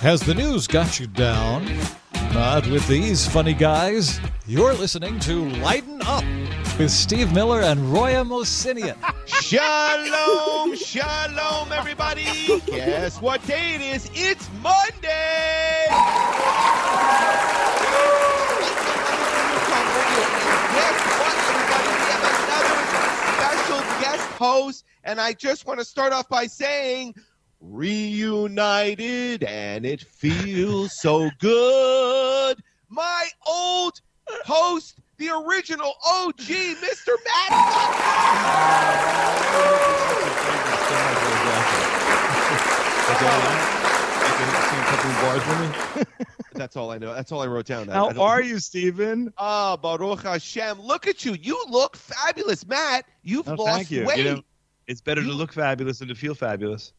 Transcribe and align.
Has 0.00 0.22
the 0.22 0.32
news 0.32 0.66
got 0.66 0.98
you 0.98 1.06
down? 1.06 1.66
Not 2.32 2.66
with 2.68 2.88
these 2.88 3.28
funny 3.28 3.52
guys. 3.52 4.18
You're 4.46 4.72
listening 4.72 5.20
to 5.20 5.50
Lighten 5.60 6.00
Up 6.06 6.24
with 6.78 6.90
Steve 6.90 7.34
Miller 7.34 7.60
and 7.60 7.92
Roya 7.92 8.24
Mosinian. 8.24 8.96
Shalom, 9.26 10.74
shalom, 10.74 11.70
everybody. 11.72 12.24
Guess 12.64 13.20
what 13.20 13.46
day 13.46 13.74
it 13.74 13.82
is? 13.82 14.10
It's 14.14 14.48
Monday. 14.62 15.84
Guess 20.72 20.96
what, 21.20 21.36
everybody? 21.44 21.88
We 21.92 22.08
have 22.08 22.24
another 22.48 22.78
special 23.36 23.80
guest 24.00 24.26
host, 24.38 24.84
and 25.04 25.20
I 25.20 25.34
just 25.34 25.66
want 25.66 25.78
to 25.78 25.84
start 25.84 26.14
off 26.14 26.26
by 26.26 26.46
saying 26.46 27.14
reunited 27.60 29.44
and 29.44 29.84
it 29.84 30.02
feels 30.02 30.98
so 30.98 31.30
good. 31.38 32.62
My 32.88 33.28
old 33.46 34.00
host, 34.44 34.98
the 35.18 35.28
original 35.28 35.92
OG, 36.06 36.36
Mr. 36.36 37.12
Matt. 37.24 37.50
That's 46.54 46.76
all 46.76 46.90
I 46.90 46.98
know. 46.98 47.14
That's 47.14 47.32
all 47.32 47.42
I 47.42 47.46
wrote 47.46 47.66
down. 47.66 47.88
How 47.88 48.10
are 48.20 48.42
you, 48.42 48.58
Stephen? 48.58 49.32
Ah, 49.38 49.72
oh, 49.72 49.76
Baruch 49.76 50.22
Hashem. 50.22 50.80
Look 50.80 51.06
at 51.06 51.24
you. 51.24 51.34
You 51.40 51.62
look 51.68 51.96
fabulous, 51.96 52.66
Matt. 52.66 53.06
You've 53.22 53.48
oh, 53.48 53.54
lost 53.54 53.90
you. 53.90 54.04
weight. 54.04 54.18
You 54.18 54.24
know, 54.24 54.42
it's 54.86 55.00
better 55.00 55.20
you... 55.20 55.28
to 55.28 55.32
look 55.34 55.52
fabulous 55.52 56.00
than 56.00 56.08
to 56.08 56.14
feel 56.14 56.34
fabulous. 56.34 56.92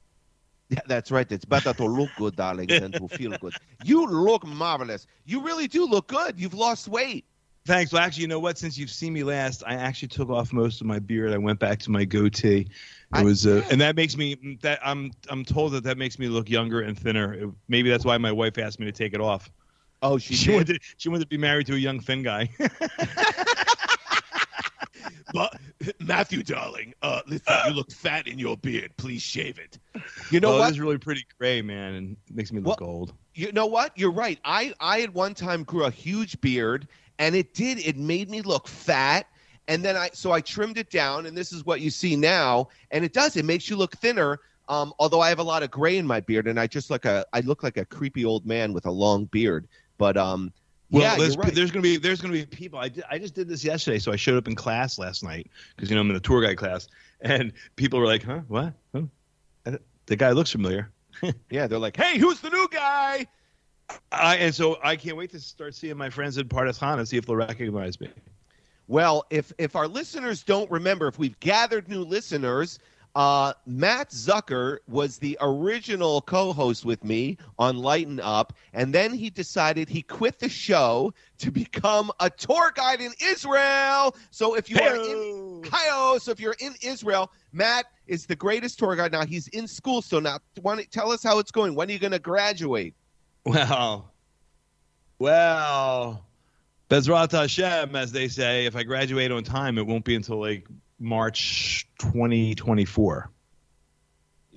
Yeah, 0.71 0.79
that's 0.87 1.11
right. 1.11 1.29
It's 1.29 1.43
better 1.43 1.73
to 1.73 1.85
look 1.85 2.09
good, 2.15 2.37
darling, 2.37 2.67
than 2.67 2.93
to 2.93 3.09
feel 3.09 3.37
good. 3.39 3.53
You 3.83 4.07
look 4.07 4.45
marvelous. 4.47 5.05
You 5.25 5.41
really 5.41 5.67
do 5.67 5.85
look 5.85 6.07
good. 6.07 6.39
You've 6.39 6.53
lost 6.53 6.87
weight. 6.87 7.25
Thanks. 7.65 7.91
Well, 7.91 8.01
actually, 8.01 8.21
you 8.21 8.27
know 8.29 8.39
what? 8.39 8.57
Since 8.57 8.77
you've 8.77 8.89
seen 8.89 9.11
me 9.11 9.23
last, 9.23 9.63
I 9.67 9.75
actually 9.75 10.07
took 10.07 10.29
off 10.29 10.53
most 10.53 10.79
of 10.79 10.87
my 10.87 10.97
beard. 10.97 11.33
I 11.33 11.37
went 11.37 11.59
back 11.59 11.79
to 11.79 11.91
my 11.91 12.05
goatee. 12.05 12.67
It 13.13 13.23
was, 13.23 13.45
uh, 13.45 13.61
and 13.69 13.81
that 13.81 13.97
makes 13.97 14.15
me 14.15 14.57
that 14.61 14.79
I'm 14.81 15.11
I'm 15.29 15.43
told 15.43 15.73
that 15.73 15.83
that 15.83 15.97
makes 15.97 16.17
me 16.17 16.29
look 16.29 16.49
younger 16.49 16.81
and 16.81 16.97
thinner. 16.97 17.33
It, 17.33 17.49
maybe 17.67 17.89
that's 17.89 18.05
why 18.05 18.17
my 18.17 18.31
wife 18.31 18.57
asked 18.57 18.79
me 18.79 18.85
to 18.85 18.93
take 18.93 19.13
it 19.13 19.19
off. 19.19 19.51
Oh, 20.01 20.17
she 20.17 20.33
she 20.35 20.51
wanted 20.51 20.81
she 20.95 21.09
wanted 21.09 21.25
to 21.25 21.27
be 21.27 21.37
married 21.37 21.67
to 21.67 21.73
a 21.73 21.77
young 21.77 21.99
thin 21.99 22.23
guy. 22.23 22.49
but 25.33 25.59
Matthew, 25.99 26.43
darling, 26.43 26.93
uh, 27.01 27.21
listen, 27.27 27.53
you 27.67 27.73
look 27.73 27.91
fat 27.91 28.27
in 28.27 28.39
your 28.39 28.57
beard. 28.57 28.91
Please 28.97 29.21
shave 29.21 29.59
it. 29.59 29.79
You 30.29 30.39
know 30.39 30.51
well, 30.51 30.59
what? 30.59 30.69
It's 30.69 30.79
really 30.79 30.97
pretty 30.97 31.25
gray, 31.37 31.61
man, 31.61 31.93
and 31.95 32.17
makes 32.29 32.51
me 32.51 32.61
look 32.61 32.81
well, 32.81 32.89
old. 32.89 33.13
You 33.33 33.51
know 33.51 33.65
what? 33.65 33.97
You're 33.97 34.11
right. 34.11 34.39
I 34.43 34.73
I 34.79 35.01
at 35.01 35.13
one 35.13 35.33
time 35.33 35.63
grew 35.63 35.85
a 35.85 35.91
huge 35.91 36.39
beard, 36.41 36.87
and 37.19 37.35
it 37.35 37.53
did. 37.53 37.79
It 37.79 37.97
made 37.97 38.29
me 38.29 38.41
look 38.41 38.67
fat. 38.67 39.27
And 39.67 39.85
then 39.85 39.95
I 39.95 40.09
so 40.13 40.31
I 40.31 40.41
trimmed 40.41 40.77
it 40.77 40.89
down, 40.89 41.25
and 41.25 41.37
this 41.37 41.53
is 41.53 41.65
what 41.65 41.81
you 41.81 41.89
see 41.89 42.15
now. 42.15 42.69
And 42.91 43.05
it 43.05 43.13
does. 43.13 43.37
It 43.37 43.45
makes 43.45 43.69
you 43.69 43.75
look 43.75 43.95
thinner. 43.97 44.39
Um, 44.69 44.93
although 44.99 45.19
I 45.19 45.29
have 45.29 45.39
a 45.39 45.43
lot 45.43 45.63
of 45.63 45.71
gray 45.71 45.97
in 45.97 46.07
my 46.07 46.19
beard, 46.19 46.47
and 46.47 46.59
I 46.59 46.67
just 46.67 46.89
like 46.89 47.05
a 47.05 47.25
I 47.33 47.41
look 47.41 47.63
like 47.63 47.77
a 47.77 47.85
creepy 47.85 48.25
old 48.25 48.45
man 48.45 48.73
with 48.73 48.85
a 48.85 48.91
long 48.91 49.25
beard. 49.25 49.67
But 49.97 50.17
um, 50.17 50.51
well, 50.91 51.03
yeah, 51.03 51.17
there's, 51.17 51.37
right. 51.37 51.55
there's 51.55 51.71
gonna 51.71 51.81
be 51.81 51.97
there's 51.97 52.21
gonna 52.21 52.33
be 52.33 52.45
people. 52.45 52.77
I 52.77 52.89
did, 52.89 53.05
I 53.09 53.17
just 53.17 53.33
did 53.33 53.47
this 53.47 53.63
yesterday, 53.63 53.97
so 53.97 54.11
I 54.11 54.17
showed 54.17 54.37
up 54.37 54.47
in 54.47 54.55
class 54.55 54.99
last 54.99 55.23
night 55.23 55.49
because 55.75 55.89
you 55.89 55.95
know 55.95 56.01
I'm 56.01 56.09
in 56.09 56.15
the 56.15 56.19
tour 56.19 56.41
guide 56.41 56.57
class, 56.57 56.89
and 57.21 57.53
people 57.77 57.99
were 57.99 58.05
like, 58.05 58.23
"Huh? 58.23 58.41
What? 58.49 58.73
Huh? 58.93 59.77
The 60.07 60.15
guy 60.15 60.31
looks 60.31 60.51
familiar." 60.51 60.91
yeah, 61.49 61.67
they're 61.67 61.79
like, 61.79 61.95
"Hey, 61.95 62.17
who's 62.17 62.41
the 62.41 62.49
new 62.49 62.67
guy?" 62.69 63.25
I 64.11 64.35
and 64.37 64.53
so 64.53 64.77
I 64.83 64.97
can't 64.97 65.15
wait 65.15 65.31
to 65.31 65.39
start 65.39 65.75
seeing 65.75 65.97
my 65.97 66.09
friends 66.09 66.37
in 66.37 66.47
Pardes 66.47 66.81
and 66.81 67.07
see 67.07 67.17
if 67.17 67.25
they'll 67.25 67.37
recognize 67.37 67.99
me. 67.99 68.09
Well, 68.87 69.25
if 69.29 69.53
if 69.57 69.77
our 69.77 69.87
listeners 69.87 70.43
don't 70.43 70.69
remember, 70.69 71.07
if 71.07 71.17
we've 71.17 71.39
gathered 71.39 71.87
new 71.87 72.03
listeners, 72.03 72.79
uh, 73.15 73.53
Matt 73.65 74.11
Zucker 74.11 74.77
was 74.87 75.17
the 75.17 75.37
original 75.41 76.21
co-host 76.21 76.85
with 76.85 77.03
me 77.03 77.37
on 77.59 77.77
Lighten 77.77 78.19
Up, 78.19 78.53
and 78.73 78.93
then 78.93 79.13
he 79.13 79.29
decided 79.29 79.89
he 79.89 80.01
quit 80.01 80.39
the 80.39 80.47
show 80.49 81.13
to 81.39 81.51
become 81.51 82.11
a 82.19 82.29
tour 82.29 82.71
guide 82.73 83.01
in 83.01 83.11
Israel. 83.21 84.15
So 84.31 84.55
if 84.55 84.69
you 84.69 84.77
Hey-o. 84.77 84.91
are 84.91 84.95
in 84.95 85.63
Hi-o, 85.69 86.17
so 86.19 86.31
if 86.31 86.39
you're 86.39 86.55
in 86.59 86.73
Israel, 86.81 87.31
Matt 87.51 87.85
is 88.07 88.25
the 88.25 88.35
greatest 88.35 88.79
tour 88.79 88.95
guide 88.95 89.11
now. 89.11 89.25
He's 89.25 89.47
in 89.49 89.67
school, 89.67 90.01
so 90.01 90.19
now 90.19 90.39
want 90.61 90.89
tell 90.91 91.11
us 91.11 91.23
how 91.23 91.39
it's 91.39 91.51
going. 91.51 91.75
When 91.75 91.89
are 91.89 91.91
you 91.91 91.99
going 91.99 92.11
to 92.11 92.19
graduate? 92.19 92.95
Well, 93.45 94.11
well, 95.19 96.25
Bezrat 96.89 97.31
Hashem, 97.31 97.95
as 97.95 98.11
they 98.11 98.27
say, 98.27 98.65
if 98.65 98.75
I 98.75 98.83
graduate 98.83 99.31
on 99.31 99.43
time, 99.43 99.77
it 99.77 99.85
won't 99.85 100.05
be 100.05 100.15
until 100.15 100.39
like 100.39 100.67
March 101.01 101.87
2024. 101.99 103.29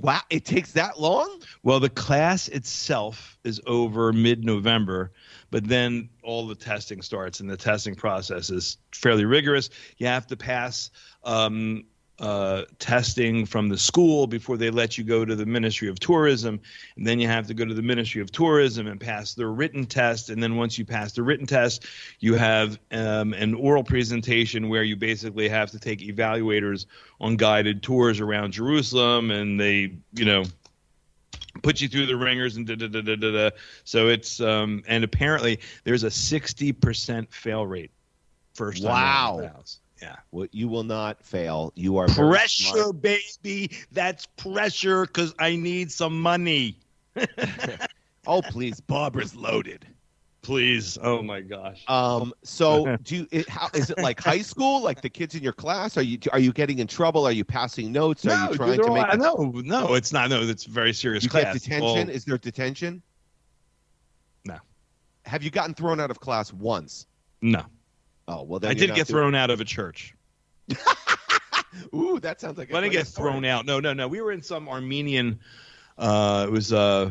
Wow, 0.01 0.21
it 0.29 0.45
takes 0.45 0.73
that 0.73 1.01
long? 1.01 1.41
Well, 1.63 1.79
the 1.81 1.89
class 1.89 2.49
itself 2.49 3.39
is 3.45 3.61
over 3.67 4.13
mid 4.13 4.45
November, 4.45 5.13
but 5.51 5.67
then 5.67 6.11
all 6.23 6.47
the 6.47 6.55
testing 6.55 7.01
starts, 7.01 7.41
and 7.41 7.49
the 7.49 7.57
testing 7.57 7.95
process 7.95 8.51
is 8.51 8.79
fairly 8.93 9.25
rigorous. 9.25 9.71
You 9.99 10.09
have 10.09 10.27
to 10.29 10.37
pass 10.37 10.91
um, 11.23 11.85
uh, 12.21 12.63
testing 12.79 13.45
from 13.45 13.69
the 13.69 13.77
school 13.77 14.27
before 14.27 14.57
they 14.57 14.71
let 14.71 14.97
you 14.97 15.03
go 15.05 15.25
to 15.25 15.35
the 15.35 15.47
Ministry 15.47 15.89
of 15.89 15.99
Tourism. 15.99 16.61
And 16.97 17.07
then 17.07 17.19
you 17.19 17.27
have 17.27 17.47
to 17.49 17.55
go 17.55 17.65
to 17.65 17.75
the 17.75 17.83
Ministry 17.83 18.21
of 18.21 18.31
Tourism 18.31 18.87
and 18.87 19.01
pass 19.01 19.35
the 19.35 19.47
written 19.47 19.85
test. 19.85 20.31
And 20.31 20.43
then 20.43 20.57
once 20.57 20.79
you 20.79 20.85
pass 20.85 21.13
the 21.13 21.23
written 21.23 21.47
test, 21.47 21.87
you 22.21 22.35
have 22.35 22.79
um, 22.93 23.33
an 23.33 23.55
oral 23.55 23.83
presentation 23.83 24.69
where 24.69 24.85
you 24.85 24.95
basically 24.95 25.49
have 25.49 25.73
to 25.73 25.79
take 25.79 26.01
evaluators 26.01 26.87
on 27.21 27.37
guided 27.37 27.83
tours 27.83 28.21
around 28.21 28.53
Jerusalem. 28.53 29.33
And 29.33 29.59
they, 29.59 29.97
you 30.13 30.25
know, 30.25 30.45
put 31.63 31.81
you 31.81 31.89
through 31.89 32.07
the 32.07 32.17
ringers 32.17 32.57
and 32.57 32.67
da 32.67 32.77
da 32.77 32.87
da 32.87 33.01
da 33.01 33.17
da. 33.17 33.31
da. 33.33 33.51
So 33.83 34.09
it's, 34.09 34.41
um, 34.41 34.85
and 34.87 35.03
apparently 35.03 35.59
there's 35.83 36.05
a 36.05 36.09
60% 36.09 37.33
fail 37.33 37.67
rate 37.67 37.91
first 38.55 38.83
time. 38.85 38.93
Wow. 38.93 39.51
Around 40.05 40.11
the 40.11 40.11
house. 40.11 40.17
Yeah. 40.17 40.23
Well, 40.31 40.49
you 40.53 40.69
will 40.69 40.85
not 40.85 41.25
fail. 41.25 41.73
You 41.75 41.97
are 41.99 42.09
Pressure, 42.09 42.93
baby. 42.93 43.71
That's 43.93 44.27
pressure 44.27 45.07
because 45.07 45.35
I 45.39 45.57
need 45.57 45.91
some 45.93 46.21
money. 46.21 46.79
Oh, 48.27 48.43
please, 48.43 48.81
Barbara's 48.81 49.35
loaded. 49.37 49.87
Please. 50.41 50.99
Oh 51.03 51.23
my 51.23 51.41
gosh. 51.41 51.83
Um, 51.89 52.33
so 52.43 52.97
do 53.03 53.17
you? 53.17 53.29
It, 53.31 53.49
how 53.49 53.69
is 53.75 53.91
it 53.91 53.99
like 53.99 54.21
high 54.21 54.43
school? 54.43 54.83
Like 54.83 55.01
the 55.01 55.09
kids 55.09 55.35
in 55.35 55.43
your 55.43 55.55
class? 55.55 55.97
Are 55.97 56.03
you 56.03 56.19
are 56.33 56.39
you 56.39 56.53
getting 56.53 56.79
in 56.81 56.87
trouble? 56.87 57.27
Are 57.27 57.33
you 57.33 57.45
passing 57.45 57.93
notes? 57.93 58.27
Are 58.27 58.51
you 58.51 58.57
trying 58.57 58.79
to 58.79 58.85
all- 58.85 58.95
make? 58.95 59.19
no, 59.19 59.63
no, 59.65 59.95
it's 59.95 60.13
not. 60.13 60.29
No, 60.29 60.43
it's 60.43 60.65
very 60.65 60.93
serious 60.93 61.25
you 61.25 61.31
class. 61.31 61.45
get 61.45 61.63
detention? 61.63 62.09
Well, 62.09 62.11
is 62.11 62.27
there 62.27 62.37
detention? 62.37 63.03
No. 64.45 64.59
Have 65.25 65.43
you 65.43 65.51
gotten 65.51 65.73
thrown 65.75 65.99
out 65.99 66.11
of 66.11 66.21
class 66.21 66.53
once? 66.53 67.07
no. 67.41 67.65
Oh 68.29 68.43
well, 68.43 68.61
then 68.61 68.71
I 68.71 68.75
did 68.75 68.95
get 68.95 69.07
thrown 69.07 69.35
out 69.35 69.51
of 69.51 69.61
a 69.61 69.65
church. 69.65 70.15
Ooh, 71.95 72.19
that 72.21 72.41
sounds 72.41 72.57
like. 72.59 72.71
a 72.71 72.77
I 72.77 72.81
didn't 72.81 72.93
get 72.93 73.07
story. 73.07 73.33
thrown 73.33 73.45
out. 73.45 73.67
No, 73.67 73.81
no, 73.81 73.93
no. 73.93 74.09
We 74.09 74.21
were 74.21 74.33
in 74.33 74.43
some 74.43 74.69
Armenian. 74.69 75.41
Uh, 75.99 76.45
it 76.49 76.51
was 76.51 76.73
uh, 76.73 77.11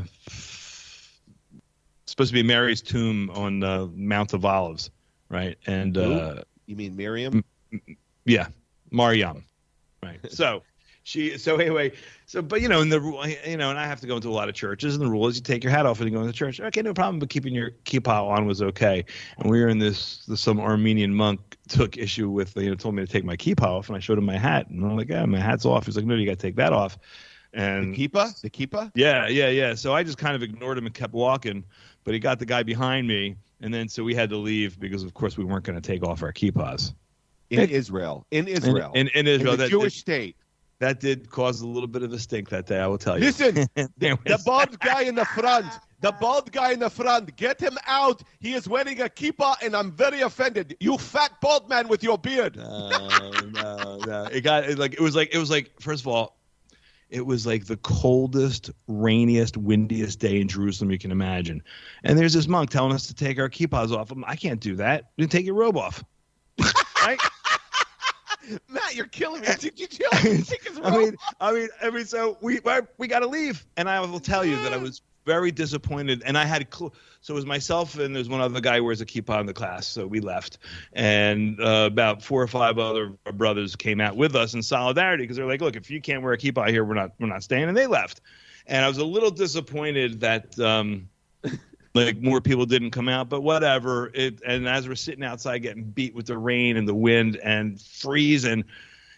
supposed 2.05 2.29
to 2.29 2.33
be 2.33 2.43
Mary's 2.43 2.81
tomb 2.81 3.29
on 3.31 3.63
uh, 3.63 3.87
Mount 3.93 4.33
of 4.33 4.45
Olives, 4.45 4.89
right? 5.29 5.57
And 5.67 5.97
uh, 5.97 6.43
You 6.65 6.75
mean 6.75 6.95
Miriam? 6.95 7.43
Yeah, 8.25 8.47
Mariam. 8.91 9.43
Right. 10.01 10.19
So 10.29 10.63
she. 11.03 11.37
So 11.37 11.57
anyway. 11.57 11.91
So 12.25 12.41
but 12.41 12.61
you 12.61 12.67
know, 12.67 12.81
in 12.81 12.89
the 12.89 12.99
you 13.45 13.57
know, 13.57 13.69
and 13.69 13.77
I 13.77 13.85
have 13.85 14.01
to 14.01 14.07
go 14.07 14.15
into 14.15 14.29
a 14.29 14.31
lot 14.31 14.49
of 14.49 14.55
churches, 14.55 14.95
and 14.95 15.03
the 15.03 15.09
rule 15.09 15.27
is 15.27 15.35
you 15.35 15.41
take 15.41 15.63
your 15.63 15.71
hat 15.71 15.85
off 15.85 15.99
and 15.99 16.09
you 16.09 16.15
go 16.15 16.21
into 16.21 16.33
church. 16.33 16.59
Okay, 16.59 16.81
no 16.81 16.93
problem. 16.93 17.19
But 17.19 17.29
keeping 17.29 17.53
your 17.53 17.71
kippah 17.85 18.29
on 18.29 18.45
was 18.45 18.61
okay. 18.61 19.05
And 19.37 19.49
we 19.51 19.61
were 19.61 19.67
in 19.67 19.79
this. 19.79 20.25
this 20.25 20.41
some 20.41 20.59
Armenian 20.59 21.13
monk 21.13 21.57
took 21.67 21.97
issue 21.97 22.29
with. 22.29 22.55
You 22.57 22.69
know, 22.69 22.75
told 22.75 22.95
me 22.95 23.05
to 23.05 23.11
take 23.11 23.23
my 23.25 23.37
kippah 23.37 23.63
off, 23.63 23.87
and 23.89 23.95
I 23.95 23.99
showed 23.99 24.17
him 24.17 24.25
my 24.25 24.37
hat, 24.37 24.69
and 24.69 24.83
I'm 24.83 24.97
like, 24.97 25.09
yeah, 25.09 25.25
my 25.25 25.39
hat's 25.39 25.65
off. 25.65 25.85
He's 25.85 25.95
like, 25.95 26.05
no, 26.05 26.15
you 26.15 26.25
got 26.25 26.39
to 26.39 26.47
take 26.47 26.55
that 26.55 26.73
off. 26.73 26.97
And 27.53 27.93
The 27.93 28.07
kippah? 28.07 28.41
The 28.41 28.49
kippah? 28.49 28.91
yeah, 28.95 29.27
yeah, 29.27 29.49
yeah. 29.49 29.75
So 29.75 29.93
I 29.93 30.03
just 30.03 30.17
kind 30.17 30.35
of 30.35 30.41
ignored 30.41 30.77
him 30.77 30.87
and 30.87 30.95
kept 30.95 31.13
walking, 31.13 31.63
but 32.03 32.13
he 32.15 32.19
got 32.19 32.39
the 32.39 32.45
guy 32.47 32.63
behind 32.63 33.07
me, 33.07 33.35
and 33.61 33.71
then 33.71 33.87
so 33.87 34.03
we 34.03 34.15
had 34.15 34.29
to 34.31 34.37
leave 34.37 34.79
because, 34.79 35.03
of 35.03 35.13
course, 35.13 35.37
we 35.37 35.43
weren't 35.43 35.63
going 35.63 35.79
to 35.79 35.87
take 35.87 36.03
off 36.03 36.23
our 36.23 36.33
kippahs. 36.33 36.93
In 37.51 37.69
Israel. 37.69 38.25
In 38.31 38.47
In, 38.47 38.55
Israel. 38.55 38.91
in, 38.95 39.07
in 39.09 39.27
In 39.27 39.27
Israel, 39.27 39.51
the 39.51 39.57
that, 39.63 39.69
Jewish 39.69 39.97
state. 39.97 40.35
That 40.83 40.99
did 40.99 41.29
cause 41.29 41.61
a 41.61 41.67
little 41.67 41.87
bit 41.87 42.03
of 42.03 42.11
a 42.11 42.19
stink 42.19 42.49
that 42.49 42.65
day. 42.65 42.79
I 42.79 42.87
will 42.87 42.97
tell 42.97 43.17
you. 43.17 43.25
Listen, 43.25 43.67
There 43.97 44.15
the, 44.15 44.17
the 44.25 44.43
bald 44.45 44.77
guy 44.79 45.03
in 45.03 45.15
the 45.15 45.25
front. 45.25 45.67
The 46.01 46.11
bald 46.11 46.51
guy 46.51 46.73
in 46.73 46.79
the 46.79 46.89
front. 46.89 47.33
Get 47.37 47.61
him 47.61 47.77
out. 47.87 48.21
He 48.41 48.53
is 48.53 48.67
wearing 48.67 48.99
a 48.99 49.05
kippah, 49.05 49.55
and 49.63 49.75
I'm 49.75 49.93
very 49.93 50.21
offended. 50.21 50.75
You 50.81 50.97
fat 50.97 51.31
bald 51.41 51.69
man 51.69 51.87
with 51.87 52.03
your 52.03 52.17
beard. 52.17 52.57
no, 52.57 53.31
no, 53.53 53.99
no. 54.05 54.27
It 54.29 54.41
got 54.41 54.65
it, 54.65 54.77
like 54.77 54.93
it 54.93 54.99
was 54.99 55.15
like 55.15 55.33
it 55.33 55.37
was 55.37 55.49
like 55.49 55.71
first 55.79 56.01
of 56.01 56.07
all, 56.07 56.37
it 57.09 57.25
was 57.25 57.47
like 57.47 57.65
the 57.65 57.77
coldest, 57.77 58.69
rainiest, 58.87 59.55
windiest 59.55 60.19
day 60.19 60.41
in 60.41 60.49
Jerusalem 60.49 60.91
you 60.91 60.99
can 60.99 61.11
imagine. 61.11 61.63
And 62.03 62.19
there's 62.19 62.33
this 62.33 62.47
monk 62.47 62.71
telling 62.71 62.91
us 62.91 63.07
to 63.07 63.13
take 63.13 63.39
our 63.39 63.49
kippas 63.49 63.95
off. 63.95 64.11
I'm, 64.11 64.25
I 64.25 64.35
can't 64.35 64.59
do 64.59 64.75
that. 64.75 65.11
You 65.15 65.27
take 65.27 65.45
your 65.45 65.55
robe 65.55 65.77
off. 65.77 66.03
right? 67.05 67.19
Matt, 68.67 68.95
you're 68.95 69.05
killing 69.07 69.41
me. 69.41 69.47
Did 69.59 69.79
you 69.79 69.87
tell 69.87 70.19
him 70.19 70.43
to 70.43 70.49
take 70.49 70.67
his 70.67 70.79
I 70.83 70.97
mean, 70.97 71.15
I 71.39 71.51
mean, 71.51 71.69
I 71.81 71.89
mean, 71.89 72.05
so 72.05 72.37
we 72.41 72.59
we 72.97 73.07
got 73.07 73.19
to 73.19 73.27
leave, 73.27 73.65
and 73.77 73.89
I 73.89 73.99
will 74.01 74.19
tell 74.19 74.43
you 74.43 74.55
that 74.63 74.73
I 74.73 74.77
was 74.77 75.01
very 75.25 75.51
disappointed, 75.51 76.21
and 76.25 76.37
I 76.37 76.45
had 76.45 76.67
cl- 76.73 76.93
so 77.21 77.33
it 77.33 77.35
was 77.35 77.45
myself 77.45 77.97
and 77.97 78.15
there's 78.15 78.27
one 78.27 78.41
other 78.41 78.59
guy 78.59 78.77
who 78.77 78.83
wears 78.83 79.01
a 79.01 79.05
kippah 79.05 79.39
in 79.39 79.45
the 79.45 79.53
class, 79.53 79.87
so 79.87 80.05
we 80.05 80.19
left, 80.19 80.57
and 80.91 81.59
uh, 81.61 81.87
about 81.89 82.21
four 82.21 82.41
or 82.41 82.47
five 82.47 82.77
other 82.77 83.13
brothers 83.33 83.75
came 83.75 84.01
out 84.01 84.17
with 84.17 84.35
us 84.35 84.53
in 84.53 84.61
solidarity 84.61 85.23
because 85.23 85.37
they're 85.37 85.45
like, 85.45 85.61
look, 85.61 85.75
if 85.75 85.89
you 85.89 86.01
can't 86.01 86.21
wear 86.21 86.33
a 86.33 86.37
kippah 86.37 86.69
here, 86.69 86.83
we're 86.83 86.93
not 86.93 87.11
we're 87.19 87.27
not 87.27 87.43
staying, 87.43 87.69
and 87.69 87.77
they 87.77 87.87
left, 87.87 88.21
and 88.67 88.83
I 88.83 88.87
was 88.87 88.97
a 88.97 89.05
little 89.05 89.31
disappointed 89.31 90.21
that. 90.21 90.59
Um, 90.59 91.09
like 91.93 92.21
more 92.21 92.41
people 92.41 92.65
didn't 92.65 92.91
come 92.91 93.07
out, 93.09 93.29
but 93.29 93.41
whatever. 93.41 94.11
It 94.13 94.41
and 94.45 94.67
as 94.67 94.87
we're 94.87 94.95
sitting 94.95 95.23
outside 95.23 95.59
getting 95.59 95.83
beat 95.83 96.15
with 96.15 96.25
the 96.27 96.37
rain 96.37 96.77
and 96.77 96.87
the 96.87 96.95
wind 96.95 97.37
and 97.37 97.79
freezing, 97.79 98.63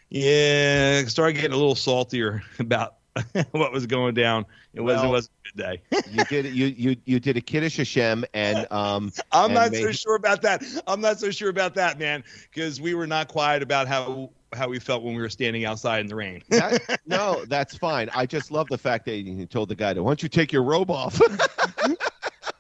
yeah, 0.09 1.03
started 1.05 1.33
getting 1.33 1.53
a 1.53 1.57
little 1.57 1.75
saltier 1.75 2.43
about 2.59 2.95
what 3.51 3.71
was 3.71 3.85
going 3.85 4.13
down. 4.13 4.45
It 4.73 4.81
was 4.81 4.97
Well- 4.97 5.05
it 5.05 5.11
was 5.11 5.25
a 5.27 5.29
good 5.57 5.63
day. 5.63 5.81
you 6.11 6.25
did 6.25 6.45
you 6.53 6.65
you 6.67 6.95
you 7.05 7.19
did 7.19 7.37
a 7.37 7.41
kiddush 7.41 7.77
Hashem 7.77 8.25
and 8.33 8.69
um 8.71 9.11
I'm 9.31 9.45
and 9.45 9.53
not 9.53 9.71
made- 9.71 9.81
so 9.83 9.91
sure 9.93 10.15
about 10.15 10.41
that. 10.41 10.63
I'm 10.85 10.99
not 10.99 11.19
so 11.19 11.31
sure 11.31 11.49
about 11.49 11.75
that, 11.75 11.97
man, 11.97 12.23
because 12.53 12.81
we 12.81 12.93
were 12.93 13.07
not 13.07 13.29
quiet 13.29 13.63
about 13.63 13.87
how 13.87 14.31
how 14.53 14.67
we 14.69 14.79
felt 14.79 15.03
when 15.03 15.15
we 15.15 15.21
were 15.21 15.29
standing 15.29 15.65
outside 15.65 15.99
in 16.01 16.07
the 16.07 16.15
rain. 16.15 16.41
that, 16.49 16.99
no 17.05 17.43
that's 17.45 17.77
fine. 17.77 18.09
I 18.13 18.25
just 18.25 18.51
love 18.51 18.67
the 18.67 18.77
fact 18.77 19.05
that 19.05 19.15
you 19.15 19.45
told 19.45 19.69
the 19.69 19.75
guy 19.75 19.93
to 19.93 20.03
why 20.03 20.09
don't 20.09 20.21
you 20.23 20.29
take 20.29 20.51
your 20.51 20.63
robe 20.63 20.91
off? 20.91 21.19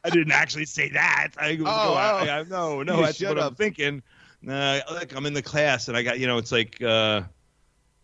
I 0.05 0.09
didn't 0.09 0.31
actually 0.31 0.65
say 0.65 0.89
that. 0.89 1.29
I, 1.37 1.57
Oh, 1.61 1.65
I, 1.65 2.29
oh. 2.29 2.31
I, 2.31 2.43
no, 2.43 2.83
no, 2.83 3.01
that's 3.01 3.21
what 3.21 3.39
I'm 3.39 3.55
thinking. 3.55 4.01
Look, 4.43 5.15
I'm 5.15 5.25
in 5.25 5.33
the 5.33 5.41
class 5.41 5.87
and 5.87 5.97
I 5.97 6.03
got, 6.03 6.19
you 6.19 6.27
know, 6.27 6.37
it's 6.37 6.51
like 6.51 6.81
uh, 6.81 7.21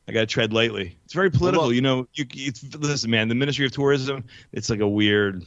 I 0.07 0.11
got 0.11 0.21
to 0.21 0.25
tread 0.25 0.51
lightly. 0.53 0.97
It's 1.05 1.13
very 1.13 1.29
political, 1.29 1.67
look- 1.67 1.75
you 1.75 1.81
know. 1.81 2.07
You, 2.13 2.25
it's, 2.33 2.63
listen, 2.75 3.11
man, 3.11 3.27
the 3.27 3.35
Ministry 3.35 3.65
of 3.65 3.71
Tourism, 3.71 4.23
it's 4.51 4.69
like 4.69 4.79
a 4.79 4.87
weird. 4.87 5.45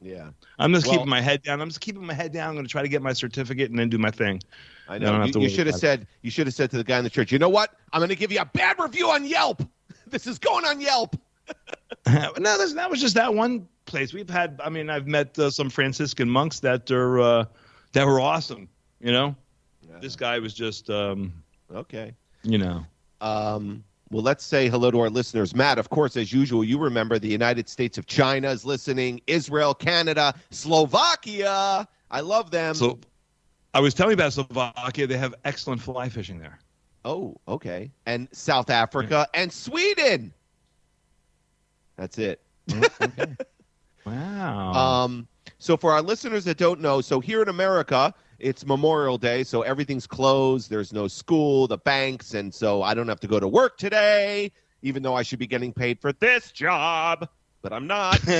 yeah, 0.00 0.30
I'm 0.58 0.72
just 0.72 0.86
Well- 0.86 0.96
keeping 0.96 1.10
my 1.10 1.20
head 1.20 1.42
down. 1.42 1.60
I'm 1.60 1.68
just 1.68 1.80
keeping 1.80 2.06
my 2.06 2.14
head 2.14 2.32
down. 2.32 2.50
I'm 2.50 2.54
going 2.54 2.64
to 2.66 2.70
try 2.70 2.82
to 2.82 2.88
get 2.88 3.02
my 3.02 3.12
certificate 3.12 3.70
and 3.70 3.78
then 3.78 3.88
do 3.88 3.98
my 3.98 4.10
thing. 4.10 4.40
I 4.88 4.94
I 4.94 4.98
know. 4.98 5.20
have 5.20 5.34
You, 5.34 5.42
you 5.42 5.48
should 5.48 5.66
have 5.66 5.76
said 5.76 6.06
you 6.22 6.30
should 6.30 6.46
have 6.46 6.54
said 6.54 6.70
to 6.70 6.76
the 6.76 6.84
guy 6.84 6.98
in 6.98 7.04
the 7.04 7.10
church, 7.10 7.32
you 7.32 7.40
know 7.40 7.48
what? 7.48 7.74
I'm 7.92 7.98
going 7.98 8.08
to 8.10 8.14
give 8.16 8.30
you 8.30 8.38
a 8.40 8.44
bad 8.44 8.78
review 8.78 9.10
on 9.10 9.24
Yelp. 9.24 9.62
This 10.08 10.28
is 10.28 10.38
going 10.38 10.64
on 10.64 10.80
Yelp. 10.80 11.16
no, 12.06 12.32
that 12.36 12.86
was 12.88 13.00
just 13.00 13.16
that 13.16 13.34
one 13.34 13.66
place. 13.96 14.12
We've 14.12 14.28
had, 14.28 14.60
I 14.62 14.68
mean, 14.68 14.90
I've 14.90 15.06
met 15.06 15.38
uh, 15.38 15.50
some 15.50 15.70
Franciscan 15.70 16.28
monks 16.28 16.60
that 16.60 16.90
are 16.90 17.18
uh, 17.18 17.44
that 17.92 18.06
were 18.06 18.20
awesome. 18.20 18.68
You 19.00 19.10
know, 19.12 19.34
this 20.02 20.16
guy 20.16 20.38
was 20.38 20.52
just, 20.54 20.90
um, 20.90 21.32
Okay. 21.74 22.12
you 22.42 22.58
know, 22.58 22.84
Um, 23.22 23.82
well, 24.10 24.22
let's 24.22 24.44
say 24.44 24.68
hello 24.68 24.90
to 24.90 25.00
our 25.00 25.08
listeners. 25.10 25.54
Matt, 25.54 25.78
of 25.78 25.88
course, 25.88 26.16
as 26.16 26.30
usual, 26.32 26.62
you 26.62 26.78
remember 26.78 27.18
the 27.18 27.28
United 27.28 27.68
States 27.68 27.96
of 27.98 28.06
China 28.06 28.50
is 28.50 28.64
listening, 28.66 29.20
Israel, 29.26 29.72
Canada, 29.74 30.34
Slovakia. 30.50 31.88
I 32.10 32.20
love 32.20 32.50
them. 32.50 32.74
So 32.74 32.98
I 33.74 33.80
was 33.80 33.94
telling 33.94 34.10
you 34.10 34.14
about 34.22 34.32
Slovakia. 34.34 35.06
They 35.06 35.16
have 35.18 35.34
excellent 35.44 35.80
fly 35.80 36.08
fishing 36.10 36.38
there. 36.38 36.58
oh, 37.04 37.36
okay. 37.48 37.90
And 38.04 38.28
South 38.32 38.68
Africa 38.68 39.26
and 39.32 39.50
Sweden. 39.52 40.32
That's 41.96 42.18
it. 42.18 42.40
Wow. 44.06 44.72
Um, 44.72 45.28
so 45.58 45.76
for 45.76 45.92
our 45.92 46.02
listeners 46.02 46.44
that 46.44 46.56
don't 46.58 46.80
know, 46.80 47.00
so 47.00 47.20
here 47.20 47.42
in 47.42 47.48
America, 47.48 48.14
it's 48.38 48.64
Memorial 48.66 49.18
Day, 49.18 49.42
so 49.42 49.62
everything's 49.62 50.06
closed. 50.06 50.70
There's 50.70 50.92
no 50.92 51.08
school, 51.08 51.66
the 51.66 51.78
banks, 51.78 52.34
and 52.34 52.52
so 52.54 52.82
I 52.82 52.94
don't 52.94 53.08
have 53.08 53.20
to 53.20 53.26
go 53.26 53.40
to 53.40 53.48
work 53.48 53.78
today, 53.78 54.52
even 54.82 55.02
though 55.02 55.14
I 55.14 55.22
should 55.22 55.38
be 55.38 55.46
getting 55.46 55.72
paid 55.72 55.98
for 56.00 56.12
this 56.12 56.52
job, 56.52 57.28
but 57.62 57.72
I'm 57.72 57.86
not. 57.86 58.20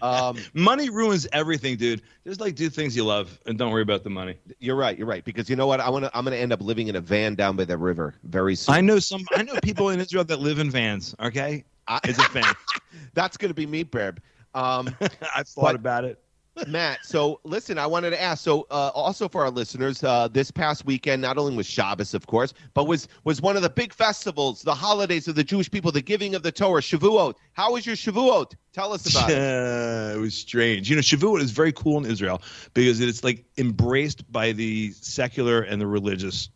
Um, 0.00 0.36
money 0.52 0.90
ruins 0.90 1.28
everything, 1.32 1.76
dude. 1.76 2.02
Just 2.26 2.40
like 2.40 2.56
do 2.56 2.68
things 2.68 2.96
you 2.96 3.04
love 3.04 3.38
and 3.46 3.56
don't 3.56 3.70
worry 3.72 3.82
about 3.82 4.02
the 4.02 4.10
money. 4.10 4.36
you're 4.58 4.74
right. 4.76 4.98
You're 4.98 5.06
right. 5.06 5.24
Because 5.24 5.48
you 5.48 5.54
know 5.54 5.66
what? 5.68 5.78
I 5.80 5.88
want 5.90 6.04
to. 6.04 6.10
I'm 6.16 6.24
going 6.24 6.36
to 6.36 6.40
end 6.40 6.52
up 6.52 6.60
living 6.60 6.88
in 6.88 6.96
a 6.96 7.00
van 7.00 7.34
down 7.36 7.54
by 7.56 7.64
the 7.64 7.76
river 7.78 8.14
very 8.24 8.56
soon. 8.56 8.74
I 8.74 8.80
know 8.80 8.98
some. 8.98 9.24
I 9.36 9.42
know 9.44 9.54
people 9.62 9.90
in 9.90 10.00
Israel 10.00 10.24
that 10.24 10.40
live 10.40 10.58
in 10.58 10.70
vans. 10.70 11.14
Okay, 11.20 11.64
I- 11.86 12.00
it's 12.04 12.18
a 12.18 12.24
thing. 12.30 12.44
That's 13.14 13.36
going 13.36 13.50
to 13.50 13.54
be 13.54 13.66
me, 13.66 13.84
Berb. 13.84 14.18
Um, 14.54 14.94
I've 15.34 15.48
thought 15.48 15.74
about 15.74 16.04
it. 16.04 16.22
Matt, 16.66 16.98
so 17.04 17.40
listen, 17.44 17.78
I 17.78 17.86
wanted 17.86 18.10
to 18.10 18.20
ask. 18.20 18.44
So, 18.44 18.66
uh, 18.70 18.90
also 18.94 19.26
for 19.26 19.42
our 19.42 19.50
listeners, 19.50 20.04
uh, 20.04 20.28
this 20.28 20.50
past 20.50 20.84
weekend, 20.84 21.22
not 21.22 21.38
only 21.38 21.56
was 21.56 21.66
Shabbos, 21.66 22.12
of 22.12 22.26
course, 22.26 22.52
but 22.74 22.86
was 22.86 23.08
was 23.24 23.40
one 23.40 23.56
of 23.56 23.62
the 23.62 23.70
big 23.70 23.94
festivals, 23.94 24.60
the 24.62 24.74
holidays 24.74 25.28
of 25.28 25.34
the 25.34 25.44
Jewish 25.44 25.70
people, 25.70 25.92
the 25.92 26.02
giving 26.02 26.34
of 26.34 26.42
the 26.42 26.52
Torah, 26.52 26.82
Shavuot. 26.82 27.36
How 27.52 27.72
was 27.72 27.86
your 27.86 27.96
Shavuot? 27.96 28.54
Tell 28.74 28.92
us 28.92 29.10
about 29.10 29.30
it. 29.30 29.38
it 29.38 30.20
was 30.20 30.34
strange. 30.34 30.90
You 30.90 30.96
know, 30.96 31.02
Shavuot 31.02 31.40
is 31.40 31.52
very 31.52 31.72
cool 31.72 32.04
in 32.04 32.10
Israel 32.10 32.42
because 32.74 33.00
it's 33.00 33.24
like 33.24 33.44
embraced 33.56 34.30
by 34.30 34.52
the 34.52 34.92
secular 34.92 35.62
and 35.62 35.80
the 35.80 35.86
religious 35.86 36.50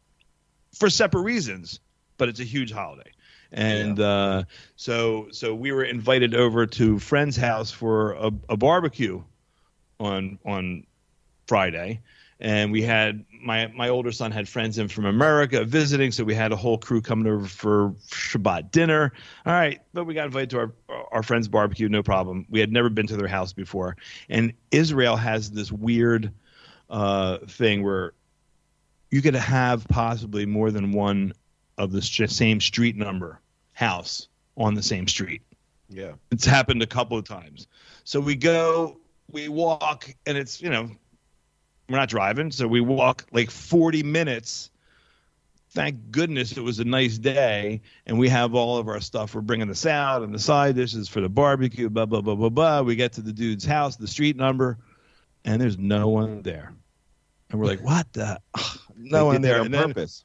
for 0.74 0.90
separate 0.90 1.22
reasons, 1.22 1.80
but 2.18 2.28
it's 2.28 2.40
a 2.40 2.44
huge 2.44 2.70
holiday. 2.70 3.10
And 3.52 4.00
uh, 4.00 4.44
so, 4.76 5.28
so 5.30 5.54
we 5.54 5.72
were 5.72 5.84
invited 5.84 6.34
over 6.34 6.66
to 6.66 6.98
friend's 6.98 7.36
house 7.36 7.70
for 7.70 8.12
a, 8.12 8.32
a 8.48 8.56
barbecue 8.56 9.22
on 9.98 10.38
on 10.44 10.86
Friday, 11.46 12.00
and 12.40 12.72
we 12.72 12.82
had 12.82 13.24
my 13.42 13.68
my 13.68 13.88
older 13.88 14.12
son 14.12 14.30
had 14.30 14.48
friends 14.48 14.78
in 14.78 14.88
from 14.88 15.06
America 15.06 15.64
visiting, 15.64 16.12
so 16.12 16.24
we 16.24 16.34
had 16.34 16.52
a 16.52 16.56
whole 16.56 16.78
crew 16.78 17.00
coming 17.00 17.32
over 17.32 17.46
for 17.46 17.90
Shabbat 18.08 18.70
dinner. 18.70 19.12
All 19.44 19.52
right, 19.52 19.80
but 19.94 20.04
we 20.04 20.14
got 20.14 20.26
invited 20.26 20.50
to 20.50 20.58
our 20.58 20.72
our 21.12 21.22
friend's 21.22 21.48
barbecue, 21.48 21.88
no 21.88 22.02
problem. 22.02 22.46
We 22.50 22.60
had 22.60 22.72
never 22.72 22.88
been 22.88 23.06
to 23.06 23.16
their 23.16 23.28
house 23.28 23.52
before, 23.52 23.96
and 24.28 24.52
Israel 24.70 25.16
has 25.16 25.50
this 25.50 25.70
weird 25.72 26.32
uh, 26.90 27.38
thing 27.48 27.82
where 27.82 28.12
you 29.10 29.22
could 29.22 29.34
have 29.34 29.86
possibly 29.88 30.46
more 30.46 30.70
than 30.70 30.92
one 30.92 31.32
of 31.78 31.92
the 31.92 32.02
same 32.02 32.60
street 32.60 32.96
number 32.96 33.40
house 33.72 34.28
on 34.56 34.74
the 34.74 34.82
same 34.82 35.06
street. 35.06 35.42
Yeah. 35.88 36.12
It's 36.30 36.44
happened 36.44 36.82
a 36.82 36.86
couple 36.86 37.16
of 37.16 37.24
times. 37.24 37.68
So 38.04 38.20
we 38.20 38.34
go, 38.34 38.98
we 39.30 39.48
walk, 39.48 40.12
and 40.26 40.36
it's, 40.36 40.60
you 40.60 40.70
know, 40.70 40.90
we're 41.88 41.98
not 41.98 42.08
driving. 42.08 42.50
So 42.50 42.66
we 42.66 42.80
walk 42.80 43.26
like 43.32 43.50
40 43.50 44.02
minutes. 44.02 44.70
Thank 45.70 46.10
goodness 46.10 46.56
it 46.56 46.62
was 46.62 46.80
a 46.80 46.84
nice 46.84 47.18
day. 47.18 47.82
And 48.06 48.18
we 48.18 48.28
have 48.28 48.54
all 48.54 48.78
of 48.78 48.88
our 48.88 49.00
stuff. 49.00 49.34
We're 49.34 49.42
bringing 49.42 49.68
this 49.68 49.86
out, 49.86 50.22
and 50.22 50.34
the 50.34 50.38
side 50.38 50.74
dishes 50.74 51.08
for 51.08 51.20
the 51.20 51.28
barbecue, 51.28 51.88
blah, 51.90 52.06
blah, 52.06 52.20
blah, 52.20 52.34
blah, 52.34 52.48
blah. 52.48 52.82
We 52.82 52.96
get 52.96 53.12
to 53.14 53.20
the 53.20 53.32
dude's 53.32 53.64
house, 53.64 53.96
the 53.96 54.08
street 54.08 54.36
number, 54.36 54.78
and 55.44 55.60
there's 55.60 55.78
no 55.78 56.08
one 56.08 56.42
there. 56.42 56.72
And 57.50 57.60
we're 57.60 57.66
like, 57.66 57.84
what 57.84 58.12
the? 58.12 58.40
They 58.96 59.10
no 59.10 59.26
one 59.26 59.42
there. 59.42 59.60
on 59.60 59.66
And 59.66 59.74
purpose. 59.74 60.24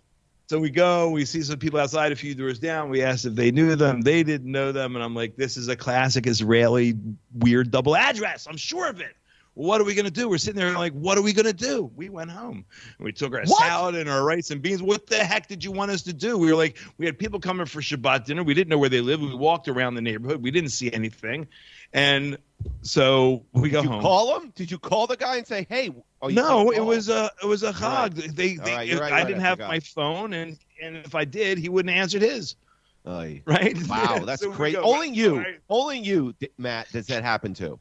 So 0.51 0.59
we 0.59 0.69
go, 0.69 1.09
we 1.11 1.23
see 1.23 1.43
some 1.43 1.59
people 1.59 1.79
outside 1.79 2.11
a 2.11 2.15
few 2.17 2.35
doors 2.35 2.59
down. 2.59 2.89
We 2.89 3.03
asked 3.03 3.23
if 3.23 3.35
they 3.35 3.51
knew 3.51 3.77
them. 3.77 4.01
They 4.01 4.21
didn't 4.23 4.51
know 4.51 4.73
them. 4.73 4.97
And 4.97 5.05
I'm 5.05 5.15
like, 5.15 5.37
this 5.37 5.55
is 5.55 5.69
a 5.69 5.77
classic 5.77 6.27
Israeli 6.27 6.93
weird 7.33 7.71
double 7.71 7.95
address. 7.95 8.47
I'm 8.49 8.57
sure 8.57 8.89
of 8.89 8.99
it. 8.99 9.15
What 9.53 9.81
are 9.81 9.83
we 9.83 9.93
going 9.95 10.05
to 10.05 10.11
do? 10.11 10.29
We're 10.29 10.37
sitting 10.37 10.59
there 10.59 10.71
like, 10.77 10.93
what 10.93 11.17
are 11.17 11.21
we 11.21 11.33
going 11.33 11.45
to 11.45 11.53
do? 11.53 11.91
We 11.95 12.07
went 12.09 12.31
home. 12.31 12.65
We 12.99 13.11
took 13.11 13.33
our 13.33 13.43
What? 13.43 13.59
salad 13.59 13.95
and 13.95 14.09
our 14.09 14.23
rice 14.23 14.49
and 14.49 14.61
beans. 14.61 14.81
What 14.81 15.07
the 15.07 15.17
heck 15.17 15.47
did 15.47 15.61
you 15.63 15.71
want 15.73 15.91
us 15.91 16.01
to 16.03 16.13
do? 16.13 16.37
We 16.37 16.47
were 16.51 16.55
like, 16.57 16.77
we 16.97 17.05
had 17.05 17.19
people 17.19 17.39
coming 17.39 17.65
for 17.65 17.81
Shabbat 17.81 18.23
dinner. 18.25 18.43
We 18.43 18.53
didn't 18.53 18.69
know 18.69 18.77
where 18.77 18.89
they 18.89 19.01
lived. 19.01 19.21
We 19.23 19.35
walked 19.35 19.67
around 19.67 19.95
the 19.95 20.01
neighborhood. 20.01 20.41
We 20.41 20.51
didn't 20.51 20.69
see 20.69 20.91
anything. 20.93 21.47
And 21.93 22.37
so 22.81 23.43
we 23.51 23.69
go 23.69 23.81
Did 23.81 23.87
you 23.87 23.91
home. 23.91 24.01
call 24.01 24.39
him? 24.39 24.53
Did 24.55 24.71
you 24.71 24.79
call 24.79 25.07
the 25.07 25.17
guy 25.17 25.35
and 25.37 25.45
say, 25.45 25.65
"Hey"? 25.67 25.89
Oh, 26.21 26.29
you 26.29 26.35
No, 26.35 26.71
it 26.71 26.79
was 26.79 27.09
a 27.09 27.29
it 27.43 27.45
was 27.45 27.63
a 27.63 27.73
right. 27.73 28.07
They, 28.09 28.55
they 28.55 28.55
right, 28.55 28.99
right, 28.99 29.11
I 29.13 29.23
didn't 29.25 29.41
I 29.41 29.47
have 29.47 29.59
my 29.59 29.79
phone, 29.79 30.33
and 30.33 30.57
and 30.81 30.95
if 30.95 31.15
I 31.15 31.25
did, 31.25 31.57
he 31.57 31.67
wouldn't 31.67 31.93
have 31.93 32.01
answered 32.01 32.21
his. 32.21 32.55
Right? 33.05 33.75
Wow, 33.87 34.19
that's 34.25 34.43
So 34.43 34.51
go, 34.51 34.81
Only 34.83 35.09
you, 35.09 35.43
only 35.69 35.97
you, 35.97 36.35
Matt, 36.59 36.91
does 36.91 37.07
that 37.07 37.23
happen 37.23 37.53
to? 37.55 37.79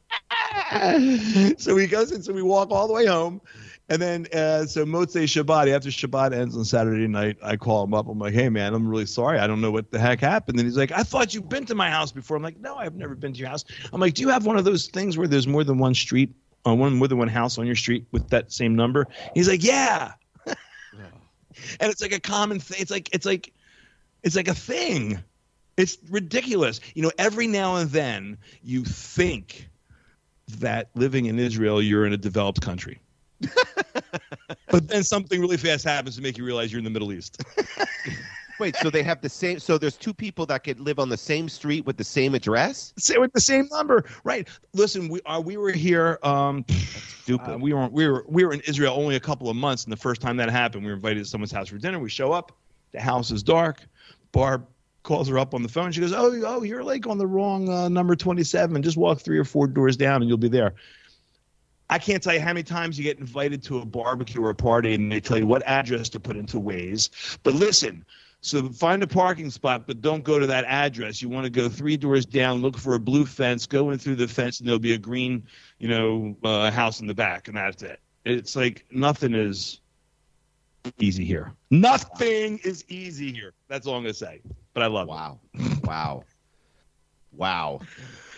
so 1.57 1.77
he 1.77 1.87
goes 1.87 2.11
and 2.11 2.23
so 2.23 2.33
we 2.33 2.41
walk 2.41 2.71
all 2.71 2.87
the 2.87 2.93
way 2.93 3.05
home. 3.05 3.41
And 3.89 4.01
then, 4.01 4.27
uh, 4.33 4.65
so 4.67 4.85
Motzei 4.85 5.25
Shabbat, 5.25 5.69
after 5.69 5.89
Shabbat 5.89 6.33
ends 6.33 6.55
on 6.55 6.63
Saturday 6.63 7.07
night, 7.07 7.37
I 7.43 7.57
call 7.57 7.83
him 7.83 7.93
up. 7.93 8.07
I'm 8.07 8.19
like, 8.19 8.33
hey, 8.33 8.47
man, 8.47 8.73
I'm 8.73 8.87
really 8.87 9.05
sorry. 9.05 9.37
I 9.37 9.47
don't 9.47 9.59
know 9.59 9.71
what 9.71 9.91
the 9.91 9.99
heck 9.99 10.21
happened. 10.21 10.57
And 10.59 10.65
he's 10.65 10.77
like, 10.77 10.93
I 10.93 11.03
thought 11.03 11.33
you've 11.33 11.49
been 11.49 11.65
to 11.65 11.75
my 11.75 11.89
house 11.89 12.09
before. 12.13 12.37
I'm 12.37 12.43
like, 12.43 12.57
no, 12.57 12.77
I've 12.77 12.95
never 12.95 13.15
been 13.15 13.33
to 13.33 13.39
your 13.39 13.49
house. 13.49 13.65
I'm 13.91 13.99
like, 13.99 14.13
do 14.13 14.21
you 14.21 14.29
have 14.29 14.45
one 14.45 14.57
of 14.57 14.63
those 14.63 14.87
things 14.87 15.17
where 15.17 15.27
there's 15.27 15.45
more 15.45 15.65
than 15.65 15.77
one 15.77 15.93
street, 15.93 16.33
uh, 16.65 16.73
one 16.73 16.93
more 16.93 17.09
than 17.09 17.17
one 17.17 17.27
house 17.27 17.57
on 17.57 17.65
your 17.65 17.75
street 17.75 18.05
with 18.13 18.29
that 18.29 18.53
same 18.53 18.77
number? 18.77 19.07
He's 19.33 19.49
like, 19.49 19.61
yeah. 19.61 20.13
and 20.45 20.55
it's 21.81 22.01
like 22.01 22.13
a 22.13 22.19
common 22.21 22.61
thing. 22.61 22.77
It's 22.79 22.91
like, 22.91 23.13
it's 23.13 23.25
like, 23.25 23.51
it's 24.23 24.37
like 24.37 24.47
a 24.47 24.55
thing. 24.55 25.21
It's 25.75 25.97
ridiculous. 26.09 26.79
You 26.93 27.01
know, 27.01 27.11
every 27.17 27.47
now 27.47 27.75
and 27.75 27.89
then 27.89 28.37
you 28.63 28.85
think 28.85 29.67
that 30.59 30.89
living 30.95 31.25
in 31.25 31.39
Israel, 31.39 31.81
you're 31.81 32.05
in 32.05 32.13
a 32.13 32.17
developed 32.17 32.61
country. 32.61 32.99
but 34.69 34.87
then 34.87 35.03
something 35.03 35.41
really 35.41 35.57
fast 35.57 35.83
happens 35.83 36.15
to 36.15 36.21
make 36.21 36.37
you 36.37 36.45
realize 36.45 36.71
you're 36.71 36.79
in 36.79 36.83
the 36.83 36.91
Middle 36.91 37.11
East. 37.11 37.43
Wait, 38.59 38.75
so 38.75 38.91
they 38.91 39.01
have 39.01 39.21
the 39.21 39.29
same? 39.29 39.59
So 39.59 39.79
there's 39.79 39.97
two 39.97 40.13
people 40.13 40.45
that 40.45 40.63
could 40.63 40.79
live 40.79 40.99
on 40.99 41.09
the 41.09 41.17
same 41.17 41.49
street 41.49 41.83
with 41.83 41.97
the 41.97 42.03
same 42.03 42.35
address? 42.35 42.93
Say 42.95 43.17
with 43.17 43.33
the 43.33 43.41
same 43.41 43.67
number, 43.71 44.05
right? 44.23 44.47
Listen, 44.73 45.09
we 45.09 45.19
uh, 45.25 45.41
we 45.43 45.57
were 45.57 45.71
here. 45.71 46.19
Um, 46.21 46.63
Stupid. 47.23 47.55
uh, 47.55 47.57
we 47.57 47.73
weren't. 47.73 47.91
we 47.91 48.07
were 48.07 48.23
we 48.27 48.45
were 48.45 48.53
in 48.53 48.61
Israel 48.61 48.93
only 48.95 49.15
a 49.15 49.19
couple 49.19 49.49
of 49.49 49.55
months, 49.55 49.85
and 49.85 49.91
the 49.91 49.97
first 49.97 50.21
time 50.21 50.37
that 50.37 50.51
happened, 50.51 50.83
we 50.83 50.91
were 50.91 50.95
invited 50.95 51.23
to 51.23 51.25
someone's 51.25 51.51
house 51.51 51.69
for 51.69 51.79
dinner. 51.79 51.97
We 51.97 52.09
show 52.09 52.33
up, 52.33 52.51
the 52.91 53.01
house 53.01 53.31
is 53.31 53.41
dark. 53.41 53.81
Barb 54.31 54.67
calls 55.03 55.27
her 55.27 55.39
up 55.39 55.53
on 55.53 55.63
the 55.63 55.69
phone. 55.69 55.91
She 55.91 56.01
goes, 56.01 56.13
"Oh, 56.13 56.31
oh, 56.45 56.63
you're 56.63 56.83
like 56.83 57.07
on 57.07 57.17
the 57.17 57.27
wrong 57.27 57.69
uh, 57.69 57.89
number 57.89 58.15
27. 58.15 58.81
Just 58.81 58.97
walk 58.97 59.19
three 59.19 59.37
or 59.37 59.45
four 59.45 59.67
doors 59.67 59.97
down, 59.97 60.21
and 60.21 60.29
you'll 60.29 60.37
be 60.37 60.49
there." 60.49 60.75
I 61.89 61.99
can't 61.99 62.23
tell 62.23 62.33
you 62.33 62.39
how 62.39 62.53
many 62.53 62.63
times 62.63 62.97
you 62.97 63.03
get 63.03 63.19
invited 63.19 63.61
to 63.63 63.79
a 63.79 63.85
barbecue 63.85 64.41
or 64.41 64.49
a 64.49 64.55
party, 64.55 64.93
and 64.93 65.11
they 65.11 65.19
tell 65.19 65.37
you 65.37 65.45
what 65.45 65.61
address 65.65 66.07
to 66.09 66.21
put 66.21 66.37
into 66.37 66.57
Waze. 66.57 67.37
But 67.43 67.53
listen, 67.53 68.05
so 68.39 68.69
find 68.69 69.03
a 69.03 69.07
parking 69.07 69.49
spot, 69.49 69.87
but 69.87 69.99
don't 69.99 70.23
go 70.23 70.39
to 70.39 70.47
that 70.47 70.63
address. 70.63 71.21
You 71.21 71.27
want 71.27 71.43
to 71.43 71.49
go 71.49 71.67
three 71.67 71.97
doors 71.97 72.25
down, 72.25 72.61
look 72.61 72.77
for 72.77 72.95
a 72.95 72.99
blue 72.99 73.25
fence, 73.25 73.65
go 73.65 73.89
in 73.89 73.99
through 73.99 74.15
the 74.15 74.27
fence, 74.29 74.59
and 74.59 74.67
there'll 74.67 74.79
be 74.79 74.93
a 74.93 74.97
green, 74.97 75.43
you 75.79 75.89
know, 75.89 76.37
uh, 76.45 76.71
house 76.71 77.01
in 77.01 77.07
the 77.07 77.13
back, 77.13 77.49
and 77.49 77.57
that's 77.57 77.83
it. 77.83 77.99
It's 78.23 78.55
like 78.55 78.85
nothing 78.89 79.35
is 79.35 79.80
easy 80.99 81.25
here. 81.25 81.53
Nothing 81.69 82.59
is 82.63 82.85
easy 82.87 83.31
here. 83.31 83.53
That's 83.67 83.87
all 83.87 83.95
I'm 83.95 84.03
gonna 84.03 84.13
say. 84.13 84.41
But 84.73 84.83
I 84.83 84.87
love 84.87 85.07
it. 85.07 85.11
Wow. 85.11 85.39
Wow. 85.83 86.23
Wow. 87.33 87.79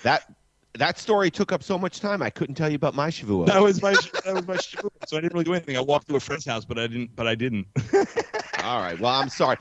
That 0.03 0.33
that 0.77 0.97
story 0.97 1.29
took 1.29 1.51
up 1.51 1.63
so 1.63 1.77
much 1.77 2.00
time. 2.00 2.21
I 2.21 2.29
couldn't 2.29 2.55
tell 2.55 2.69
you 2.69 2.75
about 2.75 2.95
my 2.95 3.09
Shavuot. 3.09 3.47
That 3.47 3.62
was 3.62 3.81
my 3.81 3.93
that 4.25 4.33
was 4.33 4.47
my 4.47 4.57
shoe. 4.57 4.89
So 5.07 5.17
I 5.17 5.21
didn't 5.21 5.33
really 5.33 5.45
do 5.45 5.53
anything. 5.53 5.77
I 5.77 5.81
walked 5.81 6.07
to 6.09 6.15
a 6.15 6.19
friend's 6.19 6.45
house, 6.45 6.65
but 6.65 6.79
I 6.79 6.88
didn't. 6.88 7.15
But 7.15 7.27
I 7.27 7.35
didn't. 7.35 7.67
All 8.63 8.81
right. 8.81 9.00
Well, 9.00 9.12
I'm 9.12 9.29
sorry. 9.29 9.57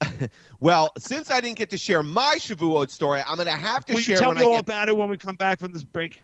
well, 0.60 0.92
since 0.98 1.30
I 1.30 1.40
didn't 1.40 1.58
get 1.58 1.70
to 1.70 1.78
share 1.78 2.02
my 2.02 2.36
Shavuot 2.38 2.90
story, 2.90 3.22
I'm 3.26 3.36
going 3.36 3.46
to 3.46 3.52
have 3.52 3.84
to 3.86 3.94
Will 3.94 4.00
you 4.00 4.16
tell 4.16 4.28
when 4.28 4.38
me 4.38 4.42
I 4.42 4.46
all 4.46 4.52
get 4.54 4.60
about 4.62 4.88
it 4.88 4.96
when 4.96 5.08
we 5.08 5.16
come 5.16 5.36
back 5.36 5.60
from 5.60 5.72
this 5.72 5.84
break? 5.84 6.22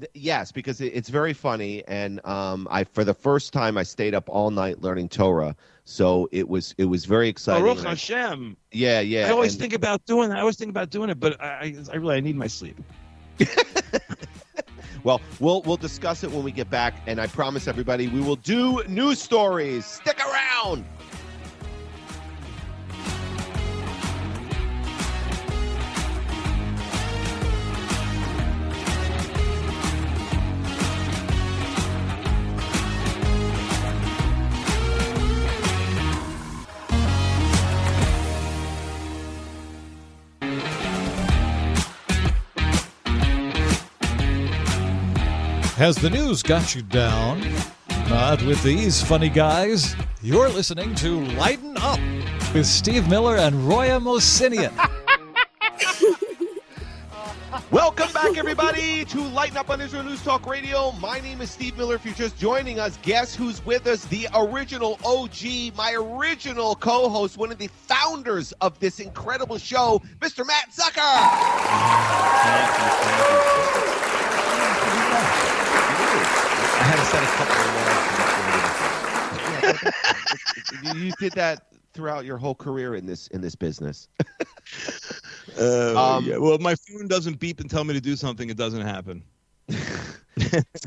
Th- 0.00 0.10
Yes, 0.14 0.50
because 0.52 0.80
it, 0.80 0.92
it's 0.94 1.08
very 1.08 1.32
funny, 1.32 1.84
and 1.86 2.24
um, 2.26 2.66
I 2.70 2.84
for 2.84 3.04
the 3.04 3.14
first 3.14 3.52
time 3.52 3.78
I 3.78 3.82
stayed 3.82 4.14
up 4.14 4.28
all 4.28 4.50
night 4.50 4.80
learning 4.82 5.08
Torah, 5.08 5.54
so 5.84 6.28
it 6.32 6.48
was 6.48 6.74
it 6.78 6.86
was 6.86 7.04
very 7.04 7.28
exciting. 7.28 7.62
Baruch 7.64 7.84
Hashem. 7.84 8.56
yeah, 8.72 9.00
yeah. 9.00 9.28
I 9.28 9.30
always 9.30 9.52
and- 9.54 9.60
think 9.60 9.72
about 9.74 10.04
doing 10.06 10.30
that. 10.30 10.38
I 10.38 10.40
always 10.40 10.56
think 10.56 10.70
about 10.70 10.90
doing 10.90 11.10
it, 11.10 11.20
but 11.20 11.40
I, 11.40 11.46
I, 11.46 11.74
I 11.92 11.96
really 11.96 12.16
I 12.16 12.20
need 12.20 12.36
my 12.36 12.46
sleep. 12.48 12.76
Well, 15.02 15.20
we'll 15.38 15.62
we'll 15.62 15.78
discuss 15.78 16.24
it 16.24 16.30
when 16.30 16.42
we 16.42 16.52
get 16.52 16.68
back, 16.68 16.94
and 17.06 17.20
I 17.20 17.26
promise 17.26 17.66
everybody 17.66 18.08
we 18.08 18.20
will 18.20 18.36
do 18.36 18.82
news 18.86 19.20
stories. 19.20 19.86
Stick 19.86 20.20
around. 20.20 20.84
Has 45.80 45.96
the 45.96 46.10
news 46.10 46.42
got 46.42 46.74
you 46.74 46.82
down? 46.82 47.40
Not 48.10 48.42
with 48.42 48.62
these 48.62 49.02
funny 49.02 49.30
guys. 49.30 49.96
You're 50.20 50.50
listening 50.50 50.94
to 50.96 51.24
Lighten 51.36 51.74
Up 51.78 51.98
with 52.52 52.66
Steve 52.66 53.08
Miller 53.08 53.36
and 53.36 53.66
Roya 53.66 53.98
Mosinian. 53.98 54.76
Welcome 57.70 58.12
back, 58.12 58.36
everybody, 58.36 59.06
to 59.06 59.22
Lighten 59.22 59.56
Up 59.56 59.70
on 59.70 59.80
Israel 59.80 60.02
News 60.02 60.22
Talk 60.22 60.46
Radio. 60.46 60.92
My 61.00 61.18
name 61.20 61.40
is 61.40 61.50
Steve 61.50 61.78
Miller. 61.78 61.94
If 61.94 62.04
you're 62.04 62.12
just 62.12 62.38
joining 62.38 62.78
us, 62.78 62.98
guess 63.00 63.34
who's 63.34 63.64
with 63.64 63.86
us? 63.86 64.04
The 64.04 64.28
original 64.34 64.98
OG, 65.02 65.74
my 65.78 65.94
original 65.94 66.74
co-host, 66.74 67.38
one 67.38 67.50
of 67.50 67.56
the 67.56 67.68
founders 67.68 68.52
of 68.60 68.78
this 68.80 69.00
incredible 69.00 69.56
show, 69.56 70.02
Mr. 70.18 70.46
Matt 70.46 70.72
Zucker. 70.72 70.98
I 70.98 72.74
had 72.74 72.90
to 77.00 77.06
set 77.06 77.22
a 77.22 77.26
couple 77.26 77.54
of 77.54 77.70
you, 80.82 81.06
you 81.06 81.12
did 81.18 81.32
that 81.32 81.66
throughout 81.92 82.24
your 82.24 82.36
whole 82.36 82.54
career 82.54 82.94
in 82.94 83.06
this 83.06 83.26
in 83.28 83.40
this 83.40 83.54
business. 83.54 84.08
Uh, 84.20 84.24
Um, 85.96 86.24
yeah. 86.24 86.36
Well, 86.36 86.58
my 86.58 86.74
phone 86.76 87.08
doesn't 87.08 87.40
beep 87.40 87.60
and 87.60 87.68
tell 87.68 87.82
me 87.84 87.92
to 87.94 88.00
do 88.00 88.14
something, 88.16 88.48
it 88.50 88.56
doesn't 88.56 88.82
happen. 88.82 89.22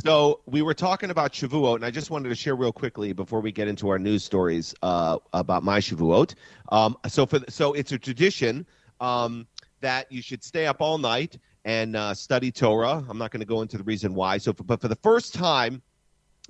so 0.04 0.40
we 0.46 0.62
were 0.62 0.74
talking 0.74 1.10
about 1.10 1.34
Shavuot, 1.34 1.76
and 1.76 1.86
I 1.86 1.92
just 1.92 2.10
wanted 2.10 2.30
to 2.30 2.36
share 2.36 2.56
real 2.56 2.72
quickly 2.72 3.12
before 3.14 3.42
we 3.42 3.52
get 3.52 3.68
into 3.68 3.90
our 3.90 4.00
news 4.00 4.24
stories 4.24 4.74
uh, 4.82 5.18
about 5.34 5.64
my 5.64 5.80
Shavuot. 5.80 6.36
Um, 6.70 6.98
so 7.08 7.26
for 7.26 7.40
so 7.50 7.74
it's 7.74 7.92
a 7.92 8.00
tradition 8.00 8.66
um, 9.02 9.46
that 9.82 10.12
you 10.12 10.22
should 10.22 10.44
stay 10.44 10.66
up 10.66 10.82
all 10.82 10.98
night 10.98 11.38
and 11.66 11.96
uh, 11.96 12.14
study 12.14 12.52
Torah. 12.52 13.04
I'm 13.08 13.18
not 13.18 13.32
going 13.32 13.42
to 13.42 13.46
go 13.46 13.62
into 13.62 13.78
the 13.78 13.84
reason 13.84 14.14
why. 14.14 14.38
So, 14.38 14.54
for, 14.54 14.64
but 14.64 14.82
for 14.82 14.88
the 14.88 14.96
first 14.98 15.34
time, 15.34 15.82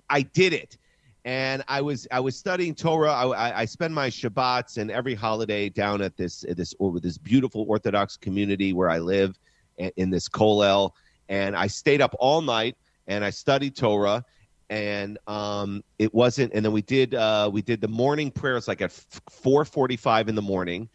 I 0.10 0.22
did 0.22 0.54
it, 0.54 0.78
and 1.26 1.64
I 1.68 1.82
was 1.82 2.08
I 2.12 2.20
was 2.20 2.38
studying 2.38 2.76
Torah. 2.76 3.12
I, 3.12 3.62
I, 3.62 3.66
spend 3.66 3.94
my 3.94 4.10
Shabbats 4.10 4.78
and 4.78 4.92
every 4.92 5.16
holiday 5.16 5.70
down 5.70 6.02
at 6.02 6.18
this 6.18 6.46
this 6.50 6.74
or 6.80 7.00
this 7.00 7.18
beautiful 7.18 7.66
Orthodox 7.68 8.18
community 8.18 8.74
where 8.74 8.90
I 8.90 9.00
live 9.00 9.40
in, 9.78 9.92
in 9.98 10.10
this 10.10 10.28
kollel, 10.28 10.92
and 11.30 11.56
I 11.56 11.68
stayed 11.68 12.02
up 12.02 12.16
all 12.20 12.42
night 12.42 12.78
and 13.08 13.24
I 13.24 13.30
studied 13.30 13.76
Torah. 13.76 14.24
And 14.70 15.20
um, 15.28 15.84
it 16.00 16.12
wasn't. 16.14 16.52
And 16.54 16.66
then 16.66 16.72
we 16.72 16.82
did 16.82 17.14
uh, 17.14 17.50
we 17.52 17.62
did 17.62 17.80
the 17.80 17.88
morning 17.88 18.32
prayers 18.32 18.68
like 18.68 18.82
at 18.82 18.92
four 18.92 19.66
forty 19.66 19.98
five 19.98 20.30
in 20.30 20.36
the 20.36 20.42
morning, 20.42 20.90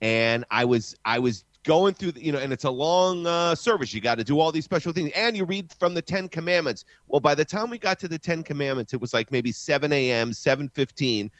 and 0.00 0.44
I 0.50 0.64
was 0.64 0.94
I 1.04 1.18
was 1.18 1.44
going 1.64 1.94
through 1.94 2.12
the, 2.12 2.24
you 2.24 2.30
know 2.30 2.38
and 2.38 2.52
it's 2.52 2.64
a 2.64 2.70
long 2.70 3.26
uh, 3.26 3.54
service. 3.54 3.92
You 3.92 4.00
got 4.00 4.16
to 4.16 4.24
do 4.24 4.38
all 4.38 4.52
these 4.52 4.64
special 4.64 4.92
things. 4.92 5.10
And 5.16 5.36
you 5.36 5.44
read 5.44 5.72
from 5.78 5.94
the 5.94 6.02
10 6.02 6.28
commandments. 6.28 6.84
Well 7.08 7.20
by 7.20 7.34
the 7.34 7.44
time 7.44 7.70
we 7.70 7.78
got 7.78 7.98
to 8.00 8.08
the 8.08 8.18
10 8.18 8.42
commandments 8.44 8.92
it 8.92 9.00
was 9.00 9.12
like 9.12 9.32
maybe 9.32 9.50
7 9.50 9.92
a.m 9.92 10.30
7.15 10.30 11.30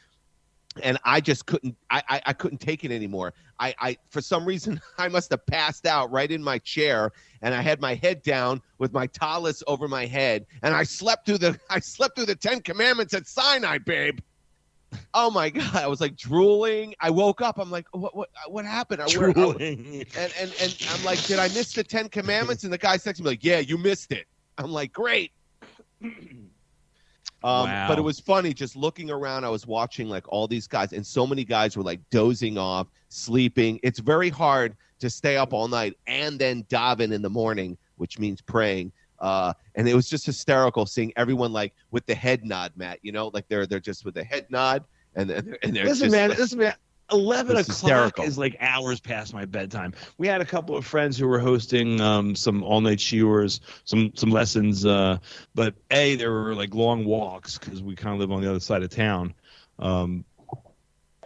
and 0.82 0.98
i 1.04 1.20
just 1.20 1.46
couldn't 1.46 1.76
I, 1.90 2.02
I 2.08 2.22
i 2.26 2.32
couldn't 2.32 2.58
take 2.58 2.84
it 2.84 2.90
anymore. 2.90 3.32
I 3.60 3.74
i 3.78 3.96
for 4.08 4.20
some 4.20 4.44
reason 4.44 4.80
i 4.98 5.08
must 5.08 5.30
have 5.30 5.46
passed 5.46 5.86
out 5.86 6.10
right 6.10 6.30
in 6.30 6.42
my 6.42 6.58
chair. 6.58 7.12
And 7.42 7.54
i 7.54 7.60
had 7.60 7.80
my 7.80 7.94
head 7.94 8.22
down 8.22 8.60
with 8.78 8.92
my 8.92 9.06
tallis 9.06 9.62
over 9.66 9.86
my 9.88 10.06
head. 10.06 10.46
And 10.62 10.74
i 10.74 10.82
slept 10.82 11.26
through 11.26 11.38
the 11.38 11.58
i 11.70 11.78
slept 11.78 12.16
through 12.16 12.26
the 12.26 12.36
10 12.36 12.62
commandments 12.62 13.14
at 13.14 13.26
sinai 13.26 13.78
babe 13.78 14.18
Oh 15.14 15.30
my 15.30 15.50
god! 15.50 15.74
I 15.76 15.86
was 15.86 16.00
like 16.00 16.16
drooling. 16.16 16.94
I 17.00 17.10
woke 17.10 17.40
up. 17.40 17.58
I'm 17.58 17.70
like, 17.70 17.86
what? 17.92 18.14
What? 18.16 18.28
What 18.48 18.64
happened? 18.64 19.00
I, 19.02 19.06
where- 19.16 19.30
I- 19.30 19.32
Drooling. 19.32 20.04
and 20.18 20.32
and 20.40 20.54
and 20.60 20.76
I'm 20.90 21.04
like, 21.04 21.22
did 21.24 21.38
I 21.38 21.48
miss 21.48 21.72
the 21.72 21.84
Ten 21.84 22.08
Commandments? 22.08 22.64
And 22.64 22.72
the 22.72 22.78
guy 22.78 22.96
texted 22.96 23.20
me 23.20 23.26
like, 23.26 23.44
yeah, 23.44 23.58
you 23.58 23.78
missed 23.78 24.12
it. 24.12 24.26
I'm 24.58 24.70
like, 24.70 24.92
great. 24.92 25.32
Um, 27.42 27.68
Wow. 27.68 27.88
But 27.88 27.98
it 27.98 28.02
was 28.02 28.18
funny 28.20 28.54
just 28.54 28.74
looking 28.74 29.10
around. 29.10 29.44
I 29.44 29.50
was 29.50 29.66
watching 29.66 30.08
like 30.08 30.24
all 30.32 30.48
these 30.48 30.66
guys, 30.66 30.94
and 30.94 31.06
so 31.06 31.26
many 31.26 31.44
guys 31.44 31.76
were 31.76 31.82
like 31.82 32.00
dozing 32.08 32.56
off, 32.56 32.86
sleeping. 33.10 33.78
It's 33.82 33.98
very 33.98 34.30
hard 34.30 34.74
to 35.00 35.10
stay 35.10 35.36
up 35.36 35.52
all 35.52 35.68
night 35.68 35.94
and 36.06 36.38
then 36.38 36.64
daven 36.64 37.12
in 37.12 37.20
the 37.20 37.28
morning, 37.28 37.76
which 37.96 38.18
means 38.18 38.40
praying. 38.40 38.92
Uh, 39.18 39.52
and 39.74 39.88
it 39.88 39.94
was 39.94 40.08
just 40.08 40.26
hysterical 40.26 40.86
seeing 40.86 41.12
everyone 41.16 41.52
like 41.52 41.74
with 41.90 42.06
the 42.06 42.14
head 42.14 42.44
nod, 42.44 42.72
Matt. 42.76 42.98
You 43.02 43.12
know, 43.12 43.28
like 43.28 43.48
they're 43.48 43.66
they're 43.66 43.80
just 43.80 44.04
with 44.04 44.14
the 44.14 44.24
head 44.24 44.46
nod, 44.50 44.84
and 45.14 45.30
and, 45.30 45.58
and 45.62 45.74
they're 45.74 45.84
Listen, 45.84 46.06
just, 46.06 46.12
man. 46.12 46.30
Listen, 46.30 46.58
man. 46.58 46.74
Eleven 47.12 47.56
o'clock 47.56 47.66
hysterical. 47.66 48.24
is 48.24 48.38
like 48.38 48.56
hours 48.60 48.98
past 48.98 49.34
my 49.34 49.44
bedtime. 49.44 49.92
We 50.16 50.26
had 50.26 50.40
a 50.40 50.44
couple 50.44 50.74
of 50.74 50.86
friends 50.86 51.18
who 51.18 51.28
were 51.28 51.38
hosting 51.38 52.00
um, 52.00 52.34
some 52.34 52.62
all-night 52.62 52.98
shiurs, 52.98 53.60
some 53.84 54.12
some 54.14 54.30
lessons. 54.30 54.86
Uh, 54.86 55.18
but 55.54 55.74
a, 55.90 56.16
there 56.16 56.32
were 56.32 56.54
like 56.54 56.74
long 56.74 57.04
walks 57.04 57.58
because 57.58 57.82
we 57.82 57.94
kind 57.94 58.14
of 58.14 58.20
live 58.20 58.32
on 58.32 58.40
the 58.40 58.48
other 58.48 58.60
side 58.60 58.82
of 58.82 58.88
town. 58.88 59.34
Um, 59.78 60.24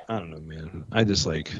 I 0.08 0.18
don't 0.18 0.30
know, 0.30 0.40
man. 0.40 0.84
I 0.90 1.04
just 1.04 1.26
like. 1.26 1.52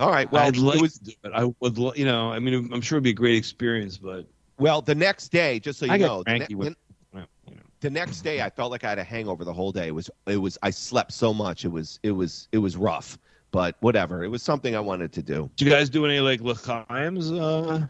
all 0.00 0.10
right. 0.10 0.30
Well, 0.30 0.44
I'd 0.44 0.56
like 0.56 0.78
it 0.78 0.82
was 0.82 0.98
to 0.98 1.04
do 1.04 1.12
it. 1.22 1.32
I 1.32 1.44
would, 1.60 1.78
you 1.96 2.06
know. 2.06 2.32
I 2.32 2.40
mean, 2.40 2.72
I'm 2.72 2.80
sure 2.80 2.96
it'd 2.96 3.04
be 3.04 3.10
a 3.10 3.12
great 3.12 3.36
experience, 3.36 3.96
but 3.96 4.26
well 4.60 4.80
the 4.82 4.94
next 4.94 5.28
day. 5.32 5.58
Just 5.58 5.78
so 5.80 5.86
you 5.86 5.92
I 5.92 5.96
know, 5.96 6.22
the, 6.22 6.38
ne- 6.38 6.54
with- 6.54 6.68
the- 6.68 6.76
well, 7.14 7.26
you 7.48 7.56
know. 7.56 7.62
the 7.80 7.90
next 7.90 8.20
day 8.20 8.42
I 8.42 8.50
felt 8.50 8.70
like 8.70 8.84
I 8.84 8.90
had 8.90 8.98
a 8.98 9.04
hangover 9.04 9.44
the 9.44 9.52
whole 9.52 9.72
day. 9.72 9.88
It 9.88 9.94
was 9.94 10.08
it 10.26 10.36
was 10.36 10.56
I 10.62 10.70
slept 10.70 11.12
so 11.12 11.34
much. 11.34 11.64
It 11.64 11.68
was 11.72 11.98
it 12.02 12.12
was 12.12 12.48
it 12.52 12.58
was 12.58 12.76
rough. 12.76 13.18
but 13.52 13.74
whatever. 13.80 14.22
It 14.22 14.28
was 14.28 14.42
something 14.44 14.76
I 14.76 14.80
wanted 14.80 15.12
to 15.14 15.22
do. 15.22 15.50
Did 15.56 15.64
you 15.64 15.70
guys 15.72 15.90
do 15.90 16.04
any 16.06 16.20
like 16.20 16.40
l'chaims 16.40 17.32
uh, 17.32 17.86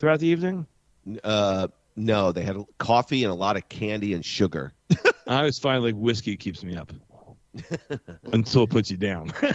throughout 0.00 0.18
the 0.20 0.26
evening? 0.26 0.66
Uh, 1.22 1.68
no, 1.96 2.32
they 2.32 2.42
had 2.42 2.56
coffee 2.78 3.22
and 3.22 3.30
a 3.30 3.36
lot 3.36 3.56
of 3.56 3.68
candy 3.68 4.14
and 4.14 4.24
sugar. 4.24 4.72
I 5.28 5.36
always 5.38 5.58
find 5.60 5.84
like 5.84 5.94
whiskey 5.94 6.36
keeps 6.36 6.64
me 6.64 6.76
up 6.76 6.92
until 8.32 8.64
it 8.64 8.70
puts 8.70 8.90
you 8.90 8.96
down. 8.96 9.32
No, 9.42 9.50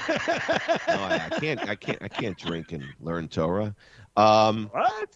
I, 0.88 1.27
I 1.31 1.38
can't. 1.39 1.59
I 1.67 1.75
can't. 1.75 1.98
I 2.01 2.07
can't 2.07 2.38
drink 2.38 2.71
and 2.71 2.83
learn 3.01 3.27
Torah. 3.27 3.75
Um, 4.15 4.69
what? 4.71 5.09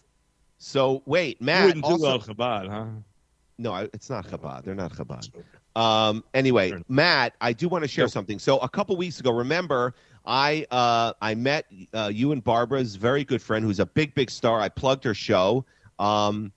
So 0.64 1.02
wait, 1.06 1.36
You 1.40 1.46
Matt. 1.46 1.66
wouldn't 1.66 1.84
do 1.84 1.90
also- 1.92 2.10
Al 2.10 2.18
Chabad, 2.20 2.68
huh? 2.68 2.86
No, 3.58 3.74
it's 3.92 4.10
not 4.10 4.26
Chabad. 4.26 4.64
They're 4.64 4.74
not 4.74 4.92
Chabad. 4.92 5.30
Um, 5.76 6.24
anyway, 6.34 6.72
Matt, 6.88 7.34
I 7.40 7.52
do 7.52 7.68
want 7.68 7.82
to 7.84 7.88
share 7.88 8.08
something. 8.08 8.38
So 8.38 8.58
a 8.58 8.68
couple 8.68 8.96
weeks 8.96 9.20
ago, 9.20 9.30
remember, 9.32 9.94
I 10.24 10.66
uh, 10.70 11.12
I 11.20 11.34
met 11.34 11.66
uh, 11.92 12.10
you 12.12 12.32
and 12.32 12.42
Barbara's 12.42 12.96
very 12.96 13.24
good 13.24 13.42
friend, 13.42 13.64
who's 13.64 13.78
a 13.80 13.86
big, 13.86 14.14
big 14.14 14.30
star. 14.30 14.60
I 14.60 14.68
plugged 14.70 15.04
her 15.04 15.14
show, 15.14 15.64
um, 15.98 16.50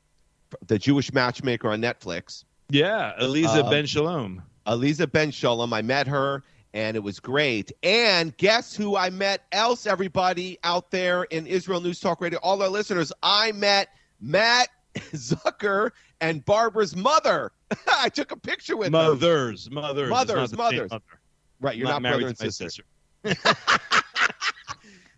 the 0.68 0.80
Jewish 0.80 1.12
Matchmaker 1.14 1.70
on 1.70 1.82
Netflix. 1.82 2.46
Yeah, 2.70 3.14
Aleeza 3.20 3.64
Uh, 3.64 3.70
Ben 3.70 3.86
Shalom. 3.86 4.42
Aleeza 4.66 5.12
Ben 5.12 5.32
Shalom. 5.32 5.74
I 5.74 5.82
met 5.82 6.08
her, 6.08 6.44
and 6.74 6.96
it 6.98 7.02
was 7.02 7.20
great. 7.20 7.72
And 7.84 8.36
guess 8.38 8.76
who 8.76 8.96
I 8.96 9.10
met? 9.10 9.44
Else, 9.52 9.86
everybody 9.86 10.58
out 10.64 10.92
there 10.92 11.24
in 11.26 11.46
Israel 11.46 11.82
News 11.82 12.00
Talk 12.00 12.22
Radio, 12.22 12.40
all 12.42 12.62
our 12.64 12.70
listeners, 12.70 13.12
I 13.22 13.52
met 13.52 13.90
Matt 14.20 14.70
Zucker 14.96 15.92
and 16.22 16.44
Barbara's 16.46 16.96
mother. 16.96 17.52
I 17.88 18.10
took 18.10 18.32
a 18.32 18.38
picture 18.38 18.78
with 18.78 18.92
them. 18.92 18.94
Mothers, 18.94 19.70
mothers, 19.70 20.10
Mothers, 20.10 20.52
not 20.52 20.58
mothers. 20.58 20.92
mother. 20.92 21.04
Right, 21.60 21.76
you're 21.76 21.88
not, 21.88 22.02
married 22.02 22.20
brother 22.22 22.28
and 22.30 22.38
to 22.38 22.46
my 22.46 22.50
sister. 22.50 22.84
sister. 23.26 23.68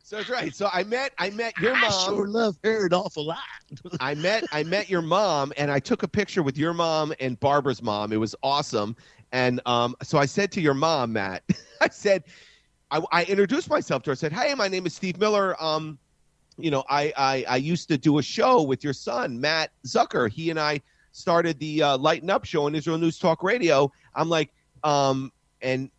So 0.10 0.16
that's 0.16 0.30
right. 0.30 0.56
So 0.56 0.68
I 0.74 0.84
met 0.86 1.14
I 1.20 1.30
met 1.30 1.56
your 1.60 1.76
I 1.76 1.82
mom. 1.82 2.16
sure 2.16 2.28
love 2.28 2.56
her 2.64 2.88
an 2.88 2.94
awful 2.96 3.28
lot. 3.28 3.38
I 4.00 4.16
met 4.16 4.44
I 4.52 4.64
met 4.64 4.90
your 4.90 5.04
mom 5.04 5.54
and 5.56 5.70
I 5.70 5.78
took 5.78 6.02
a 6.02 6.08
picture 6.08 6.42
with 6.42 6.58
your 6.58 6.74
mom 6.74 7.14
and 7.20 7.40
Barbara's 7.40 7.84
mom. 7.84 8.12
It 8.12 8.18
was 8.18 8.36
awesome. 8.42 8.96
And 9.34 9.62
um, 9.68 9.96
so 10.02 10.18
I 10.18 10.26
said 10.26 10.52
to 10.54 10.62
your 10.62 10.74
mom, 10.74 11.14
Matt, 11.14 11.44
I 11.82 11.90
said, 11.90 12.24
I, 12.90 13.04
I 13.12 13.24
introduced 13.26 13.70
myself 13.70 14.02
to 14.02 14.10
her. 14.10 14.14
I 14.14 14.16
said, 14.16 14.34
Hey, 14.34 14.56
my 14.56 14.68
name 14.68 14.88
is 14.88 14.96
Steve 14.96 15.20
Miller. 15.20 15.56
Um, 15.64 16.00
you 16.62 16.72
know, 16.72 16.84
I, 16.90 17.14
I 17.18 17.46
I 17.50 17.56
used 17.58 17.88
to 17.90 17.98
do 17.98 18.18
a 18.20 18.24
show 18.24 18.62
with 18.62 18.84
your 18.84 18.94
son, 18.94 19.40
Matt 19.40 19.72
Zucker. 19.86 20.30
He 20.32 20.50
and 20.50 20.60
I 20.60 20.82
started 21.12 21.60
the 21.60 21.84
uh, 21.84 21.98
Lighten 21.98 22.30
Up 22.30 22.46
show 22.46 22.66
on 22.66 22.76
Israel 22.76 22.98
News 22.98 23.18
Talk 23.18 23.44
Radio. 23.44 23.92
I'm 24.16 24.30
like, 24.30 24.54
um, 24.84 25.32
and 25.62 25.90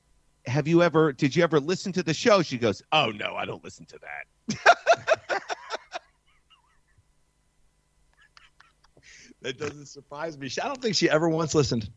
have 0.47 0.67
you 0.69 0.83
ever 0.83 1.13
did 1.13 1.35
you 1.35 1.43
ever 1.43 1.61
listen 1.61 1.93
to 1.93 2.03
the 2.03 2.15
show? 2.15 2.43
She 2.43 2.59
goes, 2.59 2.83
Oh 2.93 3.11
no, 3.11 3.35
I 3.35 3.45
don't 3.45 3.63
listen 3.65 3.87
to 3.87 3.99
that. 3.99 5.43
That 9.43 9.59
doesn't 9.59 9.87
surprise 9.87 10.37
me. 10.37 10.49
She- 10.49 10.61
I 10.61 10.67
don't 10.67 10.81
think 10.83 10.95
she 10.95 11.09
ever 11.09 11.29
once 11.29 11.55
listened. 11.55 11.89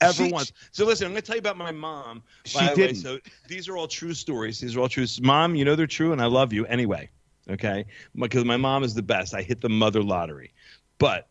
Ever 0.00 0.26
She- 0.26 0.32
once. 0.32 0.52
So 0.70 0.84
listen, 0.86 1.06
I'm 1.06 1.12
going 1.12 1.22
to 1.22 1.26
tell 1.26 1.36
you 1.36 1.40
about 1.40 1.56
my 1.56 1.72
mom. 1.72 2.22
She 2.44 2.58
didn't. 2.74 2.96
So 2.96 3.18
these 3.48 3.68
are 3.68 3.76
all 3.76 3.88
true 3.88 4.14
stories. 4.14 4.60
These 4.60 4.76
are 4.76 4.80
all 4.80 4.88
true. 4.88 5.06
Mom, 5.20 5.54
you 5.54 5.64
know 5.64 5.74
they're 5.76 5.86
true, 5.86 6.12
and 6.12 6.20
I 6.22 6.26
love 6.26 6.52
you 6.52 6.66
anyway. 6.66 7.10
Okay, 7.48 7.84
because 8.14 8.44
my 8.44 8.56
mom 8.56 8.84
is 8.84 8.94
the 8.94 9.02
best. 9.02 9.34
I 9.34 9.42
hit 9.42 9.60
the 9.60 9.68
mother 9.68 10.02
lottery, 10.02 10.54
but 10.98 11.28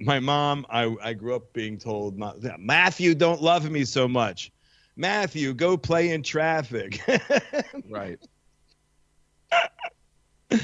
my 0.00 0.20
mom, 0.20 0.66
I 0.70 0.94
I 1.02 1.12
grew 1.12 1.34
up 1.34 1.52
being 1.52 1.78
told, 1.78 2.18
not, 2.18 2.38
Matthew, 2.58 3.14
don't 3.14 3.42
love 3.42 3.68
me 3.70 3.84
so 3.84 4.08
much. 4.08 4.52
Matthew, 4.96 5.54
go 5.54 5.76
play 5.76 6.10
in 6.10 6.22
traffic. 6.22 7.00
Right. 7.90 8.18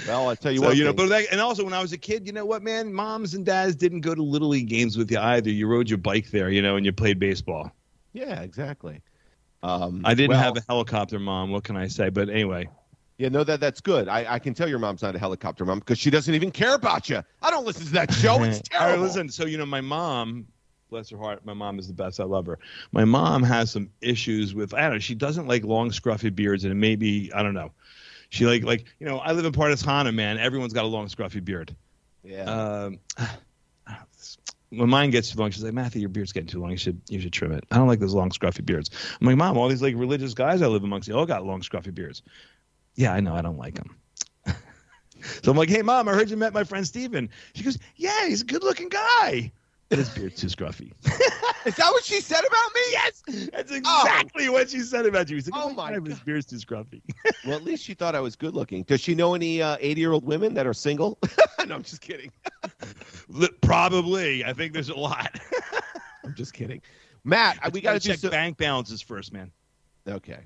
well, 0.06 0.28
I 0.28 0.34
tell 0.34 0.50
you 0.50 0.58
so 0.58 0.66
what, 0.66 0.76
you 0.76 0.84
know, 0.84 0.92
but 0.92 1.08
that, 1.10 1.26
and 1.30 1.40
also 1.40 1.64
when 1.64 1.72
I 1.72 1.80
was 1.80 1.92
a 1.92 1.98
kid, 1.98 2.26
you 2.26 2.32
know 2.32 2.44
what, 2.44 2.62
man, 2.62 2.92
moms 2.92 3.34
and 3.34 3.44
dads 3.44 3.76
didn't 3.76 4.00
go 4.00 4.14
to 4.14 4.22
little 4.22 4.48
league 4.48 4.68
games 4.68 4.96
with 4.96 5.10
you 5.10 5.18
either. 5.18 5.50
You 5.50 5.68
rode 5.68 5.88
your 5.88 5.98
bike 5.98 6.30
there, 6.30 6.50
you 6.50 6.60
know, 6.60 6.76
and 6.76 6.84
you 6.84 6.92
played 6.92 7.18
baseball. 7.18 7.70
yeah, 8.12 8.40
exactly. 8.40 9.00
Um, 9.62 10.02
I 10.04 10.14
didn't 10.14 10.30
well, 10.30 10.40
have 10.40 10.56
a 10.56 10.62
helicopter 10.68 11.18
mom. 11.18 11.50
What 11.50 11.64
can 11.64 11.76
I 11.76 11.86
say? 11.86 12.08
But 12.08 12.30
anyway, 12.30 12.68
Yeah, 13.20 13.28
no, 13.28 13.44
that 13.44 13.60
that's 13.60 13.82
good. 13.82 14.08
I, 14.08 14.24
I 14.26 14.38
can 14.38 14.54
tell 14.54 14.66
your 14.66 14.78
mom's 14.78 15.02
not 15.02 15.14
a 15.14 15.18
helicopter 15.18 15.66
mom 15.66 15.80
because 15.80 15.98
she 15.98 16.08
doesn't 16.08 16.34
even 16.34 16.50
care 16.50 16.74
about 16.74 17.10
you. 17.10 17.22
I 17.42 17.50
don't 17.50 17.66
listen 17.66 17.84
to 17.84 17.92
that 17.92 18.10
show. 18.14 18.42
It's 18.42 18.62
All 18.72 18.80
right, 18.80 18.86
terrible. 18.86 19.04
listen. 19.04 19.28
So 19.28 19.44
you 19.44 19.58
know, 19.58 19.66
my 19.66 19.82
mom, 19.82 20.46
bless 20.88 21.10
her 21.10 21.18
heart, 21.18 21.44
my 21.44 21.52
mom 21.52 21.78
is 21.78 21.86
the 21.86 21.92
best. 21.92 22.18
I 22.18 22.24
love 22.24 22.46
her. 22.46 22.58
My 22.92 23.04
mom 23.04 23.42
has 23.42 23.70
some 23.72 23.90
issues 24.00 24.54
with. 24.54 24.72
I 24.72 24.80
don't 24.80 24.92
know. 24.92 24.98
She 25.00 25.14
doesn't 25.14 25.46
like 25.46 25.64
long 25.64 25.90
scruffy 25.90 26.34
beards, 26.34 26.64
and 26.64 26.72
it 26.72 26.76
may 26.76 26.96
be 26.96 27.30
I 27.34 27.42
don't 27.42 27.52
know. 27.52 27.72
She 28.30 28.46
like 28.46 28.64
like 28.64 28.86
you 28.98 29.06
know. 29.06 29.18
I 29.18 29.32
live 29.32 29.44
in 29.44 29.52
Pardes 29.52 29.84
Hanna, 29.84 30.12
man. 30.12 30.38
Everyone's 30.38 30.72
got 30.72 30.86
a 30.86 30.88
long 30.88 31.06
scruffy 31.08 31.44
beard. 31.44 31.76
Yeah. 32.24 32.44
Um, 32.44 33.00
when 34.70 34.88
mine 34.88 35.10
gets 35.10 35.30
too 35.30 35.38
long, 35.38 35.50
she's 35.50 35.62
like, 35.62 35.74
Matthew, 35.74 36.00
your 36.00 36.08
beard's 36.08 36.32
getting 36.32 36.48
too 36.48 36.62
long. 36.62 36.70
You 36.70 36.78
should 36.78 37.02
you 37.10 37.20
should 37.20 37.34
trim 37.34 37.52
it. 37.52 37.64
I 37.70 37.76
don't 37.76 37.86
like 37.86 38.00
those 38.00 38.14
long 38.14 38.30
scruffy 38.30 38.64
beards. 38.64 38.88
I'm 39.20 39.26
like, 39.26 39.36
Mom, 39.36 39.58
all 39.58 39.68
these 39.68 39.82
like 39.82 39.94
religious 39.94 40.32
guys 40.32 40.62
I 40.62 40.68
live 40.68 40.84
amongst, 40.84 41.06
they 41.06 41.14
all 41.14 41.26
got 41.26 41.44
long 41.44 41.60
scruffy 41.60 41.94
beards. 41.94 42.22
Yeah, 43.00 43.14
I 43.14 43.20
know. 43.20 43.34
I 43.34 43.40
don't 43.40 43.56
like 43.56 43.78
him. 43.78 43.96
so 45.42 45.50
I'm 45.50 45.56
like, 45.56 45.70
Hey, 45.70 45.80
Mom, 45.80 46.06
I 46.06 46.12
heard 46.12 46.28
you 46.28 46.36
met 46.36 46.52
my 46.52 46.64
friend 46.64 46.86
Steven. 46.86 47.30
She 47.54 47.64
goes, 47.64 47.78
Yeah, 47.96 48.26
he's 48.26 48.42
a 48.42 48.44
good 48.44 48.62
looking 48.62 48.90
guy. 48.90 49.50
But 49.88 50.00
his 50.00 50.10
beard's 50.10 50.38
too 50.38 50.48
scruffy. 50.48 50.92
Is 51.64 51.76
that 51.76 51.90
what 51.90 52.04
she 52.04 52.20
said 52.20 52.44
about 52.46 52.74
me? 52.74 52.80
yes, 52.92 53.22
that's 53.50 53.72
oh. 53.72 53.76
exactly 53.76 54.50
what 54.50 54.68
she 54.68 54.80
said 54.80 55.06
about 55.06 55.30
you. 55.30 55.36
He's 55.36 55.50
like, 55.50 55.58
Oh 55.64 55.70
oh 55.70 55.74
my 55.74 55.94
God, 55.94 56.06
his 56.06 56.20
beard's 56.20 56.44
too 56.44 56.56
scruffy. 56.56 57.00
Well, 57.46 57.56
at 57.56 57.64
least 57.64 57.84
she 57.84 57.94
thought 57.94 58.14
I 58.14 58.20
was 58.20 58.36
good 58.36 58.54
looking. 58.54 58.82
Does 58.82 59.00
she 59.00 59.14
know 59.14 59.34
any 59.34 59.62
uh, 59.62 59.78
80 59.80 59.98
year 59.98 60.12
old 60.12 60.26
women 60.26 60.52
that 60.52 60.66
are 60.66 60.74
single? 60.74 61.18
no, 61.66 61.74
I'm 61.74 61.82
just 61.82 62.02
kidding. 62.02 62.30
Probably. 63.62 64.44
I 64.44 64.52
think 64.52 64.74
there's 64.74 64.90
a 64.90 64.94
lot. 64.94 65.40
I'm 66.22 66.34
just 66.34 66.52
kidding. 66.52 66.82
Matt, 67.24 67.72
we 67.72 67.80
got 67.80 67.94
to 67.94 68.00
check 68.00 68.18
some. 68.18 68.28
bank 68.28 68.58
balances 68.58 69.00
first, 69.00 69.32
man. 69.32 69.50
Okay. 70.06 70.40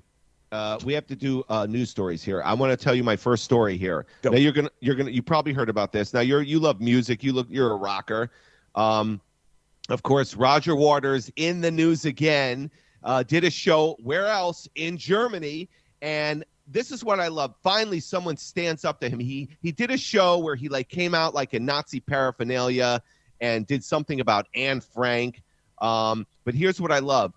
Uh, 0.55 0.79
we 0.85 0.93
have 0.93 1.05
to 1.05 1.17
do 1.17 1.43
uh, 1.49 1.67
news 1.67 1.91
stories 1.91 2.23
here. 2.23 2.41
I 2.45 2.55
want 2.55 2.71
to 2.71 2.77
tell 2.77 2.95
you 2.95 3.03
my 3.03 3.17
first 3.17 3.43
story 3.43 3.77
here. 3.77 4.07
Go. 4.23 4.31
Now 4.31 4.37
you're 4.37 4.53
gonna 4.53 4.71
you're 4.79 4.95
gonna 4.95 5.11
you 5.11 5.21
probably 5.21 5.53
heard 5.53 5.69
about 5.69 5.91
this. 5.91 6.15
Now 6.15 6.21
you're 6.21 6.43
you 6.43 6.61
love 6.61 6.81
music. 6.81 7.25
You 7.25 7.33
look 7.33 7.49
you're 7.51 7.73
a 7.73 7.77
rocker. 7.77 8.31
Um, 8.77 9.21
of 9.89 10.05
course, 10.05 10.37
Roger 10.37 10.77
Waters 10.77 11.29
in 11.35 11.61
the 11.61 11.73
news 11.73 12.05
again. 12.05 12.71
Uh, 13.03 13.25
did 13.25 13.43
a 13.43 13.51
show 13.51 13.97
where 14.05 14.29
else 14.29 14.69
in 14.77 14.97
Germany, 14.97 15.69
and 16.03 16.45
this 16.69 16.93
is 16.93 17.03
what 17.03 17.19
I 17.19 17.27
love. 17.27 17.57
Finally, 17.61 17.99
someone 17.99 18.37
stands 18.37 18.85
up 18.85 19.01
to 19.01 19.09
him. 19.09 19.19
He 19.19 19.49
he 19.61 19.73
did 19.73 19.91
a 19.91 19.99
show 19.99 20.39
where 20.39 20.55
he 20.55 20.69
like 20.69 20.89
came 20.89 21.17
out 21.17 21.35
like 21.35 21.55
a 21.55 21.59
Nazi 21.59 21.99
paraphernalia 21.99 23.03
and 23.41 23.67
did 23.67 23.83
something 23.83 24.21
about 24.21 24.47
Anne 24.55 24.81
Frank. 24.81 25.43
Um, 25.79 26.29
but 26.45 26.55
here's 26.55 26.81
what 26.81 26.93
I 26.93 27.01
love: 27.01 27.35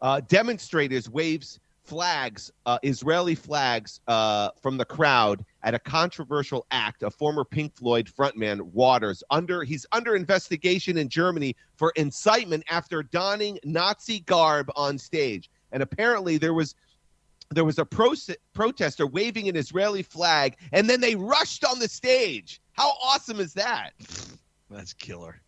uh, 0.00 0.20
demonstrators 0.20 1.10
waves 1.10 1.58
flags, 1.90 2.52
uh, 2.66 2.78
Israeli 2.84 3.34
flags, 3.34 4.00
uh, 4.06 4.50
from 4.62 4.76
the 4.76 4.84
crowd 4.84 5.44
at 5.64 5.74
a 5.74 5.78
controversial 5.80 6.64
act 6.70 7.02
of 7.02 7.12
former 7.12 7.44
Pink 7.44 7.74
Floyd 7.74 8.08
frontman 8.08 8.60
Waters. 8.60 9.24
Under 9.30 9.64
he's 9.64 9.84
under 9.90 10.14
investigation 10.14 10.96
in 10.96 11.08
Germany 11.08 11.56
for 11.76 11.92
incitement 11.96 12.62
after 12.70 13.02
donning 13.02 13.58
Nazi 13.64 14.20
garb 14.20 14.70
on 14.76 14.98
stage, 14.98 15.50
and 15.72 15.82
apparently 15.82 16.38
there 16.38 16.54
was. 16.54 16.74
There 17.52 17.64
was 17.64 17.80
a 17.80 17.84
pro- 17.84 18.14
protester 18.54 19.08
waving 19.08 19.48
an 19.48 19.56
Israeli 19.56 20.04
flag, 20.04 20.56
and 20.72 20.88
then 20.88 21.00
they 21.00 21.16
rushed 21.16 21.64
on 21.64 21.80
the 21.80 21.88
stage. 21.88 22.60
How 22.74 22.90
awesome 23.02 23.40
is 23.40 23.54
that? 23.54 23.90
That's 24.70 24.92
killer. 24.92 25.42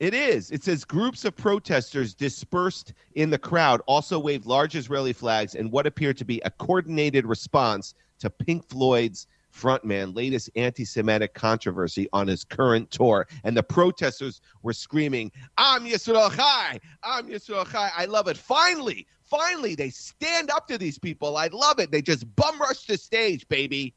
It 0.00 0.14
is. 0.14 0.52
It 0.52 0.62
says 0.62 0.84
groups 0.84 1.24
of 1.24 1.34
protesters 1.34 2.14
dispersed 2.14 2.92
in 3.16 3.30
the 3.30 3.38
crowd 3.38 3.82
also 3.86 4.18
waved 4.18 4.46
large 4.46 4.76
Israeli 4.76 5.12
flags 5.12 5.56
in 5.56 5.70
what 5.70 5.86
appeared 5.86 6.16
to 6.18 6.24
be 6.24 6.40
a 6.44 6.50
coordinated 6.50 7.26
response 7.26 7.94
to 8.20 8.30
Pink 8.30 8.68
Floyd's 8.68 9.26
frontman 9.52 10.14
latest 10.14 10.50
anti-Semitic 10.54 11.34
controversy 11.34 12.08
on 12.12 12.28
his 12.28 12.44
current 12.44 12.90
tour. 12.92 13.26
And 13.42 13.56
the 13.56 13.62
protesters 13.62 14.40
were 14.62 14.72
screaming, 14.72 15.32
"Am 15.56 15.84
Yisrael 15.84 16.34
Chai! 16.34 16.78
Am 17.02 17.26
Yisrael 17.26 17.68
Chai!" 17.68 17.90
I 17.96 18.04
love 18.04 18.28
it. 18.28 18.36
Finally, 18.36 19.04
finally, 19.24 19.74
they 19.74 19.90
stand 19.90 20.50
up 20.50 20.68
to 20.68 20.78
these 20.78 20.98
people. 20.98 21.36
I 21.36 21.48
love 21.48 21.80
it. 21.80 21.90
They 21.90 22.02
just 22.02 22.24
bum 22.36 22.60
rush 22.60 22.86
the 22.86 22.96
stage, 22.96 23.48
baby. 23.48 23.94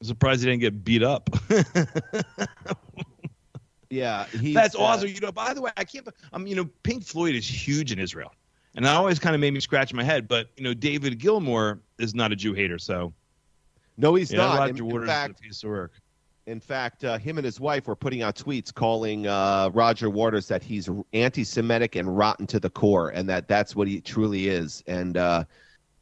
I'm 0.00 0.06
surprised 0.06 0.42
he 0.42 0.46
didn't 0.46 0.60
get 0.60 0.84
beat 0.84 1.02
up. 1.02 1.28
Yeah, 3.90 4.26
That's 4.34 4.74
uh, 4.74 4.80
awesome. 4.82 5.08
You 5.08 5.20
know, 5.20 5.32
by 5.32 5.54
the 5.54 5.62
way, 5.62 5.70
I 5.76 5.84
can't. 5.84 6.06
I'm 6.32 6.46
you 6.46 6.54
know, 6.56 6.68
Pink 6.82 7.04
Floyd 7.04 7.34
is 7.34 7.46
huge 7.48 7.90
in 7.92 7.98
Israel, 7.98 8.32
and 8.74 8.84
that 8.84 8.94
always 8.94 9.18
kind 9.18 9.34
of 9.34 9.40
made 9.40 9.54
me 9.54 9.60
scratch 9.60 9.92
my 9.94 10.04
head. 10.04 10.28
But 10.28 10.48
you 10.56 10.64
know, 10.64 10.74
David 10.74 11.18
Gilmour 11.18 11.78
is 11.98 12.14
not 12.14 12.30
a 12.32 12.36
Jew 12.36 12.52
hater, 12.52 12.78
so 12.78 13.12
no, 13.96 14.14
he's 14.14 14.30
yeah, 14.30 14.38
not. 14.38 14.58
Roger 14.58 14.70
In- 14.72 14.76
in 14.78 14.86
Waters 14.88 15.08
fact, 15.08 15.30
is 15.30 15.40
a 15.40 15.42
piece 15.42 15.64
of 15.64 15.70
work. 15.70 15.92
In 16.46 16.60
fact, 16.60 17.04
uh, 17.04 17.18
him 17.18 17.36
and 17.36 17.44
his 17.44 17.60
wife 17.60 17.86
were 17.86 17.96
putting 17.96 18.22
out 18.22 18.34
tweets 18.36 18.72
calling 18.72 19.26
uh, 19.26 19.70
Roger 19.74 20.08
Waters 20.08 20.48
that 20.48 20.62
he's 20.62 20.88
anti-Semitic 21.12 21.94
and 21.96 22.16
rotten 22.16 22.46
to 22.46 22.58
the 22.58 22.70
core, 22.70 23.10
and 23.10 23.28
that 23.28 23.48
that's 23.48 23.76
what 23.76 23.86
he 23.86 24.00
truly 24.00 24.48
is. 24.48 24.82
And 24.86 25.16
uh, 25.18 25.44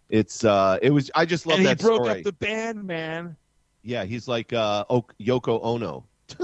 It's 0.09 0.45
uh, 0.45 0.79
it 0.83 0.91
was. 0.91 1.11
I 1.17 1.25
just 1.25 1.47
love 1.47 1.59
and 1.59 1.67
he 1.67 1.75
that 1.75 1.81
broke 1.81 2.05
story. 2.05 2.19
up 2.19 2.25
the 2.25 2.33
band, 2.33 2.85
man. 2.85 3.37
yeah, 3.83 4.05
he's 4.05 4.29
like 4.29 4.53
uh, 4.53 4.85
Yoko 5.21 5.61
Ono. 5.65 6.05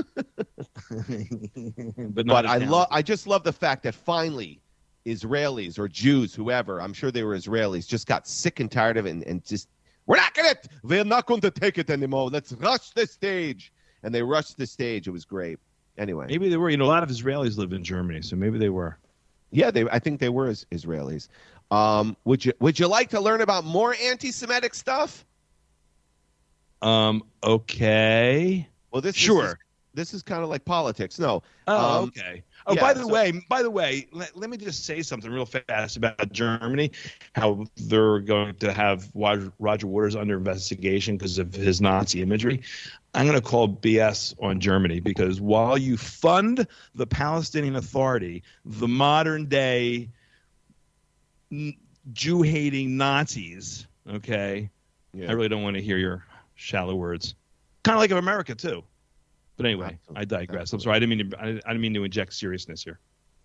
but 2.11 2.27
But 2.27 2.47
I 2.47 2.59
love. 2.59 2.89
I 2.91 3.03
just 3.03 3.27
love 3.27 3.45
the 3.45 3.53
fact 3.53 3.83
that 3.85 3.95
finally 3.95 4.61
Israelis 5.07 5.79
or 5.79 5.89
Jews, 5.89 6.35
whoever, 6.35 6.81
I'm 6.81 6.93
sure 6.93 7.11
they 7.11 7.25
were 7.25 7.37
Israelis, 7.37 7.87
just 7.87 8.07
got 8.07 8.27
sick 8.29 8.61
and 8.61 8.71
tired 8.71 8.97
of 8.97 9.07
it 9.07 9.11
and, 9.11 9.23
and 9.25 9.45
just 9.45 9.69
we're 10.07 10.17
not 10.17 10.35
gonna 10.35 10.55
we're 10.83 11.05
not 11.05 11.27
going 11.27 11.41
to 11.43 11.51
take 11.51 11.79
it 11.79 11.91
anymore. 11.91 12.29
Let's 12.31 12.53
rush 12.53 12.91
the 12.91 13.07
stage. 13.07 13.73
And 14.05 14.13
they 14.15 14.23
rushed 14.23 14.57
the 14.59 14.67
stage. 14.67 15.07
It 15.07 15.13
was 15.13 15.25
great. 15.25 15.59
Anyway, 15.97 16.27
Maybe 16.29 16.49
they 16.49 16.57
were. 16.57 16.71
You 16.71 16.77
know, 16.77 16.87
a 16.87 16.87
lot 16.87 17.03
of 17.03 17.09
Israelis 17.09 17.57
live 17.57 17.73
in 17.73 17.85
Germany, 17.85 18.23
so 18.23 18.35
maybe 18.35 18.59
they 18.59 18.71
were. 18.71 18.99
yeah, 19.51 19.71
they. 19.71 19.85
I 19.91 19.99
think 19.99 20.19
they 20.21 20.29
were 20.31 20.49
is- 20.49 20.67
Israelis. 20.73 21.29
Um, 21.71 22.17
would 22.25 22.45
you 22.45 22.53
Would 22.61 22.79
you 22.81 22.89
like 22.89 23.11
to 23.11 23.21
learn 23.21 23.43
about 23.43 23.65
more 23.65 23.95
anti-Semitic 24.03 24.75
stuff? 24.75 25.25
Um. 26.81 27.23
Okay. 27.45 28.69
Well, 28.91 29.03
this 29.03 29.15
Sure. 29.15 29.43
This 29.43 29.53
is, 29.53 29.57
this 29.95 30.15
is 30.15 30.23
kind 30.23 30.43
of 30.43 30.49
like 30.49 30.65
politics. 30.65 31.19
No. 31.19 31.43
Oh, 31.67 31.99
Um, 32.03 32.05
okay. 32.09 32.43
Oh, 32.67 32.75
yeah, 32.75 32.81
by 32.81 32.93
the 32.95 33.01
so- 33.03 33.09
way, 33.09 33.33
by 33.49 33.63
the 33.63 33.71
way, 33.71 34.07
let, 34.13 34.37
let 34.37 34.49
me 34.49 34.57
just 34.57 34.85
say 34.87 35.03
something 35.03 35.31
real 35.31 35.45
fast 35.47 35.97
about 35.97 36.33
Germany. 36.33 36.93
How 37.35 37.65
they're 37.77 38.21
going 38.21 38.55
to 38.57 38.73
have 38.73 39.09
Roger, 39.15 39.53
Roger 39.59 39.87
Waters 39.87 40.17
under 40.17 40.37
investigation 40.37 41.17
because 41.17 41.39
of 41.39 41.53
his 41.53 41.81
Nazi 41.81 42.23
imagery. 42.23 42.63
I'm 43.15 43.27
going 43.27 43.39
to 43.39 43.47
call 43.47 43.69
BS 43.69 44.35
on 44.41 44.61
Germany 44.61 45.01
because 45.01 45.41
while 45.41 45.77
you 45.77 45.97
fund 45.99 46.67
the 46.95 47.07
Palestinian 47.07 47.77
Authority, 47.77 48.43
the 48.65 48.89
modern 48.89 49.47
day 49.47 50.09
Jew 52.13 52.43
hating 52.43 52.97
Nazis, 52.97 53.87
okay, 54.09 54.71
Yeah. 55.13 55.29
I 55.29 55.33
really 55.33 55.49
don't 55.49 55.63
want 55.63 55.77
to 55.77 55.83
hear 55.83 55.99
your 55.99 56.25
shallow 56.55 56.95
words. 56.95 57.35
Kind 57.85 57.97
of 57.97 58.01
like 58.01 58.11
of 58.11 58.17
America 58.19 58.55
too. 58.55 58.83
But 59.57 59.67
anyway, 59.67 59.99
I 60.17 60.25
digress. 60.25 60.73
I'm 60.73 60.81
sorry. 60.81 60.97
I 60.97 60.99
didn't 60.99 61.19
mean 61.19 61.31
to. 61.31 61.41
I 61.41 61.49
I 61.49 61.53
didn't 61.53 61.81
mean 61.81 61.95
to 61.95 62.05
inject 62.05 62.33
seriousness 62.35 62.83
here. 62.83 63.01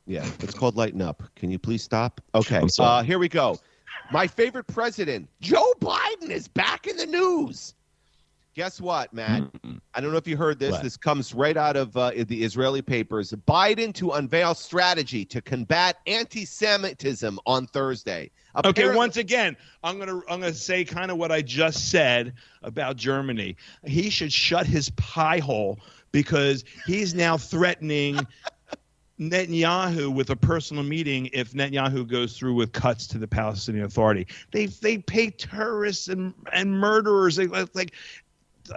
Yeah, 0.06 0.26
it's 0.40 0.54
called 0.54 0.76
Lighten 0.78 1.02
Up. 1.02 1.22
Can 1.36 1.52
you 1.52 1.60
please 1.60 1.84
stop? 1.84 2.22
Okay, 2.34 2.62
uh, 2.80 3.04
here 3.04 3.20
we 3.20 3.28
go. 3.28 3.60
My 4.12 4.26
favorite 4.26 4.68
president, 4.68 5.28
Joe 5.42 5.74
Biden, 5.82 6.30
is 6.30 6.48
back 6.48 6.88
in 6.88 6.96
the 6.96 7.06
news. 7.06 7.74
Guess 8.56 8.82
what, 8.82 9.14
Matt? 9.14 9.44
I 9.94 10.02
don't 10.02 10.12
know 10.12 10.18
if 10.18 10.28
you 10.28 10.36
heard 10.36 10.58
this. 10.58 10.72
What? 10.72 10.82
This 10.82 10.98
comes 10.98 11.32
right 11.36 11.56
out 11.56 11.76
of 11.76 11.96
uh, 11.96 12.10
the 12.10 12.44
Israeli 12.44 12.82
papers. 12.82 13.32
Biden 13.48 13.94
to 13.94 14.14
unveil 14.14 14.56
strategy 14.56 15.24
to 15.26 15.42
combat 15.42 15.98
anti-Semitism 16.08 17.40
on 17.46 17.68
Thursday. 17.68 18.32
Okay, 18.66 18.94
once 18.96 19.18
again, 19.18 19.56
I'm 19.84 20.00
gonna 20.00 20.18
I'm 20.30 20.40
gonna 20.40 20.54
say 20.54 20.84
kind 20.84 21.12
of 21.12 21.18
what 21.18 21.32
I 21.32 21.42
just 21.42 21.90
said 21.92 22.34
about 22.64 22.96
Germany. 22.96 23.56
He 23.86 24.10
should 24.10 24.32
shut 24.34 24.66
his 24.66 24.90
pie 24.92 25.40
hole 25.40 25.80
because 26.12 26.64
he's 26.86 27.14
now 27.14 27.38
threatening 27.38 28.28
Netanyahu 29.20 30.14
with 30.14 30.30
a 30.30 30.36
personal 30.36 30.84
meeting 30.84 31.30
if 31.34 31.54
Netanyahu 31.54 32.08
goes 32.08 32.38
through 32.38 32.54
with 32.56 32.72
cuts 32.72 33.08
to 33.08 33.18
the 33.18 33.28
Palestinian 33.28 33.86
Authority. 33.86 34.28
They 34.52 34.68
they 34.68 34.98
pay 35.00 35.30
terrorists 35.32 36.08
and 36.08 36.34
and 36.52 36.72
murderers. 36.80 37.36
They 37.36 37.48
like 37.48 37.70
like 37.76 37.94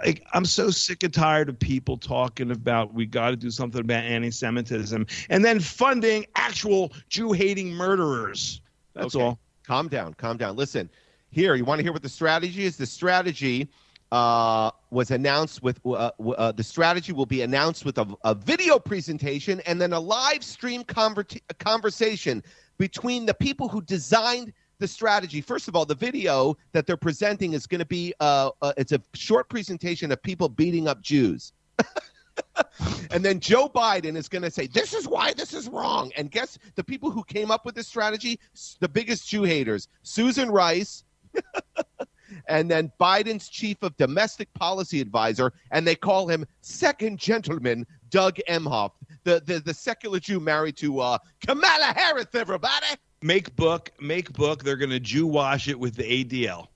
like 0.03 0.23
I'm 0.33 0.45
so 0.45 0.69
sick 0.69 1.03
and 1.03 1.13
tired 1.13 1.49
of 1.49 1.59
people 1.59 1.97
talking 1.97 2.51
about 2.51 2.93
we 2.93 3.05
got 3.05 3.31
to 3.31 3.35
do 3.35 3.51
something 3.51 3.81
about 3.81 4.03
anti-Semitism 4.03 5.05
and 5.29 5.45
then 5.45 5.59
funding 5.59 6.25
actual 6.35 6.93
Jew-hating 7.09 7.71
murderers. 7.71 8.61
That's 8.93 9.15
Okay. 9.15 9.25
all. 9.25 9.39
Calm 9.71 9.87
down, 9.87 10.13
calm 10.15 10.35
down. 10.35 10.57
Listen, 10.57 10.89
here, 11.29 11.55
you 11.55 11.63
want 11.63 11.79
to 11.79 11.83
hear 11.83 11.93
what 11.93 12.03
the 12.03 12.09
strategy 12.09 12.65
is? 12.65 12.75
The 12.75 12.85
strategy 12.85 13.69
uh, 14.11 14.69
was 14.89 15.11
announced 15.11 15.63
with 15.63 15.79
uh, 15.85 16.11
uh, 16.19 16.51
the 16.51 16.61
strategy 16.61 17.13
will 17.13 17.25
be 17.25 17.41
announced 17.41 17.85
with 17.85 17.97
a, 17.97 18.05
a 18.25 18.35
video 18.35 18.77
presentation 18.77 19.61
and 19.61 19.79
then 19.79 19.93
a 19.93 19.99
live 20.01 20.43
stream 20.43 20.83
conver- 20.83 21.39
conversation 21.59 22.43
between 22.79 23.25
the 23.25 23.33
people 23.33 23.69
who 23.69 23.81
designed 23.83 24.51
the 24.79 24.89
strategy. 24.89 25.39
First 25.39 25.69
of 25.69 25.75
all, 25.77 25.85
the 25.85 25.95
video 25.95 26.57
that 26.73 26.85
they're 26.85 26.97
presenting 26.97 27.53
is 27.53 27.65
going 27.65 27.79
to 27.79 27.85
be 27.85 28.13
uh, 28.19 28.49
uh, 28.61 28.73
it's 28.75 28.91
a 28.91 29.01
short 29.13 29.47
presentation 29.47 30.11
of 30.11 30.21
people 30.21 30.49
beating 30.49 30.89
up 30.89 31.01
Jews. 31.01 31.53
and 33.11 33.23
then 33.23 33.39
Joe 33.39 33.69
Biden 33.69 34.15
is 34.15 34.27
going 34.27 34.41
to 34.41 34.51
say, 34.51 34.67
This 34.67 34.93
is 34.93 35.07
why 35.07 35.33
this 35.33 35.53
is 35.53 35.67
wrong. 35.69 36.11
And 36.17 36.31
guess 36.31 36.57
the 36.75 36.83
people 36.83 37.11
who 37.11 37.23
came 37.23 37.51
up 37.51 37.65
with 37.65 37.75
this 37.75 37.87
strategy? 37.87 38.39
The 38.79 38.89
biggest 38.89 39.27
Jew 39.27 39.43
haters 39.43 39.87
Susan 40.03 40.49
Rice, 40.49 41.03
and 42.47 42.69
then 42.69 42.91
Biden's 42.99 43.49
chief 43.49 43.81
of 43.83 43.95
domestic 43.97 44.53
policy 44.53 45.01
advisor, 45.01 45.53
and 45.71 45.85
they 45.85 45.95
call 45.95 46.27
him 46.27 46.45
second 46.61 47.19
gentleman 47.19 47.85
Doug 48.09 48.37
Emhoff, 48.49 48.91
the, 49.23 49.41
the, 49.45 49.59
the 49.59 49.73
secular 49.73 50.19
Jew 50.19 50.39
married 50.39 50.77
to 50.77 50.99
uh, 50.99 51.17
Kamala 51.45 51.93
Harris, 51.95 52.27
everybody. 52.33 52.87
Make 53.21 53.55
book, 53.55 53.91
make 53.99 54.33
book. 54.33 54.63
They're 54.63 54.77
going 54.77 54.89
to 54.89 54.99
Jew 54.99 55.27
wash 55.27 55.67
it 55.67 55.79
with 55.79 55.95
the 55.95 56.03
ADL. 56.03 56.67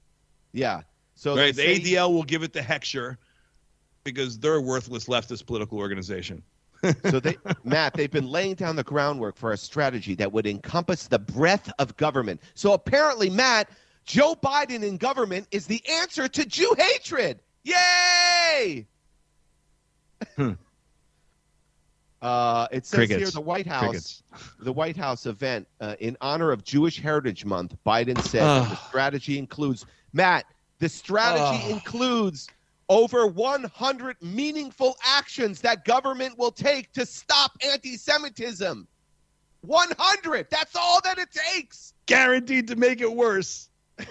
Yeah. 0.54 0.82
So 1.16 1.36
right, 1.36 1.56
the 1.56 1.62
ADL 1.62 2.14
will 2.14 2.24
give 2.24 2.44
it 2.44 2.54
the 2.54 2.60
hechsher 2.60 3.18
because 4.06 4.40
they're 4.40 4.56
a 4.56 4.62
worthless 4.62 5.06
leftist 5.08 5.46
political 5.46 5.78
organization. 5.80 6.42
so 7.10 7.20
they 7.20 7.36
matt 7.64 7.94
they've 7.96 8.12
been 8.12 8.30
laying 8.30 8.54
down 8.54 8.76
the 8.76 8.84
groundwork 8.84 9.36
for 9.36 9.54
a 9.54 9.58
strategy 9.58 10.14
that 10.14 10.32
would 10.32 10.46
encompass 10.46 11.08
the 11.08 11.18
breadth 11.18 11.72
of 11.80 11.96
government 11.98 12.40
so 12.54 12.74
apparently 12.74 13.30
matt 13.30 13.70
joe 14.04 14.36
biden 14.36 14.84
in 14.84 14.98
government 14.98 15.48
is 15.52 15.66
the 15.66 15.82
answer 15.90 16.28
to 16.28 16.46
jew 16.46 16.76
hatred 16.78 17.40
yay 17.64 18.86
Hmm. 20.36 20.52
uh, 22.22 22.68
it 22.72 22.86
says 22.86 23.10
here 23.10 23.30
the 23.32 23.42
white 23.42 23.66
house 23.66 24.22
Crickets. 24.32 24.52
the 24.60 24.74
white 24.74 24.98
house 24.98 25.26
event 25.26 25.68
uh, 25.80 25.96
in 26.00 26.18
honor 26.22 26.52
of 26.52 26.64
jewish 26.64 27.00
heritage 27.02 27.46
month 27.46 27.74
biden 27.86 28.22
said 28.22 28.44
the 28.44 28.76
strategy 28.76 29.40
includes 29.40 29.86
matt 30.14 30.46
the 30.80 30.90
strategy 30.90 31.72
includes 31.72 32.48
over 32.90 33.28
100 33.28 34.18
meaningful 34.22 34.96
actions 35.04 35.62
that 35.62 35.86
government 35.86 36.38
will 36.38 36.52
take 36.52 36.92
to 36.94 37.06
stop 37.06 37.52
anti-Semitism. 37.64 38.88
100. 39.62 40.48
That's 40.50 40.76
all 40.76 41.02
that 41.04 41.18
it 41.18 41.30
takes. 41.32 41.94
Guaranteed 42.06 42.68
to 42.68 42.76
make 42.76 43.02
it 43.02 43.12
worse. 43.12 43.70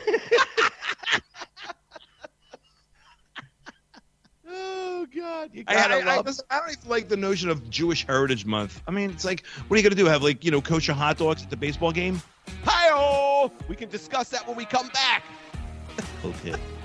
Oh 4.56 5.06
God, 5.14 5.50
you 5.52 5.64
I, 5.66 5.74
I, 5.74 5.78
I, 5.78 6.18
I 6.18 6.22
don't 6.22 6.70
even 6.70 6.88
like 6.88 7.08
the 7.08 7.16
notion 7.16 7.50
of 7.50 7.68
Jewish 7.70 8.06
Heritage 8.06 8.46
Month. 8.46 8.82
I 8.86 8.92
mean, 8.92 9.10
it's 9.10 9.24
like, 9.24 9.44
what 9.66 9.74
are 9.74 9.78
you 9.78 9.82
going 9.82 9.96
to 9.96 10.02
do? 10.02 10.06
Have 10.06 10.22
like, 10.22 10.44
you 10.44 10.50
know, 10.50 10.60
kosher 10.60 10.92
hot 10.92 11.18
dogs 11.18 11.42
at 11.42 11.50
the 11.50 11.56
baseball 11.56 11.92
game? 11.92 12.22
Hi-oh! 12.64 13.50
We 13.68 13.74
can 13.74 13.88
discuss 13.88 14.28
that 14.30 14.46
when 14.46 14.56
we 14.56 14.64
come 14.64 14.88
back. 14.88 15.24
Okay. 16.24 16.54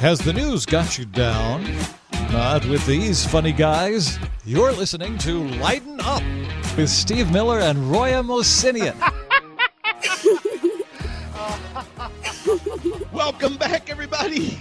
Has 0.00 0.18
the 0.18 0.32
news 0.32 0.64
got 0.64 0.96
you 0.96 1.04
down? 1.04 1.62
Not 2.32 2.64
with 2.64 2.86
these 2.86 3.26
funny 3.26 3.52
guys. 3.52 4.18
You're 4.46 4.72
listening 4.72 5.18
to 5.18 5.46
Lighten 5.58 6.00
Up 6.00 6.22
with 6.74 6.88
Steve 6.88 7.30
Miller 7.30 7.60
and 7.60 7.90
Roya 7.90 8.22
Mosinian. 8.22 8.96
Welcome 13.12 13.58
back, 13.58 13.90
everybody. 13.90 14.58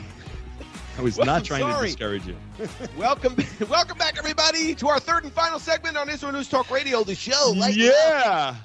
I 0.97 1.01
was 1.01 1.17
not 1.17 1.29
I'm 1.29 1.43
trying 1.43 1.61
sorry. 1.61 1.83
to 1.83 1.85
discourage 1.85 2.27
you. 2.27 2.35
welcome, 2.97 3.37
welcome 3.69 3.97
back, 3.97 4.17
everybody, 4.17 4.75
to 4.75 4.89
our 4.89 4.99
third 4.99 5.23
and 5.23 5.31
final 5.31 5.57
segment 5.57 5.95
on 5.95 6.09
Israel 6.09 6.33
News 6.33 6.49
Talk 6.49 6.69
Radio, 6.69 7.05
the 7.05 7.15
show. 7.15 7.53
Lighten 7.55 7.93
Up. 8.25 8.55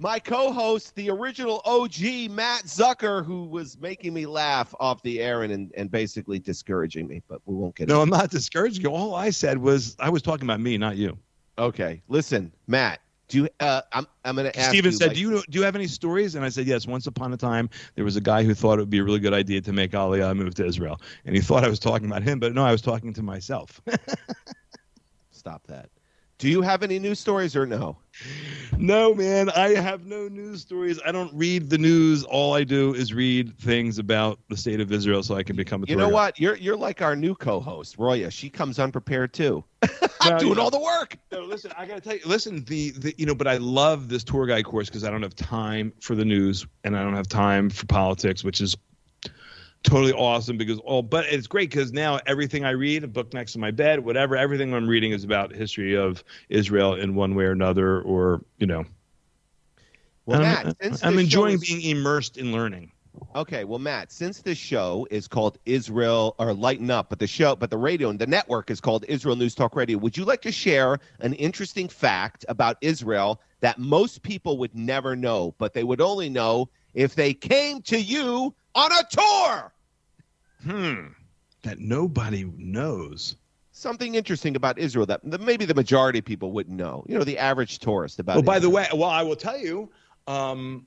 My 0.00 0.18
co-host, 0.18 0.94
the 0.94 1.10
original 1.10 1.60
OG 1.66 2.30
Matt 2.30 2.64
Zucker, 2.64 3.24
who 3.24 3.44
was 3.44 3.78
making 3.78 4.14
me 4.14 4.24
laugh 4.24 4.74
off 4.80 5.02
the 5.02 5.20
air 5.20 5.42
and 5.42 5.52
and, 5.52 5.72
and 5.76 5.90
basically 5.90 6.38
discouraging 6.38 7.06
me, 7.06 7.22
but 7.28 7.40
we 7.44 7.54
won't 7.54 7.76
get. 7.76 7.88
No, 7.88 8.00
I'm 8.00 8.08
not 8.08 8.30
discouraging 8.30 8.82
you. 8.82 8.90
All 8.90 9.14
I 9.14 9.30
said 9.30 9.58
was 9.58 9.96
I 10.00 10.08
was 10.08 10.22
talking 10.22 10.44
about 10.44 10.60
me, 10.60 10.78
not 10.78 10.96
you. 10.96 11.18
Okay, 11.58 12.02
listen, 12.08 12.50
Matt. 12.66 13.00
Do 13.28 13.42
you? 13.42 13.48
Uh, 13.60 13.82
I'm 13.92 14.06
I'm 14.24 14.34
going 14.34 14.50
to 14.50 14.58
ask. 14.58 14.70
Steven 14.70 14.90
you, 14.90 14.96
said, 14.96 15.08
like- 15.08 15.16
"Do 15.16 15.20
you 15.20 15.42
do 15.48 15.58
you 15.58 15.64
have 15.64 15.76
any 15.76 15.86
stories?" 15.86 16.34
And 16.34 16.44
I 16.44 16.48
said, 16.48 16.66
"Yes. 16.66 16.86
Once 16.86 17.06
upon 17.06 17.32
a 17.32 17.36
time, 17.36 17.68
there 17.94 18.04
was 18.04 18.16
a 18.16 18.20
guy 18.20 18.42
who 18.42 18.54
thought 18.54 18.78
it 18.78 18.82
would 18.82 18.90
be 18.90 18.98
a 18.98 19.04
really 19.04 19.20
good 19.20 19.34
idea 19.34 19.60
to 19.60 19.72
make 19.72 19.92
Aliyah 19.92 20.34
move 20.34 20.54
to 20.56 20.66
Israel, 20.66 21.00
and 21.26 21.36
he 21.36 21.42
thought 21.42 21.62
I 21.62 21.68
was 21.68 21.78
talking 21.78 22.06
about 22.06 22.22
him, 22.22 22.40
but 22.40 22.54
no, 22.54 22.64
I 22.64 22.72
was 22.72 22.82
talking 22.82 23.12
to 23.12 23.22
myself." 23.22 23.80
stop 25.30 25.66
that. 25.68 25.90
Do 26.40 26.48
you 26.48 26.62
have 26.62 26.82
any 26.82 26.98
news 26.98 27.20
stories 27.20 27.54
or 27.54 27.66
no? 27.66 27.98
No, 28.78 29.14
man, 29.14 29.50
I 29.50 29.74
have 29.74 30.06
no 30.06 30.26
news 30.26 30.62
stories. 30.62 30.98
I 31.04 31.12
don't 31.12 31.30
read 31.34 31.68
the 31.68 31.76
news. 31.76 32.24
All 32.24 32.54
I 32.54 32.64
do 32.64 32.94
is 32.94 33.12
read 33.12 33.58
things 33.58 33.98
about 33.98 34.38
the 34.48 34.56
state 34.56 34.80
of 34.80 34.90
Israel 34.90 35.22
so 35.22 35.34
I 35.34 35.42
can 35.42 35.54
become 35.54 35.82
a 35.82 35.86
You 35.86 35.96
know 35.96 36.08
what? 36.08 36.40
You're 36.40 36.56
you're 36.56 36.78
like 36.78 37.02
our 37.02 37.14
new 37.14 37.34
co-host, 37.34 37.98
Roya. 37.98 38.30
She 38.30 38.48
comes 38.48 38.78
unprepared 38.78 39.34
too. 39.34 39.62
I'm 40.22 40.32
No, 40.32 40.38
doing 40.38 40.58
all 40.58 40.70
the 40.70 40.80
work. 40.80 41.18
No, 41.30 41.40
listen, 41.44 41.72
I 41.76 41.84
gotta 41.84 42.00
tell 42.00 42.14
you, 42.14 42.22
listen, 42.24 42.64
the, 42.64 42.92
the 42.92 43.14
you 43.18 43.26
know, 43.26 43.34
but 43.34 43.46
I 43.46 43.58
love 43.58 44.08
this 44.08 44.24
tour 44.24 44.46
guide 44.46 44.64
course 44.64 44.88
because 44.88 45.04
I 45.04 45.10
don't 45.10 45.22
have 45.22 45.36
time 45.36 45.92
for 46.00 46.14
the 46.14 46.24
news 46.24 46.66
and 46.84 46.96
I 46.96 47.02
don't 47.02 47.16
have 47.16 47.28
time 47.28 47.68
for 47.68 47.84
politics, 47.84 48.42
which 48.44 48.62
is 48.62 48.76
totally 49.82 50.12
awesome 50.12 50.56
because 50.56 50.78
all 50.80 51.02
but 51.02 51.26
it's 51.26 51.46
great 51.46 51.70
because 51.70 51.92
now 51.92 52.20
everything 52.26 52.64
I 52.64 52.70
read, 52.70 53.04
a 53.04 53.08
book 53.08 53.32
next 53.32 53.52
to 53.52 53.58
my 53.58 53.70
bed, 53.70 54.00
whatever, 54.00 54.36
everything 54.36 54.74
I'm 54.74 54.88
reading 54.88 55.12
is 55.12 55.24
about 55.24 55.54
history 55.54 55.96
of 55.96 56.22
Israel 56.48 56.94
in 56.94 57.14
one 57.14 57.34
way 57.34 57.44
or 57.44 57.52
another, 57.52 58.00
or 58.02 58.42
you 58.58 58.66
know. 58.66 58.84
Well, 60.26 60.40
I'm, 60.40 60.42
Matt, 60.42 60.76
since 60.82 61.04
I'm 61.04 61.18
enjoying 61.18 61.54
is- 61.54 61.68
being 61.68 61.96
immersed 61.96 62.36
in 62.36 62.52
learning. 62.52 62.92
Okay, 63.34 63.64
well, 63.64 63.78
Matt, 63.78 64.12
since 64.12 64.40
the 64.40 64.54
show 64.54 65.06
is 65.10 65.26
called 65.28 65.58
Israel 65.66 66.34
or 66.38 66.54
Lighten 66.54 66.90
Up, 66.90 67.10
but 67.10 67.18
the 67.18 67.26
show, 67.26 67.54
but 67.56 67.70
the 67.70 67.76
radio 67.76 68.08
and 68.08 68.18
the 68.18 68.26
network 68.26 68.70
is 68.70 68.80
called 68.80 69.04
Israel 69.08 69.36
News 69.36 69.54
Talk 69.54 69.76
Radio, 69.76 69.98
would 69.98 70.16
you 70.16 70.24
like 70.24 70.42
to 70.42 70.52
share 70.52 70.98
an 71.20 71.34
interesting 71.34 71.88
fact 71.88 72.44
about 72.48 72.76
Israel 72.80 73.40
that 73.60 73.78
most 73.78 74.22
people 74.22 74.58
would 74.58 74.74
never 74.74 75.14
know, 75.16 75.54
but 75.58 75.74
they 75.74 75.84
would 75.84 76.00
only 76.00 76.28
know 76.28 76.70
if 76.94 77.14
they 77.14 77.34
came 77.34 77.82
to 77.82 78.00
you 78.00 78.54
on 78.74 78.92
a 78.92 79.04
tour? 79.10 79.72
Hmm. 80.64 81.06
That 81.62 81.78
nobody 81.78 82.50
knows. 82.56 83.36
Something 83.72 84.14
interesting 84.14 84.56
about 84.56 84.78
Israel 84.78 85.06
that 85.06 85.20
that 85.24 85.40
maybe 85.40 85.64
the 85.64 85.74
majority 85.74 86.18
of 86.18 86.24
people 86.24 86.52
wouldn't 86.52 86.76
know. 86.76 87.04
You 87.08 87.18
know, 87.18 87.24
the 87.24 87.38
average 87.38 87.78
tourist 87.78 88.18
about. 88.18 88.38
Oh, 88.38 88.42
by 88.42 88.58
the 88.58 88.68
way, 88.68 88.86
well, 88.92 89.08
I 89.08 89.22
will 89.22 89.36
tell 89.36 89.58
you, 89.58 89.90
um, 90.26 90.86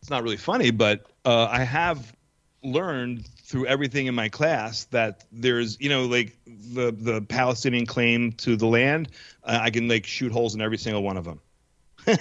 it's 0.00 0.10
not 0.10 0.22
really 0.22 0.36
funny, 0.36 0.70
but 0.70 1.06
uh, 1.24 1.46
I 1.50 1.62
have 1.62 2.14
learned 2.62 3.26
through 3.42 3.66
everything 3.66 4.06
in 4.06 4.14
my 4.14 4.28
class 4.28 4.84
that 4.86 5.24
there's, 5.32 5.80
you 5.80 5.88
know, 5.88 6.06
like 6.06 6.36
the 6.46 6.92
the 6.92 7.22
Palestinian 7.22 7.86
claim 7.86 8.32
to 8.32 8.56
the 8.56 8.66
land. 8.66 9.08
Uh, 9.44 9.58
I 9.60 9.70
can 9.70 9.88
like 9.88 10.06
shoot 10.06 10.32
holes 10.32 10.54
in 10.54 10.60
every 10.60 10.78
single 10.78 11.02
one 11.02 11.16
of 11.16 11.24
them. 11.24 11.40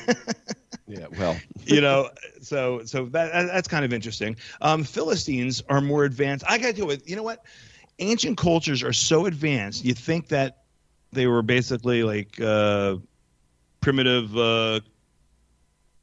yeah, 0.92 1.08
well, 1.18 1.38
you 1.66 1.82
know, 1.82 2.10
so 2.42 2.84
so 2.86 3.06
that 3.06 3.32
that- 3.32 3.48
that's 3.48 3.68
kind 3.68 3.86
of 3.86 3.94
interesting. 3.94 4.36
Um, 4.62 4.84
Philistines 4.84 5.64
are 5.70 5.82
more 5.82 6.04
advanced. 6.06 6.46
I 6.48 6.58
got 6.58 6.68
to 6.68 6.74
deal 6.74 6.88
with. 6.88 7.10
You 7.10 7.16
know 7.16 7.24
what? 7.24 7.46
Ancient 8.00 8.38
cultures 8.38 8.84
are 8.84 8.94
so 8.94 9.26
advanced. 9.26 9.86
You 9.86 9.94
think 9.94 10.28
that 10.30 10.64
they 11.12 11.28
were 11.28 11.42
basically 11.42 12.04
like 12.04 12.40
uh, 12.42 12.98
primitive. 13.80 14.36
Uh, 14.38 14.80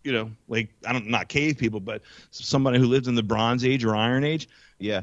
you 0.04 0.12
know, 0.12 0.30
like 0.48 0.70
I 0.86 0.92
don't 0.92 1.08
not 1.08 1.28
cave 1.28 1.58
people, 1.58 1.80
but 1.80 2.02
somebody 2.30 2.78
who 2.78 2.86
lived 2.86 3.08
in 3.08 3.14
the 3.14 3.22
Bronze 3.22 3.64
Age 3.64 3.84
or 3.84 3.94
Iron 3.96 4.24
Age. 4.24 4.48
yeah. 4.78 5.02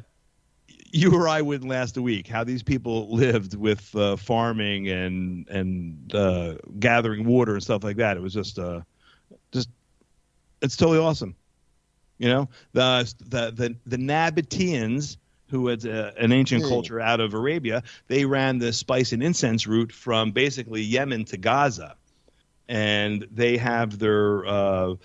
You 0.91 1.13
or 1.13 1.27
I 1.27 1.41
wouldn't 1.41 1.69
last 1.69 1.97
a 1.97 2.01
week. 2.01 2.25
How 2.25 2.45
these 2.45 2.63
people 2.63 3.13
lived 3.13 3.55
with 3.55 3.93
uh, 3.97 4.15
farming 4.15 4.87
and 4.87 5.45
and 5.49 6.15
uh, 6.15 6.55
gathering 6.79 7.25
water 7.25 7.53
and 7.55 7.61
stuff 7.63 7.83
like 7.83 7.97
that. 7.97 8.15
It 8.15 8.21
was 8.21 8.33
just 8.33 8.57
uh, 8.57 8.79
just 8.79 8.85
it's 10.65 10.77
totally 10.77 10.99
awesome. 10.99 11.35
You 12.19 12.29
know, 12.29 12.49
the 12.73 13.13
the 13.19 13.51
the, 13.51 13.75
the 13.85 13.97
Nabateans, 13.97 15.17
who 15.49 15.67
had 15.67 15.85
uh, 15.85 16.11
an 16.17 16.31
ancient 16.31 16.63
Hmm. 16.63 16.69
culture 16.69 16.99
out 16.99 17.19
of 17.19 17.33
Arabia, 17.33 17.83
they 18.07 18.25
ran 18.25 18.57
the 18.59 18.73
spice 18.73 19.13
and 19.13 19.23
incense 19.23 19.67
route 19.67 19.91
from 19.91 20.31
basically 20.31 20.81
Yemen 20.81 21.25
to 21.25 21.37
Gaza, 21.37 21.95
and 22.67 23.27
they 23.31 23.57
have 23.57 23.99
their 23.99 24.45
uh, 24.45 24.95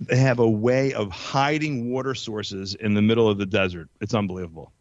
they 0.00 0.16
have 0.16 0.38
a 0.40 0.50
way 0.50 0.92
of 0.94 1.10
hiding 1.10 1.90
water 1.90 2.14
sources 2.14 2.74
in 2.74 2.94
the 2.94 3.02
middle 3.02 3.28
of 3.28 3.38
the 3.38 3.46
desert. 3.46 3.88
It's 4.00 4.14
unbelievable. 4.14 4.72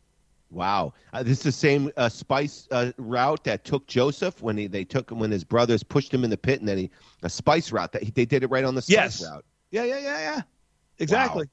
Wow, 0.49 0.93
uh, 1.13 1.23
this 1.23 1.39
is 1.39 1.43
the 1.43 1.51
same 1.51 1.91
uh, 1.97 2.09
spice 2.09 2.67
uh, 2.71 2.91
route 2.97 3.43
that 3.43 3.65
took 3.65 3.87
Joseph 3.87 4.41
when 4.41 4.57
he 4.57 4.67
they 4.67 4.85
took 4.85 5.11
him 5.11 5.19
when 5.19 5.31
his 5.31 5.43
brothers 5.43 5.83
pushed 5.83 6.13
him 6.13 6.23
in 6.23 6.29
the 6.29 6.37
pit, 6.37 6.59
and 6.59 6.67
then 6.69 6.77
he 6.77 6.91
a 7.23 7.29
spice 7.29 7.71
route 7.71 7.91
that 7.91 8.03
he, 8.03 8.11
they 8.11 8.25
did 8.25 8.43
it 8.43 8.49
right 8.49 8.63
on 8.63 8.73
the 8.75 8.81
spice 8.81 9.19
Yes. 9.19 9.21
route. 9.21 9.45
Yeah, 9.71 9.83
yeah, 9.83 9.99
yeah, 9.99 10.19
yeah. 10.19 10.41
Exactly. 10.99 11.47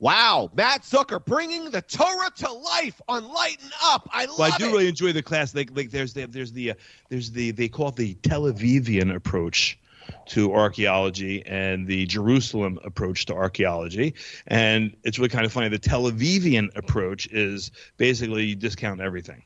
Wow, 0.00 0.50
Matt 0.54 0.82
Zucker 0.82 1.24
bringing 1.24 1.70
the 1.70 1.80
Torah 1.80 2.30
to 2.36 2.52
life 2.52 3.00
on 3.08 3.26
Lighten 3.32 3.70
Up. 3.82 4.08
I 4.12 4.26
love 4.26 4.38
Well, 4.38 4.52
I 4.52 4.58
do 4.58 4.66
it. 4.66 4.72
really 4.72 4.88
enjoy 4.88 5.12
the 5.12 5.22
class. 5.22 5.54
Like, 5.54 5.70
like 5.74 5.90
there's 5.90 6.12
the 6.12 6.26
there's 6.26 6.52
the 6.52 6.72
uh, 6.72 6.74
there's 7.08 7.30
the 7.30 7.52
they 7.52 7.68
call 7.68 7.88
it 7.88 7.96
the 7.96 8.14
Tel 8.14 8.42
Avivian 8.42 9.14
approach 9.14 9.78
to 10.26 10.52
archaeology 10.52 11.44
and 11.46 11.86
the 11.86 12.06
Jerusalem 12.06 12.78
approach 12.84 13.26
to 13.26 13.34
archaeology. 13.34 14.14
And 14.46 14.96
it's 15.04 15.18
really 15.18 15.28
kind 15.28 15.46
of 15.46 15.52
funny. 15.52 15.68
The 15.68 15.78
Tel 15.78 16.04
Avivian 16.10 16.74
approach 16.76 17.26
is 17.28 17.70
basically 17.96 18.44
you 18.44 18.56
discount 18.56 19.00
everything. 19.00 19.42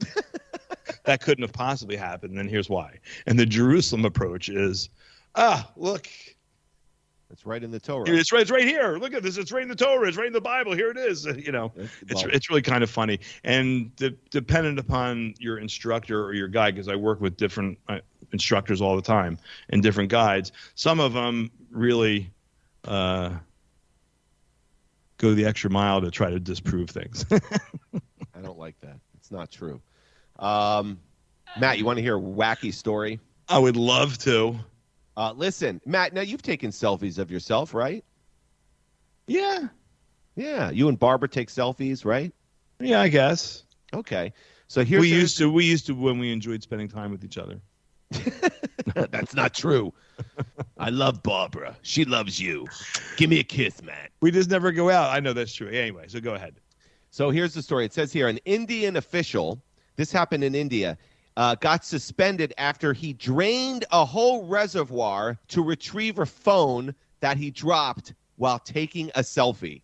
that 1.04 1.20
couldn't 1.22 1.42
have 1.42 1.52
possibly 1.52 1.96
happened. 1.96 2.38
And 2.38 2.48
here's 2.48 2.68
why. 2.68 2.98
And 3.26 3.38
the 3.38 3.46
Jerusalem 3.46 4.04
approach 4.04 4.48
is, 4.48 4.88
ah, 5.34 5.70
look, 5.76 6.08
It's 7.30 7.46
right 7.46 7.62
in 7.62 7.70
the 7.70 7.80
Torah. 7.80 8.10
it's 8.10 8.32
right, 8.32 8.42
it's 8.42 8.50
right 8.50 8.66
here. 8.66 8.98
Look 8.98 9.14
at 9.14 9.22
this. 9.22 9.38
It's 9.38 9.52
right 9.52 9.62
in 9.62 9.68
the 9.68 9.76
Torah. 9.76 10.08
It's 10.08 10.16
right 10.16 10.26
in 10.26 10.32
the 10.32 10.40
Bible. 10.40 10.74
Here 10.74 10.90
it 10.90 10.96
is. 10.96 11.26
You 11.40 11.52
know, 11.52 11.72
it's 12.08 12.22
it's 12.24 12.50
really 12.50 12.60
kind 12.62 12.82
of 12.82 12.90
funny 12.90 13.18
and 13.44 13.94
de- 13.96 14.16
dependent 14.30 14.78
upon 14.78 15.34
your 15.38 15.58
instructor 15.58 16.22
or 16.22 16.34
your 16.34 16.48
guide 16.48 16.74
because 16.74 16.88
i 16.88 16.94
work 16.94 17.20
with 17.20 17.36
different 17.36 17.78
uh, 17.88 17.98
instructors 18.32 18.80
all 18.80 18.94
the 18.96 19.02
time 19.02 19.38
and 19.70 19.82
different 19.82 20.10
guides 20.10 20.52
some 20.74 21.00
of 21.00 21.12
them 21.12 21.50
really 21.70 22.30
uh, 22.84 23.30
go 25.16 25.34
the 25.34 25.44
extra 25.44 25.70
mile 25.70 26.00
to 26.00 26.10
try 26.10 26.30
to 26.30 26.40
disprove 26.40 26.90
things 26.90 27.24
I 28.34 28.40
don't 28.42 28.58
like 28.58 28.78
that. 28.80 28.98
It's 29.18 29.30
not 29.30 29.50
true. 29.50 29.80
Um, 30.38 30.98
Matt, 31.58 31.78
you 31.78 31.84
want 31.84 31.98
to 31.98 32.02
hear 32.02 32.16
a 32.16 32.20
wacky 32.20 32.72
story? 32.72 33.20
i 33.48 33.58
would 33.58 33.76
love 33.76 34.16
to 34.18 34.58
Uh, 35.20 35.32
listen, 35.36 35.82
Matt. 35.84 36.14
Now 36.14 36.22
you've 36.22 36.40
taken 36.40 36.70
selfies 36.70 37.18
of 37.18 37.30
yourself, 37.30 37.74
right? 37.74 38.02
yeah 39.26 39.68
Yeah, 40.34 40.70
you 40.70 40.88
and 40.88 40.98
Barbara 40.98 41.28
take 41.28 41.48
selfies, 41.50 42.04
right? 42.06 42.32
yeah 42.80 43.00
i 43.02 43.08
guess 43.08 43.64
Okay. 43.92 44.32
So 44.68 44.82
here 44.84 44.98
we 45.00 45.10
the- 45.10 45.16
used 45.18 45.36
to 45.38 45.52
we 45.52 45.64
used 45.66 45.84
to 45.86 45.94
when 45.94 46.18
we 46.18 46.32
enjoyed 46.32 46.62
spending 46.62 46.88
time 46.88 47.10
with 47.10 47.22
each 47.22 47.36
other 47.36 47.60
That's 48.94 49.34
not 49.34 49.52
true. 49.54 49.92
I 50.78 50.88
love 50.90 51.22
Barbara. 51.22 51.76
She 51.82 52.04
loves 52.06 52.40
you. 52.40 52.66
Give 53.16 53.28
me 53.30 53.38
a 53.40 53.44
kiss, 53.44 53.82
Matt. 53.82 54.10
we 54.22 54.30
just 54.30 54.48
never 54.50 54.72
go 54.72 54.88
out 54.88 55.10
i 55.10 55.20
know 55.20 55.34
that's 55.34 55.52
true 55.52 55.68
anyway 55.68 56.06
so 56.08 56.18
go 56.20 56.34
ahead 56.34 56.54
So 57.10 57.28
here's 57.30 57.52
the 57.52 57.62
story. 57.62 57.84
It 57.84 57.92
says 57.92 58.10
here 58.12 58.26
an 58.28 58.38
Indian 58.46 58.96
official, 58.96 59.60
this 59.96 60.10
happened 60.10 60.44
in 60.44 60.54
India, 60.54 60.96
uh, 61.40 61.54
got 61.54 61.82
suspended 61.86 62.52
after 62.58 62.92
he 62.92 63.14
drained 63.14 63.86
a 63.92 64.04
whole 64.04 64.44
reservoir 64.44 65.38
to 65.48 65.62
retrieve 65.62 66.18
a 66.18 66.26
phone 66.26 66.94
that 67.20 67.38
he 67.38 67.50
dropped 67.50 68.12
while 68.36 68.58
taking 68.58 69.10
a 69.14 69.20
selfie. 69.20 69.80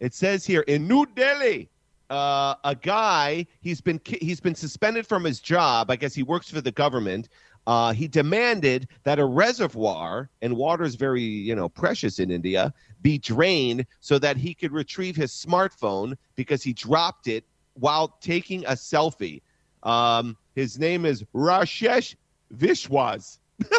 It 0.00 0.14
says 0.14 0.46
here 0.46 0.62
in 0.62 0.88
New 0.88 1.04
Delhi, 1.04 1.68
uh, 2.08 2.54
a 2.64 2.74
guy 2.74 3.46
he's 3.60 3.82
been 3.82 4.00
he's 4.06 4.40
been 4.40 4.54
suspended 4.54 5.06
from 5.06 5.22
his 5.22 5.38
job. 5.38 5.90
I 5.90 5.96
guess 5.96 6.14
he 6.14 6.22
works 6.22 6.48
for 6.48 6.62
the 6.62 6.72
government. 6.72 7.28
Uh, 7.66 7.92
he 7.92 8.08
demanded 8.08 8.88
that 9.04 9.18
a 9.18 9.26
reservoir 9.26 10.30
and 10.40 10.56
water 10.56 10.84
is 10.84 10.94
very 10.94 11.20
you 11.20 11.54
know 11.54 11.68
precious 11.68 12.18
in 12.18 12.30
India 12.30 12.72
be 13.02 13.18
drained 13.18 13.84
so 14.00 14.18
that 14.18 14.38
he 14.38 14.54
could 14.54 14.72
retrieve 14.72 15.14
his 15.14 15.30
smartphone 15.30 16.16
because 16.36 16.62
he 16.62 16.72
dropped 16.72 17.28
it 17.28 17.44
while 17.74 18.16
taking 18.22 18.64
a 18.64 18.72
selfie. 18.72 19.42
Um, 19.82 20.36
his 20.54 20.78
name 20.78 21.04
is 21.04 21.24
Rajesh 21.34 22.14
Vishwas. 22.54 23.38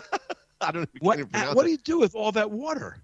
I 0.61 0.71
don't 0.71 0.81
know. 0.81 1.11
if 1.11 1.31
what 1.31 1.55
what 1.55 1.65
do 1.65 1.71
you 1.71 1.77
do 1.77 1.99
with 1.99 2.15
all 2.15 2.31
that 2.31 2.49
water 2.49 2.97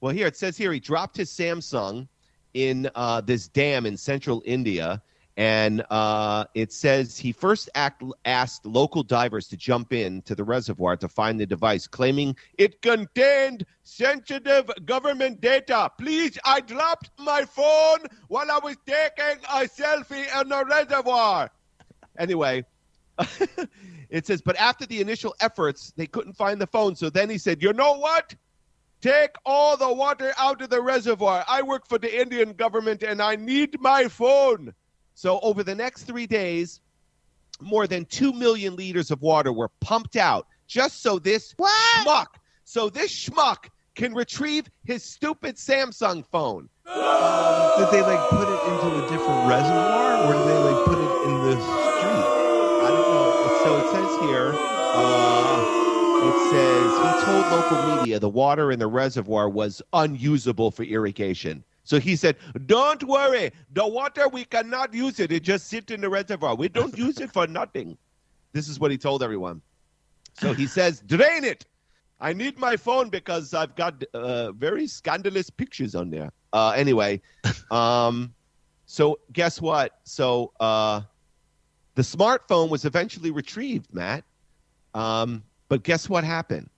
Well, 0.00 0.12
here 0.12 0.26
it 0.26 0.36
says 0.36 0.56
here 0.56 0.72
he 0.72 0.80
dropped 0.80 1.16
his 1.16 1.30
Samsung 1.30 2.06
in 2.54 2.90
uh, 2.94 3.20
this 3.20 3.48
dam 3.48 3.86
in 3.86 3.96
central 3.96 4.42
India, 4.44 5.02
and 5.36 5.84
uh, 5.90 6.44
it 6.54 6.72
says 6.72 7.16
he 7.16 7.32
first 7.32 7.70
act, 7.74 8.02
asked 8.24 8.66
local 8.66 9.02
divers 9.02 9.46
to 9.48 9.56
jump 9.56 9.92
in 9.92 10.22
to 10.22 10.34
the 10.34 10.44
reservoir 10.44 10.96
to 10.96 11.08
find 11.08 11.38
the 11.38 11.46
device, 11.46 11.86
claiming 11.86 12.36
it 12.58 12.82
contained 12.82 13.64
sensitive 13.84 14.70
government 14.84 15.40
data. 15.40 15.90
Please, 15.98 16.38
I 16.44 16.60
dropped 16.60 17.10
my 17.18 17.44
phone 17.44 18.00
while 18.28 18.50
I 18.50 18.58
was 18.62 18.76
taking 18.86 19.42
a 19.44 19.68
selfie 19.68 20.26
in 20.40 20.48
the 20.48 20.64
reservoir. 20.64 21.50
Anyway. 22.18 22.64
it 24.10 24.26
says, 24.26 24.40
but 24.40 24.56
after 24.56 24.86
the 24.86 25.00
initial 25.00 25.34
efforts, 25.40 25.92
they 25.96 26.06
couldn't 26.06 26.34
find 26.34 26.60
the 26.60 26.66
phone. 26.66 26.94
So 26.94 27.10
then 27.10 27.28
he 27.28 27.38
said, 27.38 27.62
You 27.62 27.72
know 27.72 27.98
what? 27.98 28.34
Take 29.00 29.36
all 29.46 29.76
the 29.76 29.92
water 29.92 30.32
out 30.38 30.60
of 30.60 30.70
the 30.70 30.82
reservoir. 30.82 31.44
I 31.48 31.62
work 31.62 31.88
for 31.88 31.98
the 31.98 32.20
Indian 32.20 32.52
government 32.52 33.02
and 33.02 33.22
I 33.22 33.36
need 33.36 33.80
my 33.80 34.08
phone. 34.08 34.74
So 35.14 35.38
over 35.40 35.62
the 35.62 35.74
next 35.74 36.04
three 36.04 36.26
days, 36.26 36.80
more 37.60 37.86
than 37.86 38.04
2 38.06 38.32
million 38.32 38.76
liters 38.76 39.10
of 39.10 39.22
water 39.22 39.52
were 39.52 39.68
pumped 39.80 40.16
out 40.16 40.46
just 40.66 41.02
so 41.02 41.18
this 41.18 41.54
What? 41.56 42.06
schmuck, 42.06 42.40
so 42.64 42.90
this 42.90 43.12
schmuck 43.12 43.68
can 43.94 44.14
retrieve 44.14 44.66
his 44.84 45.02
stupid 45.02 45.56
Samsung 45.56 46.24
phone. 46.26 46.68
Did 46.86 47.90
they 47.90 48.02
like 48.02 48.28
put 48.30 48.48
it 48.48 48.72
into 48.72 49.04
a 49.04 49.08
different 49.08 49.48
reservoir, 49.48 50.24
or 50.24 50.32
did 50.34 50.46
they 50.46 50.58
like 50.58 50.84
put 50.84 50.98
it 50.98 51.28
in 51.28 51.42
the 51.44 51.87
So 53.58 53.76
it 53.76 53.88
says 53.88 54.14
here, 54.14 54.60
uh, 54.92 55.64
it 56.20 56.38
says 56.38 56.96
he 56.96 57.12
told 57.12 57.48
local 57.48 57.76
media 57.76 58.20
the 58.20 58.28
water 58.28 58.70
in 58.70 58.78
the 58.78 58.86
reservoir 58.86 59.48
was 59.48 59.82
unusable 59.92 60.70
for 60.70 60.84
irrigation. 60.84 61.64
So 61.82 61.98
he 61.98 62.14
said, 62.14 62.36
"Don't 62.66 63.02
worry, 63.02 63.50
the 63.72 63.84
water 63.84 64.28
we 64.28 64.44
cannot 64.44 64.94
use 64.94 65.18
it. 65.18 65.32
It 65.32 65.42
just 65.42 65.66
sits 65.66 65.90
in 65.90 66.00
the 66.02 66.08
reservoir. 66.08 66.54
We 66.54 66.68
don't 66.68 66.96
use 67.06 67.18
it 67.18 67.32
for 67.32 67.48
nothing." 67.48 67.98
This 68.52 68.68
is 68.68 68.78
what 68.78 68.92
he 68.92 68.96
told 68.96 69.24
everyone. 69.24 69.60
So 70.34 70.54
he 70.54 70.68
says, 70.68 71.02
"Drain 71.04 71.42
it. 71.42 71.66
I 72.20 72.34
need 72.34 72.60
my 72.60 72.76
phone 72.76 73.08
because 73.08 73.54
I've 73.54 73.74
got 73.74 74.04
uh, 74.14 74.52
very 74.52 74.86
scandalous 74.86 75.50
pictures 75.50 75.96
on 75.96 76.10
there." 76.10 76.30
Uh, 76.52 76.74
anyway, 76.76 77.22
um, 77.72 78.32
so 78.86 79.18
guess 79.32 79.60
what? 79.60 79.98
So 80.04 80.52
uh, 80.60 81.00
the 81.98 82.04
smartphone 82.04 82.68
was 82.68 82.84
eventually 82.84 83.32
retrieved, 83.32 83.92
Matt. 83.92 84.22
Um, 84.94 85.42
but 85.68 85.82
guess 85.82 86.08
what 86.08 86.22
happened? 86.22 86.70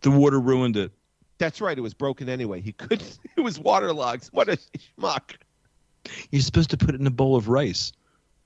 The 0.00 0.10
water 0.10 0.40
ruined 0.40 0.76
it. 0.76 0.90
That's 1.38 1.60
right. 1.60 1.78
It 1.78 1.80
was 1.80 1.94
broken 1.94 2.28
anyway. 2.28 2.60
He 2.62 2.72
couldn't. 2.72 3.20
It 3.36 3.42
was 3.42 3.60
waterlogged. 3.60 4.26
What 4.32 4.48
a 4.48 4.58
schmuck. 4.98 5.36
You're 6.32 6.42
supposed 6.42 6.70
to 6.70 6.76
put 6.76 6.96
it 6.96 7.00
in 7.00 7.06
a 7.06 7.12
bowl 7.12 7.36
of 7.36 7.48
rice. 7.48 7.92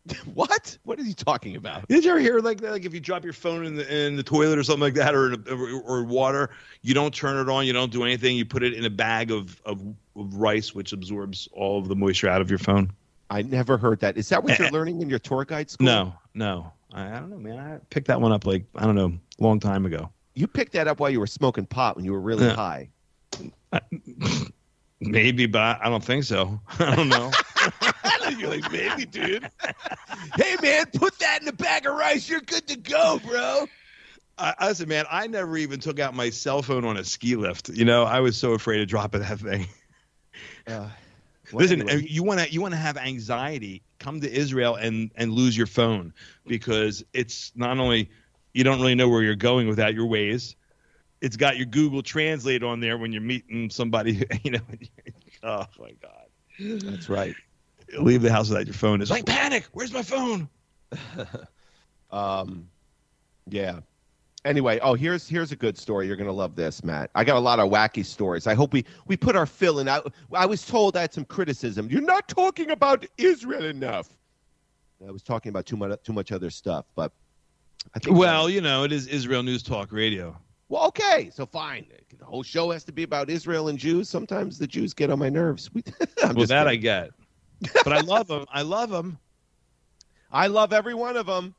What? 0.35 0.77
What 0.85 1.01
is 1.01 1.07
he 1.07 1.15
talking 1.15 1.57
about? 1.57 1.89
Did 1.89 2.05
you 2.05 2.11
ever 2.11 2.21
hear 2.21 2.41
like 2.41 2.61
that? 2.61 2.73
Like 2.73 2.85
if 2.85 2.93
you 2.93 3.01
drop 3.01 3.25
your 3.25 3.33
phone 3.33 3.65
in 3.65 3.77
the 3.77 4.05
in 4.05 4.17
the 4.17 4.23
toilet 4.23 4.59
or 4.59 4.63
something 4.63 4.83
like 4.83 4.93
that, 4.95 5.15
or 5.15 5.33
in 5.33 5.43
a, 5.49 5.55
or, 5.55 5.81
or 5.81 6.05
water, 6.05 6.51
you 6.83 6.93
don't 6.93 7.15
turn 7.15 7.39
it 7.39 7.51
on, 7.51 7.67
you 7.67 7.73
don't 7.73 7.91
do 7.91 8.05
anything. 8.05 8.37
You 8.37 8.45
put 8.45 8.63
it 8.63 8.75
in 8.75 8.85
a 8.85 8.91
bag 8.91 9.31
of, 9.31 9.59
of 9.65 9.81
of 10.17 10.35
rice, 10.35 10.75
which 10.75 10.93
absorbs 10.93 11.49
all 11.53 11.79
of 11.79 11.89
the 11.89 11.97
moisture 11.97 12.29
out 12.29 12.43
of 12.43 12.51
your 12.51 12.59
phone. 12.59 12.93
I 13.31 13.43
never 13.43 13.77
heard 13.79 14.01
that. 14.01 14.17
Is 14.17 14.29
that 14.29 14.45
what 14.45 14.59
you're 14.59 14.71
learning 14.71 15.01
in 15.03 15.09
your 15.11 15.19
tour 15.19 15.45
guide 15.45 15.71
school? 15.71 15.87
No, 15.87 16.15
no, 16.35 16.73
I, 16.93 17.09
I 17.09 17.21
don't 17.21 17.31
know, 17.31 17.39
man. 17.39 17.59
I 17.59 17.79
picked 17.91 18.07
that 18.09 18.21
one 18.21 18.33
up 18.33 18.47
like 18.47 18.65
I 18.77 18.85
don't 18.85 18.95
know, 18.95 19.13
a 19.41 19.43
long 19.43 19.61
time 19.61 19.87
ago. 19.87 20.11
You 20.35 20.47
picked 20.47 20.73
that 20.73 20.89
up 20.89 21.01
while 21.01 21.11
you 21.11 21.21
were 21.21 21.27
smoking 21.27 21.65
pot 21.67 21.97
when 21.97 22.05
you 22.05 22.13
were 22.13 22.21
really 22.21 22.45
Yeah. 22.47 22.55
high. 22.57 22.91
Maybe, 25.01 25.47
but 25.47 25.79
I 25.83 25.89
don't 25.91 26.03
think 26.03 26.25
so. 26.25 26.61
I 26.79 26.95
don't 26.95 27.09
know. 27.09 27.31
You're 28.39 28.49
like, 28.51 28.73
maybe, 28.73 29.05
dude. 29.05 29.49
hey, 30.37 30.57
man, 30.63 30.87
put 30.95 31.19
that 31.19 31.43
in 31.43 31.49
a 31.49 31.53
bag 31.53 31.87
of 31.87 31.95
rice. 31.95 32.29
You're 32.29 32.41
good 32.41 32.67
to 32.69 32.77
go, 32.79 33.21
bro. 33.25 33.67
I, 34.39 34.55
I 34.59 34.69
listen, 34.69 34.89
man. 34.89 35.05
I 35.11 35.27
never 35.27 35.57
even 35.59 35.79
took 35.79 36.01
out 36.01 36.15
my 36.15 36.31
cell 36.31 36.63
phone 36.63 36.85
on 36.87 36.97
a 36.97 37.05
ski 37.05 37.37
lift. 37.37 37.69
You 37.69 37.85
know, 37.85 38.05
I 38.05 38.21
was 38.21 38.37
so 38.37 38.53
afraid 38.53 38.81
of 38.81 38.89
dropping 38.89 39.21
that 39.21 39.39
thing. 39.41 39.67
Uh, 40.67 40.89
Listen, 41.55 41.88
anyway. 41.88 42.07
you 42.09 42.23
want 42.23 42.40
to 42.40 42.51
you 42.51 42.61
want 42.61 42.73
to 42.73 42.79
have 42.79 42.97
anxiety? 42.97 43.83
Come 43.99 44.21
to 44.21 44.31
Israel 44.31 44.77
and 44.77 45.11
and 45.17 45.33
lose 45.33 45.57
your 45.57 45.67
phone 45.67 46.12
because 46.47 47.05
it's 47.12 47.53
not 47.55 47.79
only 47.79 48.11
you 48.53 48.64
don't 48.64 48.81
really 48.81 48.95
know 48.95 49.09
where 49.09 49.23
you're 49.23 49.35
going 49.35 49.69
without 49.69 49.95
your 49.95 50.07
Waze. 50.07 50.55
It's 51.21 51.37
got 51.37 51.57
your 51.57 51.67
Google 51.67 52.03
Translate 52.03 52.62
on 52.62 52.81
there 52.81 52.99
when 52.99 53.12
you're 53.12 53.23
meeting 53.23 53.71
somebody. 53.71 54.27
You 54.43 54.53
know, 54.53 54.61
oh 55.43 55.67
my 55.79 55.93
God, 56.03 56.27
That's 56.59 57.09
right. 57.09 57.35
leave 57.99 58.23
the 58.23 58.33
house 58.33 58.49
without 58.49 58.67
your 58.67 58.75
phone. 58.75 59.01
It's 59.01 59.11
like 59.11 59.27
panic. 59.27 59.67
Where's 59.73 59.93
my 59.93 60.03
phone? 60.03 60.49
Um, 62.14 62.69
yeah. 63.49 63.81
Anyway, 64.44 64.78
oh, 64.83 64.94
here's 64.94 65.26
here's 65.26 65.52
a 65.52 65.57
good 65.57 65.78
story. 65.78 66.07
You're 66.07 66.16
gonna 66.16 66.33
love 66.33 66.54
this, 66.54 66.85
Matt. 66.85 67.11
I 67.14 67.24
got 67.24 67.37
a 67.37 67.40
lot 67.40 67.61
of 67.61 67.70
wacky 67.70 68.04
stories. 68.04 68.46
I 68.46 68.54
hope 68.54 68.72
we 68.74 68.85
we 69.07 69.16
put 69.16 69.37
our 69.37 69.46
fill 69.46 69.78
in. 69.78 69.88
I, 69.88 70.00
I 70.33 70.44
was 70.44 70.66
told 70.66 70.96
I 70.96 71.02
had 71.02 71.14
some 71.14 71.24
criticism. 71.24 71.88
You're 71.90 72.02
not 72.02 72.28
talking 72.28 72.70
about 72.70 73.07
Israel 73.16 73.64
enough. 73.64 74.11
I 75.07 75.11
was 75.11 75.22
talking 75.22 75.50
about 75.50 75.64
too 75.66 75.76
much 75.76 75.98
too 76.02 76.12
much 76.12 76.30
other 76.30 76.50
stuff, 76.50 76.85
but 76.94 77.12
I 77.94 77.98
think 77.98 78.16
Well, 78.16 78.50
you 78.50 78.61
know, 78.61 78.85
it 78.85 78.92
is 78.92 79.07
Israel 79.07 79.42
News 79.42 79.62
Talk 79.62 79.92
Radio. 79.92 80.37
well, 80.68 80.87
okay, 80.88 81.30
so 81.33 81.46
fine. 81.46 81.87
The 82.18 82.24
whole 82.24 82.42
show 82.42 82.70
has 82.70 82.85
to 82.85 82.92
be 82.92 83.02
about 83.02 83.30
Israel 83.30 83.68
and 83.68 83.78
Jews. 83.78 84.09
Sometimes 84.09 84.59
the 84.59 84.66
Jews 84.66 84.94
get 84.94 85.11
on 85.11 85.18
my 85.18 85.28
nerves. 85.30 85.70
Well, 86.35 86.46
that 86.46 86.68
I 86.68 86.76
get, 86.76 87.11
but 87.85 87.92
I 87.92 88.00
love 88.00 88.28
them. 88.28 88.46
I 88.50 88.62
love 88.62 88.90
them. 88.90 89.18
I 90.33 90.46
love 90.48 90.72
every 90.72 90.94
one 90.94 91.16
of 91.16 91.26
them. 91.26 91.54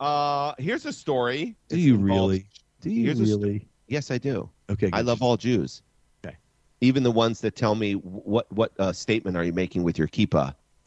Uh, 0.00 0.54
here's 0.58 0.86
a 0.86 0.92
story. 0.92 1.54
Do 1.68 1.78
you 1.78 1.96
really? 1.96 2.46
Do 2.80 2.90
you 2.90 3.04
Here's 3.04 3.20
really? 3.20 3.68
Yes, 3.86 4.10
I 4.10 4.18
do. 4.18 4.48
Okay. 4.70 4.88
I 4.92 5.02
love 5.02 5.22
all 5.22 5.36
Jews. 5.36 5.82
Okay. 6.24 6.36
Even 6.80 7.02
the 7.02 7.10
ones 7.10 7.40
that 7.42 7.54
tell 7.54 7.74
me 7.74 7.92
what 7.92 8.50
what 8.50 8.72
uh, 8.80 8.92
statement 8.92 9.36
are 9.36 9.44
you 9.44 9.52
making 9.52 9.82
with 9.82 9.98
your 9.98 10.08
kippah? 10.08 10.54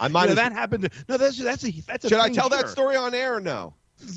I 0.00 0.08
might. 0.08 0.24
You 0.24 0.28
know, 0.30 0.34
that 0.34 0.52
happened. 0.52 0.84
To, 0.84 0.90
no, 1.08 1.16
that's 1.16 1.38
that's 1.38 1.64
a 1.64 1.70
that's 1.82 2.04
a. 2.04 2.08
should 2.08 2.18
I 2.18 2.28
tell 2.28 2.48
that 2.48 2.68
story 2.68 2.96
on 2.96 3.14
air 3.14 3.36
or 3.36 3.40
no? 3.40 3.74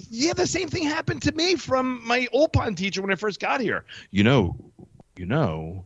Yeah, 0.09 0.33
the 0.33 0.47
same 0.47 0.69
thing 0.69 0.83
happened 0.83 1.21
to 1.21 1.31
me 1.33 1.55
from 1.55 2.05
my 2.05 2.27
ulpan 2.33 2.75
teacher 2.75 3.01
when 3.01 3.11
I 3.11 3.15
first 3.15 3.39
got 3.39 3.61
here. 3.61 3.85
You 4.09 4.23
know, 4.23 4.55
you 5.15 5.27
know, 5.27 5.85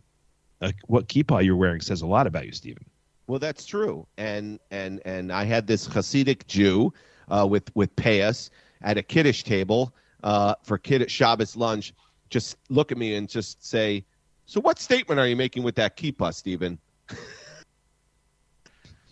like 0.62 0.78
what 0.88 1.08
kippah 1.08 1.44
you're 1.44 1.58
wearing 1.58 1.82
says 1.82 2.02
a 2.02 2.08
lot 2.08 2.28
about 2.28 2.46
you, 2.46 2.54
Stephen. 2.54 2.86
Well, 3.32 3.40
that's 3.40 3.66
true. 3.66 4.06
And 4.18 4.60
and 4.72 5.02
and 5.06 5.32
I 5.32 5.46
had 5.46 5.66
this 5.66 5.88
Hasidic 5.88 6.48
Jew 6.48 6.94
uh, 7.30 7.48
with 7.50 7.74
with 7.78 7.96
payas 7.96 8.50
at 8.82 8.98
a 8.98 9.02
kiddush 9.02 9.44
table 9.44 9.96
uh, 10.22 10.56
for 10.64 10.78
kiddush 10.78 11.14
Shabbos 11.14 11.56
lunch. 11.56 11.94
Just 12.30 12.58
look 12.68 12.92
at 12.92 12.98
me 12.98 13.16
and 13.16 13.30
just 13.30 13.66
say, 13.66 14.04
"So, 14.48 14.60
what 14.60 14.80
statement 14.80 15.18
are 15.18 15.28
you 15.28 15.38
making 15.38 15.64
with 15.64 15.76
that 15.76 15.96
kippah, 15.96 16.34
Stephen?" 16.34 16.78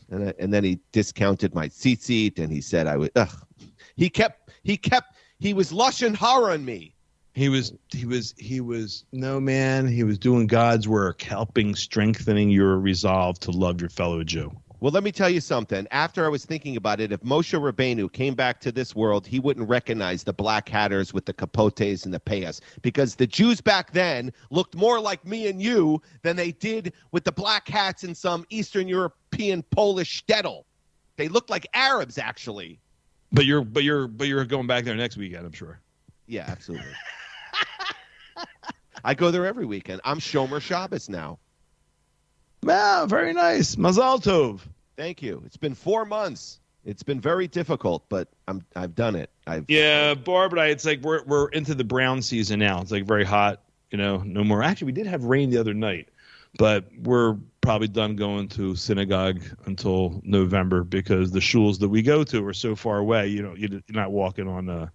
and 0.10 0.28
I, 0.28 0.34
and 0.38 0.54
then 0.54 0.66
he 0.66 0.82
discounted 0.92 1.56
my 1.56 1.70
seat, 1.70 2.40
and 2.40 2.52
he 2.52 2.60
said 2.60 2.88
I 2.88 2.98
was. 2.98 3.10
Ugh. 3.16 3.48
He 3.96 4.10
kept 4.10 4.52
he 4.64 4.76
kept 4.76 5.16
he 5.40 5.54
was 5.54 5.72
lashon 5.72 6.14
hara 6.14 6.56
on 6.56 6.66
me. 6.66 6.94
He 7.40 7.48
was 7.48 7.72
he 7.88 8.06
was 8.06 8.36
he 8.38 8.60
was 8.60 9.06
no 9.14 9.40
man. 9.40 9.88
He 9.88 10.04
was 10.04 10.18
doing 10.18 10.46
God's 10.46 10.90
work, 10.90 11.22
helping 11.22 11.74
strengthening 11.74 12.50
your 12.50 12.78
resolve 12.78 13.40
to 13.40 13.52
love 13.52 13.80
your 13.80 13.90
fellow 13.90 14.26
Jew. 14.26 14.52
Well, 14.82 14.92
let 14.92 15.06
me 15.06 15.14
tell 15.14 15.30
you 15.30 15.40
something. 15.40 15.88
After 15.90 16.26
I 16.26 16.28
was 16.28 16.44
thinking 16.44 16.76
about 16.76 17.00
it, 17.00 17.14
if 17.14 17.22
Moshe 17.22 17.58
Rabbeinu 17.58 18.12
came 18.12 18.36
back 18.36 18.60
to 18.60 18.74
this 18.74 18.94
world, 18.94 19.26
he 19.26 19.40
wouldn't 19.40 19.70
recognize 19.70 20.26
the 20.26 20.34
black 20.34 20.68
hatters 20.68 21.14
with 21.14 21.24
the 21.24 21.34
capotes 21.34 22.04
and 22.04 22.14
the 22.14 22.20
payas 22.20 22.60
because 22.82 23.16
the 23.16 23.26
Jews 23.26 23.62
back 23.62 23.94
then 23.94 24.34
looked 24.50 24.76
more 24.76 25.00
like 25.00 25.26
me 25.26 25.48
and 25.48 25.62
you 25.62 26.02
than 26.24 26.36
they 26.36 26.52
did 26.52 26.92
with 27.14 27.24
the 27.24 27.32
black 27.32 27.70
hats 27.70 28.04
in 28.04 28.16
some 28.16 28.46
Eastern 28.50 28.86
European 28.86 29.64
Polish 29.64 30.26
shtetl. 30.26 30.64
They 31.16 31.30
looked 31.30 31.50
like 31.50 31.68
Arabs, 31.74 32.18
actually. 32.18 32.82
But 33.32 33.46
you're 33.46 33.64
but 33.64 33.86
you're 33.86 34.10
but 34.10 34.28
you're 34.28 34.44
going 34.44 34.68
back 34.68 34.84
there 34.84 34.96
next 34.96 35.16
weekend, 35.16 35.46
I'm 35.46 35.54
sure. 35.54 35.80
Yeah, 36.28 36.44
absolutely. 36.46 36.92
I 39.04 39.14
go 39.14 39.32
there 39.32 39.46
every 39.46 39.66
weekend. 39.66 40.02
I'm 40.04 40.20
Shomer 40.20 40.62
Shabbos 40.62 41.10
now. 41.10 41.40
Wow, 42.64 43.06
very 43.08 43.34
nice. 43.34 43.76
Mazal 43.76 44.22
tov. 44.22 44.60
Thank 44.98 45.22
you. 45.22 45.42
It's 45.46 45.58
been 45.58 45.76
four 45.76 46.06
months. 46.06 46.60
It's 46.86 47.04
been 47.04 47.22
very 47.22 47.48
difficult, 47.48 48.04
but 48.10 48.30
I'm 48.48 48.66
I've 48.76 48.96
done 48.96 49.16
it. 49.16 49.30
I've 49.46 49.66
Yeah, 49.70 50.14
Barb 50.14 50.54
and 50.54 50.62
I, 50.62 50.68
it's 50.68 50.86
like 50.86 51.02
we're 51.02 51.24
we're 51.24 51.48
into 51.50 51.76
the 51.76 51.84
brown 51.84 52.22
season 52.22 52.60
now. 52.60 52.82
It's 52.82 52.92
like 52.92 53.06
very 53.06 53.26
hot, 53.26 53.62
you 53.92 53.98
know, 53.98 54.18
no 54.18 54.44
more. 54.44 54.64
Actually, 54.64 54.88
we 54.88 54.92
did 54.94 55.08
have 55.08 55.24
rain 55.24 55.50
the 55.50 55.58
other 55.58 55.74
night, 55.74 56.10
but 56.58 56.86
we're 56.98 57.38
probably 57.62 57.90
done 57.90 58.16
going 58.16 58.48
to 58.50 58.76
synagogue 58.76 59.42
until 59.66 60.22
November 60.24 60.84
because 60.84 61.32
the 61.32 61.40
shuls 61.40 61.80
that 61.80 61.90
we 61.90 62.02
go 62.02 62.24
to 62.24 62.46
are 62.46 62.54
so 62.54 62.76
far 62.76 62.98
away. 62.98 63.28
You 63.28 63.44
know, 63.44 63.56
you're 63.56 63.82
not 63.90 64.12
walking 64.12 64.48
on. 64.48 64.70
Uh, 64.70 64.90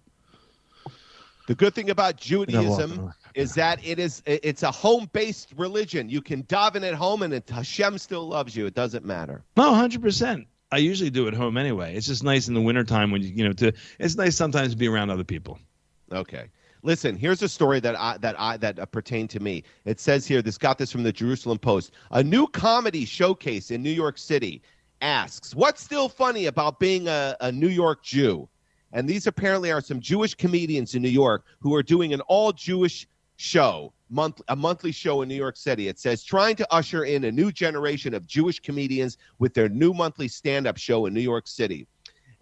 The 1.47 1.55
good 1.55 1.75
thing 1.75 1.89
about 1.89 2.17
Judaism 2.17 3.13
is 3.35 3.53
that 3.53 3.85
it 3.85 3.99
is 3.99 4.23
it's 4.25 4.63
a 4.63 4.71
home-based 4.71 5.53
religion. 5.57 6.09
You 6.09 6.21
can 6.21 6.43
daven 6.43 6.83
at 6.87 6.95
home, 6.95 7.21
and 7.21 7.33
it, 7.33 7.49
Hashem 7.49 7.97
still 7.99 8.27
loves 8.27 8.55
you. 8.55 8.65
It 8.65 8.73
doesn't 8.73 9.05
matter. 9.05 9.43
No, 9.55 9.73
hundred 9.73 10.01
percent. 10.01 10.47
I 10.71 10.77
usually 10.77 11.11
do 11.11 11.27
at 11.27 11.33
home 11.33 11.57
anyway. 11.57 11.95
It's 11.95 12.07
just 12.07 12.23
nice 12.23 12.47
in 12.47 12.53
the 12.53 12.61
wintertime 12.61 13.11
when 13.11 13.21
you 13.21 13.29
you 13.29 13.43
know 13.43 13.53
to. 13.53 13.73
It's 13.99 14.15
nice 14.15 14.35
sometimes 14.35 14.71
to 14.71 14.77
be 14.77 14.87
around 14.87 15.11
other 15.11 15.23
people. 15.23 15.59
Okay. 16.11 16.47
Listen, 16.81 17.15
here's 17.15 17.41
a 17.41 17.49
story 17.49 17.79
that 17.79 17.99
I 17.99 18.17
that 18.17 18.39
I 18.39 18.57
that 18.57 18.79
uh, 18.79 18.85
pertained 18.85 19.29
to 19.31 19.39
me. 19.39 19.63
It 19.85 19.99
says 19.99 20.25
here, 20.25 20.41
this 20.41 20.57
got 20.57 20.77
this 20.77 20.91
from 20.91 21.03
the 21.03 21.11
Jerusalem 21.11 21.57
Post. 21.57 21.91
A 22.11 22.23
new 22.23 22.47
comedy 22.47 23.05
showcase 23.05 23.71
in 23.71 23.81
New 23.81 23.91
York 23.91 24.17
City 24.17 24.61
asks, 25.01 25.55
"What's 25.55 25.83
still 25.83 26.09
funny 26.09 26.45
about 26.45 26.79
being 26.79 27.07
a, 27.07 27.35
a 27.41 27.51
New 27.51 27.69
York 27.69 28.03
Jew?" 28.03 28.47
And 28.95 29.07
these 29.07 29.27
apparently 29.27 29.71
are 29.71 29.81
some 29.81 29.99
Jewish 29.99 30.33
comedians 30.33 30.95
in 30.95 31.03
New 31.03 31.09
York 31.09 31.45
who 31.59 31.75
are 31.75 31.83
doing 31.83 32.13
an 32.13 32.21
all 32.21 32.51
Jewish 32.51 33.07
show. 33.35 33.91
month 34.09 34.39
a 34.47 34.55
monthly 34.55 34.91
show 34.91 35.21
in 35.23 35.27
New 35.27 35.35
York 35.35 35.57
City. 35.57 35.87
It 35.87 35.99
says 35.99 36.23
trying 36.23 36.55
to 36.57 36.73
usher 36.73 37.03
in 37.05 37.23
a 37.25 37.31
new 37.31 37.51
generation 37.51 38.13
of 38.13 38.25
Jewish 38.27 38.59
comedians 38.59 39.17
with 39.39 39.53
their 39.53 39.67
new 39.67 39.93
monthly 39.93 40.27
stand-up 40.27 40.77
show 40.77 41.07
in 41.07 41.13
New 41.13 41.21
York 41.21 41.47
City. 41.47 41.87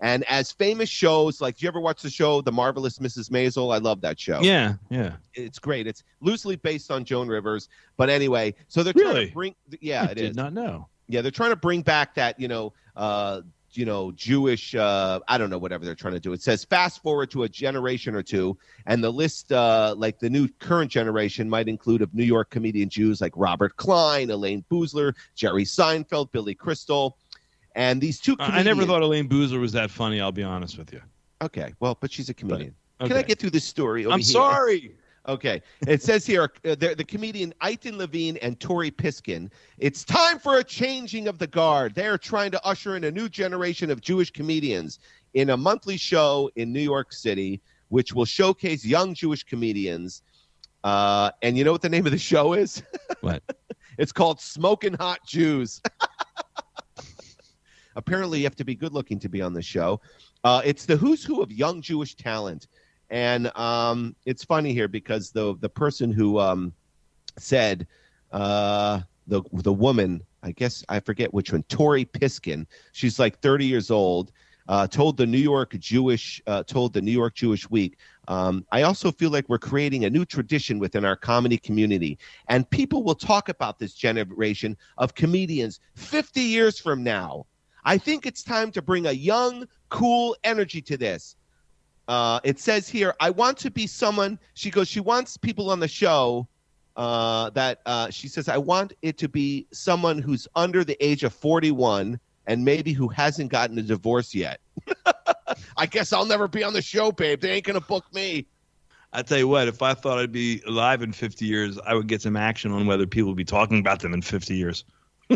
And 0.02 0.26
as 0.26 0.52
famous 0.52 0.90
shows, 0.90 1.40
like, 1.40 1.58
do 1.58 1.64
you 1.64 1.70
ever 1.70 1.80
watch 1.80 2.02
the 2.02 2.10
show 2.10 2.42
The 2.42 2.52
Marvelous 2.52 3.00
Mrs. 3.00 3.30
Maisel? 3.32 3.74
I 3.74 3.78
love 3.78 4.02
that 4.02 4.20
show. 4.20 4.42
Yeah, 4.42 4.74
yeah. 4.90 5.14
It's 5.34 5.58
great. 5.58 5.88
It's 5.88 6.04
loosely 6.20 6.58
based 6.58 6.92
on 6.92 7.06
Joan 7.06 7.30
Rivers, 7.30 7.70
but 7.96 8.10
anyway, 8.10 8.54
so 8.68 8.84
they're 8.84 8.92
trying 8.92 9.08
Really? 9.08 9.28
to 9.30 9.34
bring. 9.34 9.56
Yeah, 9.80 10.02
I 10.04 10.12
it 10.12 10.16
did 10.16 10.30
is. 10.32 10.36
not 10.36 10.52
know. 10.54 10.90
Yeah, 11.08 11.22
they're 11.22 11.32
trying 11.32 11.52
to 11.52 11.56
bring 11.56 11.82
back 11.84 12.14
that, 12.16 12.38
you 12.40 12.50
know, 12.50 12.74
uh, 12.98 13.42
you 13.78 13.86
know, 13.86 14.12
Jewish. 14.12 14.76
Uh, 14.76 15.20
I 15.28 15.38
don't 15.38 15.50
know, 15.50 15.58
whatever 15.58 15.86
they're 15.86 15.96
trying 15.96 16.14
to 16.14 16.20
do. 16.20 16.34
It 16.34 16.42
says 16.42 16.64
fast 16.64 17.02
forward 17.02 17.32
to 17.32 17.44
a 17.44 17.50
generation 17.50 18.16
or 18.16 18.24
two, 18.24 18.58
and 18.86 19.04
the 19.04 19.12
list, 19.12 19.52
uh, 19.52 19.96
like 19.98 20.20
the 20.20 20.30
new 20.30 20.48
current 20.60 20.92
generation, 20.92 21.50
might 21.50 21.68
include 21.68 22.02
of 22.02 22.14
New 22.14 22.24
York 22.24 22.50
comedian 22.50 22.90
Jews 22.90 23.22
like 23.22 23.34
Robert 23.36 23.76
Klein, 23.78 24.30
Elayne 24.30 24.64
Boosler, 24.72 25.14
Jerry 25.36 25.64
Seinfeld, 25.64 26.32
Billy 26.32 26.56
Crystal, 26.56 27.18
and 27.76 28.02
these 28.02 28.20
two. 28.20 28.34
I- 28.34 28.46
Comedians, 28.46 28.60
I 28.60 28.64
never 28.64 28.86
thought 28.86 29.02
Elayne 29.02 29.28
Boosler 29.28 29.60
was 29.60 29.72
that 29.74 29.92
funny. 29.92 30.22
I'll 30.22 30.32
be 30.32 30.44
honest 30.44 30.78
with 30.78 30.94
you. 30.94 31.02
Okay, 31.42 31.74
well, 31.80 31.98
but 32.00 32.12
she's 32.12 32.30
a 32.30 32.34
comedian. 32.34 32.74
Okay. 33.02 33.10
Can 33.10 33.18
I 33.18 33.24
get 33.24 33.40
through 33.40 33.50
this 33.50 33.66
story? 33.66 34.06
I'm 34.06 34.12
here? 34.12 34.22
sorry. 34.22 34.96
Okay. 35.28 35.62
It 35.88 36.02
says 36.02 36.26
here 36.26 36.52
uh, 36.66 36.76
the, 36.76 36.96
the 36.98 37.04
comedian 37.04 37.54
Eitan 37.62 37.98
Levine 37.98 38.38
and 38.38 38.60
Tori 38.60 38.92
Piskin. 38.92 39.50
It's 39.78 40.04
time 40.04 40.38
for 40.38 40.58
a 40.58 40.64
changing 40.64 41.28
of 41.28 41.40
the 41.40 41.48
guard. 41.48 41.96
They're 41.96 42.18
trying 42.18 42.52
to 42.52 42.66
usher 42.66 42.98
in 42.98 43.06
a 43.06 43.12
new 43.12 43.30
generation 43.30 43.90
of 43.90 44.02
Jewish 44.02 44.32
comedians 44.32 45.00
in 45.34 45.52
a 45.52 45.58
monthly 45.58 45.98
show 45.98 46.50
in 46.56 46.74
New 46.74 46.82
York 46.82 47.14
City, 47.14 47.62
which 47.88 48.14
will 48.14 48.26
showcase 48.26 48.86
young 48.86 49.14
Jewish 49.14 49.44
comedians. 49.44 50.24
Uh, 50.84 51.32
and 51.42 51.58
you 51.58 51.64
know 51.64 51.72
what 51.72 51.82
the 51.82 51.90
name 51.90 52.06
of 52.06 52.12
the 52.12 52.18
show 52.18 52.54
is? 52.54 52.84
What? 53.22 53.42
it's 53.98 54.12
called 54.12 54.42
Smoking 54.42 54.96
Hot 54.96 55.20
Jews. 55.26 55.82
Apparently, 57.96 58.40
you 58.40 58.44
have 58.44 58.56
to 58.58 58.66
be 58.66 58.76
good 58.76 58.92
looking 58.92 59.18
to 59.20 59.30
be 59.30 59.42
on 59.42 59.54
the 59.54 59.62
show. 59.62 60.02
Uh, 60.44 60.62
it's 60.66 60.86
the 60.86 60.98
who's 60.98 61.24
who 61.24 61.42
of 61.42 61.54
young 61.54 61.82
Jewish 61.82 62.16
talent. 62.16 62.68
And 63.14 63.56
um, 63.56 64.16
it's 64.26 64.44
funny 64.44 64.74
here 64.74 64.88
because 64.88 65.30
the 65.30 65.56
the 65.60 65.70
person 65.70 66.12
who 66.12 66.40
um, 66.40 66.74
said 67.38 67.86
uh, 68.32 69.02
the 69.28 69.44
the 69.54 69.72
woman, 69.72 70.24
I 70.42 70.52
guess 70.52 70.84
I 70.90 71.00
forget 71.00 71.32
which 71.32 71.52
one, 71.52 71.62
Tori 71.64 72.06
Piskin. 72.06 72.66
She's 72.92 73.20
like 73.20 73.40
30 73.40 73.68
years 73.68 73.92
old. 73.92 74.32
Uh, 74.68 74.88
told 74.88 75.18
the 75.18 75.28
New 75.28 75.38
York 75.38 75.78
Jewish 75.78 76.42
uh, 76.48 76.64
told 76.64 76.94
the 76.94 77.04
New 77.04 77.12
York 77.12 77.36
Jewish 77.36 77.70
Week. 77.70 78.00
Um, 78.30 78.66
I 78.72 78.82
also 78.82 79.12
feel 79.12 79.30
like 79.30 79.48
we're 79.48 79.60
creating 79.60 80.06
a 80.06 80.10
new 80.10 80.26
tradition 80.26 80.80
within 80.80 81.06
our 81.06 81.18
comedy 81.18 81.60
community, 81.60 82.18
and 82.48 82.68
people 82.68 83.04
will 83.04 83.14
talk 83.14 83.48
about 83.48 83.78
this 83.78 83.94
generation 83.94 84.76
of 84.98 85.14
comedians 85.14 85.82
50 85.94 86.42
years 86.42 86.80
from 86.80 87.04
now. 87.04 87.46
I 87.84 88.00
think 88.00 88.26
it's 88.26 88.42
time 88.42 88.72
to 88.72 88.82
bring 88.82 89.06
a 89.06 89.12
young, 89.12 89.68
cool 89.90 90.36
energy 90.44 90.82
to 90.84 90.98
this 90.98 91.36
uh, 92.08 92.40
it 92.44 92.60
says 92.60 92.90
here, 92.90 93.14
I 93.20 93.30
want 93.30 93.58
to 93.60 93.72
be 93.72 93.88
someone. 93.88 94.40
She 94.54 94.70
goes, 94.70 94.88
she 94.88 95.00
wants 95.00 95.38
people 95.38 95.70
on 95.70 95.80
the 95.80 95.88
show 95.88 96.48
uh, 96.96 97.50
that 97.52 97.82
uh, 97.86 98.10
she 98.10 98.28
says, 98.28 98.50
I 98.50 98.58
want 98.58 98.94
it 99.02 99.18
to 99.20 99.30
be 99.30 99.68
someone 99.72 100.20
who's 100.20 100.48
under 100.56 100.84
the 100.84 101.02
age 101.04 101.24
of 101.24 101.34
41 101.34 102.20
and 102.46 102.66
maybe 102.66 102.92
who 102.92 103.08
hasn't 103.08 103.52
gotten 103.52 103.78
a 103.78 103.82
divorce 103.82 104.36
yet. 104.36 104.60
I 105.78 105.86
guess 105.86 106.12
I'll 106.12 106.26
never 106.26 106.48
be 106.48 106.64
on 106.64 106.74
the 106.74 106.82
show, 106.82 107.12
babe. 107.12 107.40
They 107.40 107.52
ain't 107.52 107.66
going 107.66 107.80
to 107.80 107.86
book 107.86 108.06
me. 108.14 108.46
I 109.14 109.22
tell 109.22 109.38
you 109.38 109.48
what, 109.48 109.68
if 109.68 109.82
I 109.82 109.94
thought 109.94 110.18
I'd 110.18 110.32
be 110.32 110.62
alive 110.68 111.04
in 111.04 111.14
50 111.14 111.46
years, 111.46 111.80
I 111.86 111.94
would 111.94 112.08
get 112.08 112.22
some 112.22 112.36
action 112.36 112.72
on 112.72 112.88
whether 112.88 113.06
people 113.06 113.30
would 113.30 113.38
be 113.38 113.46
talking 113.46 113.80
about 113.80 114.00
them 114.00 114.14
in 114.14 114.22
50 114.22 114.56
years. 114.56 114.84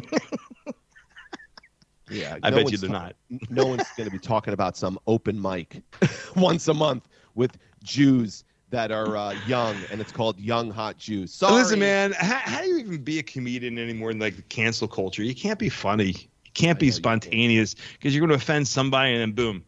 Yeah, 2.09 2.37
I 2.43 2.49
no 2.49 2.57
bet 2.57 2.71
you 2.71 2.77
they're 2.77 2.89
ta- 2.89 3.11
not. 3.29 3.49
No 3.49 3.65
one's 3.67 3.83
going 3.95 4.05
to 4.05 4.11
be 4.11 4.19
talking 4.19 4.53
about 4.53 4.77
some 4.77 4.97
open 5.07 5.41
mic 5.41 5.81
once 6.35 6.67
a 6.67 6.73
month 6.73 7.07
with 7.35 7.57
Jews 7.83 8.43
that 8.69 8.91
are 8.91 9.15
uh, 9.15 9.31
young, 9.31 9.85
and 9.85 10.01
it's 10.01 10.11
called 10.11 10.39
Young 10.39 10.69
Hot 10.71 10.97
Jews. 10.97 11.33
Sorry. 11.33 11.55
Listen, 11.55 11.79
man, 11.79 12.13
how, 12.13 12.37
how 12.37 12.61
do 12.61 12.67
you 12.67 12.77
even 12.79 13.03
be 13.03 13.19
a 13.19 13.23
comedian 13.23 13.77
anymore 13.77 14.11
in 14.11 14.19
like 14.19 14.35
the 14.35 14.41
cancel 14.43 14.87
culture? 14.87 15.23
You 15.23 15.35
can't 15.35 15.59
be 15.59 15.69
funny. 15.69 16.05
You 16.05 16.51
can't 16.53 16.77
I 16.77 16.79
be 16.79 16.85
you 16.87 16.91
spontaneous 16.91 17.75
because 17.93 18.13
you're 18.13 18.25
going 18.25 18.37
to 18.37 18.43
offend 18.43 18.67
somebody, 18.67 19.13
and 19.13 19.21
then 19.21 19.31
boom, 19.31 19.63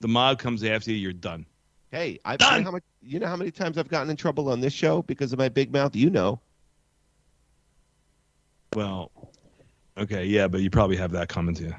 the 0.00 0.08
mob 0.08 0.38
comes 0.38 0.64
after 0.64 0.90
you. 0.90 0.96
You're 0.96 1.12
done. 1.12 1.46
Hey, 1.90 2.18
I've 2.24 2.38
Done. 2.38 2.58
know, 2.58 2.64
how 2.64 2.70
much, 2.72 2.82
you 3.00 3.18
know 3.20 3.26
how 3.26 3.36
many 3.36 3.50
times 3.50 3.78
I've 3.78 3.88
gotten 3.88 4.10
in 4.10 4.16
trouble 4.16 4.50
on 4.50 4.60
this 4.60 4.72
show 4.72 5.02
because 5.02 5.32
of 5.32 5.38
my 5.38 5.48
big 5.48 5.72
mouth? 5.72 5.94
You 5.96 6.10
know. 6.10 6.40
Well, 8.74 9.10
okay, 9.98 10.24
yeah, 10.24 10.48
but 10.48 10.60
you 10.60 10.70
probably 10.70 10.96
have 10.96 11.12
that 11.12 11.28
coming 11.28 11.54
to 11.56 11.64
you. 11.64 11.74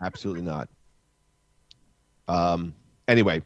Absolutely 0.00 0.42
not. 0.42 0.68
Um. 2.28 2.74
Anyway, 3.08 3.42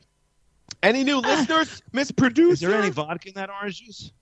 any 0.83 1.05
new 1.05 1.19
listeners, 1.19 1.83
Miss 1.93 2.11
Producer? 2.11 2.53
Is 2.53 2.61
there 2.61 2.75
any 2.75 2.91
vodka 2.91 3.29
in 3.29 3.35
that 3.35 3.51
orange 3.51 3.83
juice? 3.83 4.13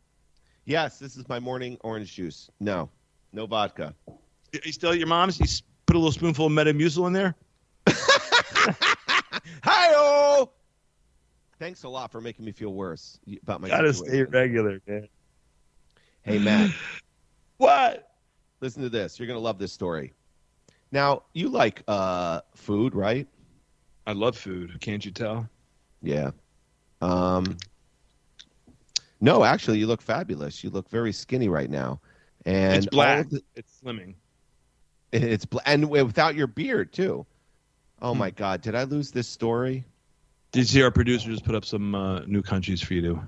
Yes, 0.64 0.98
this 0.98 1.16
is 1.16 1.28
my 1.28 1.38
morning 1.38 1.78
orange 1.80 2.12
juice. 2.12 2.50
No, 2.60 2.90
no 3.32 3.46
vodka. 3.46 3.94
You 4.64 4.72
still 4.72 4.90
at 4.90 4.98
your 4.98 5.06
mom's? 5.06 5.38
You 5.38 5.46
put 5.86 5.96
a 5.96 5.98
little 5.98 6.12
spoonful 6.12 6.46
of 6.46 6.52
Metamucil 6.52 7.06
in 7.06 7.12
there? 7.12 7.34
Hi-oh! 9.62 10.50
Thanks 11.58 11.84
a 11.84 11.88
lot 11.88 12.12
for 12.12 12.20
making 12.20 12.44
me 12.44 12.52
feel 12.52 12.72
worse 12.72 13.18
about 13.42 13.60
my 13.60 13.68
Gotta 13.68 13.94
stay 13.94 14.22
regular, 14.24 14.80
man. 14.86 15.08
Hey, 16.22 16.38
Matt, 16.38 16.70
What? 17.56 18.07
Listen 18.60 18.82
to 18.82 18.88
this. 18.88 19.18
You're 19.18 19.28
gonna 19.28 19.38
love 19.38 19.58
this 19.58 19.72
story. 19.72 20.12
Now, 20.92 21.22
you 21.34 21.48
like 21.48 21.82
uh 21.88 22.40
food, 22.54 22.94
right? 22.94 23.26
I 24.06 24.12
love 24.12 24.36
food. 24.36 24.80
Can't 24.80 25.04
you 25.04 25.10
tell? 25.10 25.48
Yeah. 26.02 26.30
Um. 27.02 27.56
No, 29.20 29.44
actually, 29.44 29.78
you 29.78 29.86
look 29.86 30.00
fabulous. 30.02 30.62
You 30.62 30.70
look 30.70 30.88
very 30.88 31.12
skinny 31.12 31.48
right 31.48 31.68
now, 31.70 32.00
and 32.46 32.76
it's 32.76 32.86
black. 32.86 33.28
the- 33.28 33.42
It's 33.56 33.80
slimming. 33.82 34.14
it's 35.12 35.44
bla- 35.44 35.62
and 35.66 35.88
without 35.90 36.34
your 36.34 36.46
beard 36.46 36.92
too. 36.92 37.26
Oh 38.00 38.12
Hmm. 38.12 38.18
my 38.18 38.30
God! 38.30 38.60
Did 38.62 38.74
I 38.74 38.84
lose 38.84 39.10
this 39.10 39.26
story? 39.26 39.84
Did 40.52 40.60
you 40.60 40.66
see 40.66 40.82
our 40.82 40.90
producer 40.90 41.28
just 41.30 41.44
put 41.44 41.54
up 41.54 41.64
some 41.64 41.94
uh, 41.94 42.20
new 42.20 42.42
countries 42.42 42.80
for 42.80 42.94
you 42.94 43.02
to? 43.02 43.22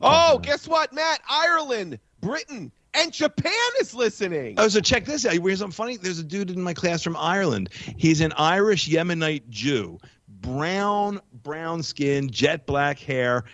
Oh, 0.00 0.38
guess 0.38 0.66
what, 0.66 0.92
Matt? 0.92 1.20
Ireland, 1.28 1.98
Britain, 2.20 2.72
and 2.94 3.12
Japan 3.12 3.52
is 3.80 3.94
listening. 3.94 4.54
Oh, 4.58 4.68
so 4.68 4.80
check 4.80 5.04
this 5.04 5.24
out. 5.24 5.32
Here's 5.32 5.58
something 5.58 5.72
funny. 5.72 5.96
There's 5.96 6.18
a 6.18 6.24
dude 6.24 6.50
in 6.50 6.60
my 6.60 6.74
class 6.74 7.02
from 7.02 7.16
Ireland. 7.16 7.70
He's 7.96 8.20
an 8.20 8.32
Irish 8.36 8.88
Yemenite 8.88 9.48
Jew, 9.48 9.98
brown, 10.28 11.20
brown 11.42 11.82
skin, 11.82 12.30
jet 12.30 12.66
black 12.66 12.98
hair, 12.98 13.44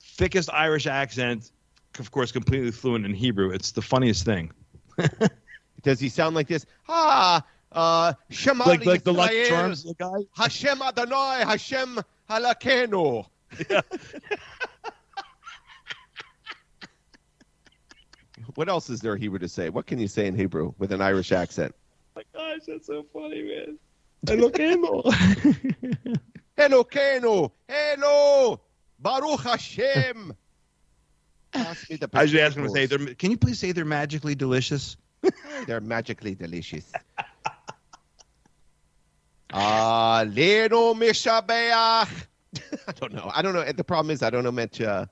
thickest 0.00 0.50
Irish 0.52 0.86
accent. 0.86 1.50
Of 1.98 2.10
course, 2.10 2.30
completely 2.30 2.70
fluent 2.70 3.04
in 3.04 3.14
Hebrew. 3.14 3.50
It's 3.50 3.72
the 3.72 3.82
funniest 3.82 4.24
thing. 4.24 4.52
Does 5.82 6.00
he 6.00 6.08
sound 6.08 6.34
like 6.34 6.48
this? 6.48 6.66
Ah, 6.88 7.44
uh, 7.72 8.12
Shema 8.30 8.64
Like 8.64 8.84
like 8.84 9.04
the 9.04 9.12
Lucky 9.12 9.34
Yisrael, 9.34 9.48
Charms 9.48 9.86
guy. 9.98 10.18
Hashem 10.36 10.82
Adonai, 10.82 11.44
Hashem 11.44 12.00
Elokeinu. 12.30 13.26
what 18.54 18.68
else 18.68 18.90
is 18.90 19.00
there 19.00 19.16
Hebrew 19.16 19.38
to 19.38 19.48
say? 19.48 19.68
What 19.68 19.86
can 19.86 19.98
you 19.98 20.08
say 20.08 20.26
in 20.26 20.34
Hebrew 20.34 20.72
with 20.78 20.92
an 20.92 21.00
Irish 21.00 21.32
accent? 21.32 21.74
my 22.18 22.24
gosh, 22.34 22.60
that's 22.66 22.86
so 22.86 23.06
funny, 23.12 23.42
man. 23.42 23.78
Eloquendo. 24.26 25.04
Hello, 26.56 27.52
Hello, 27.68 28.60
Baruch 28.98 29.40
Hashem. 29.40 30.34
Pass 31.52 31.88
me 31.88 31.96
the 31.96 32.10
I 32.12 32.26
should 32.26 32.40
ask 32.40 32.56
him 32.56 32.64
to 32.64 32.70
say, 32.70 32.86
they're, 32.86 33.14
can 33.14 33.30
you 33.30 33.38
please 33.38 33.58
say 33.58 33.72
they're 33.72 33.84
magically 33.84 34.34
delicious? 34.34 34.96
They're 35.66 35.80
magically 35.80 36.36
delicious. 36.36 36.92
Ah, 39.52 40.24
Leno 40.28 40.94
Mishabeach. 40.94 42.08
I 42.86 42.92
don't 43.00 43.12
know. 43.12 43.28
I 43.34 43.42
don't 43.42 43.52
know. 43.52 43.64
The 43.64 43.82
problem 43.82 44.12
is 44.12 44.22
I 44.22 44.30
don't 44.30 44.44
know 44.44 44.52
much. 44.52 44.80
Uh... 44.80 45.06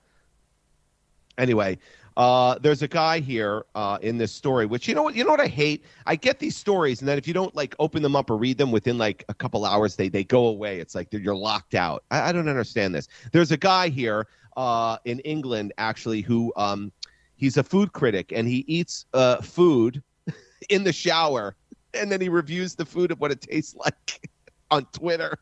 Anyway, 1.39 1.79
uh, 2.17 2.59
there's 2.61 2.83
a 2.83 2.89
guy 2.89 3.21
here 3.21 3.65
uh, 3.75 3.99
in 4.01 4.17
this 4.19 4.33
story, 4.33 4.67
which 4.67 4.89
you 4.89 4.95
know 4.95 5.03
what 5.03 5.15
you 5.15 5.25
know 5.25 5.31
what 5.31 5.41
I 5.41 5.47
hate. 5.47 5.85
I 6.07 6.17
get 6.17 6.39
these 6.39 6.57
stories, 6.57 7.01
and 7.01 7.09
then 7.09 7.19
if 7.19 7.27
you 7.29 7.35
don't 7.35 7.55
like 7.55 7.75
open 7.79 8.03
them 8.03 8.17
up 8.17 8.31
or 8.31 8.37
read 8.37 8.59
them 8.59 8.71
within 8.71 8.99
like 8.99 9.25
a 9.29 9.35
couple 9.35 9.65
hours, 9.65 9.97
they 9.97 10.09
they 10.09 10.25
go 10.25 10.47
away. 10.47 10.81
It's 10.81 10.95
like 10.95 11.09
you're 11.13 11.37
locked 11.37 11.75
out. 11.75 12.05
I, 12.11 12.29
I 12.29 12.33
don't 12.33 12.49
understand 12.49 12.95
this. 12.95 13.09
There's 13.33 13.53
a 13.53 13.57
guy 13.57 13.89
here 13.89 14.27
uh, 14.57 14.99
in 15.05 15.21
England 15.21 15.73
actually 15.79 16.23
who 16.23 16.53
um, 16.57 16.91
he's 17.37 17.57
a 17.57 17.63
food 17.63 17.93
critic 17.93 18.33
and 18.33 18.49
he 18.49 18.65
eats 18.67 19.07
uh, 19.13 19.41
food 19.43 20.03
in 20.71 20.85
the 20.85 20.93
shower 20.93 21.55
and 21.95 22.11
then 22.11 22.21
he 22.21 22.29
reviews 22.29 22.75
the 22.75 22.85
food 22.85 23.11
of 23.11 23.21
what 23.21 23.31
it 23.31 23.41
tastes 23.41 23.75
like 23.85 24.29
on 24.71 24.85
Twitter. 24.87 25.39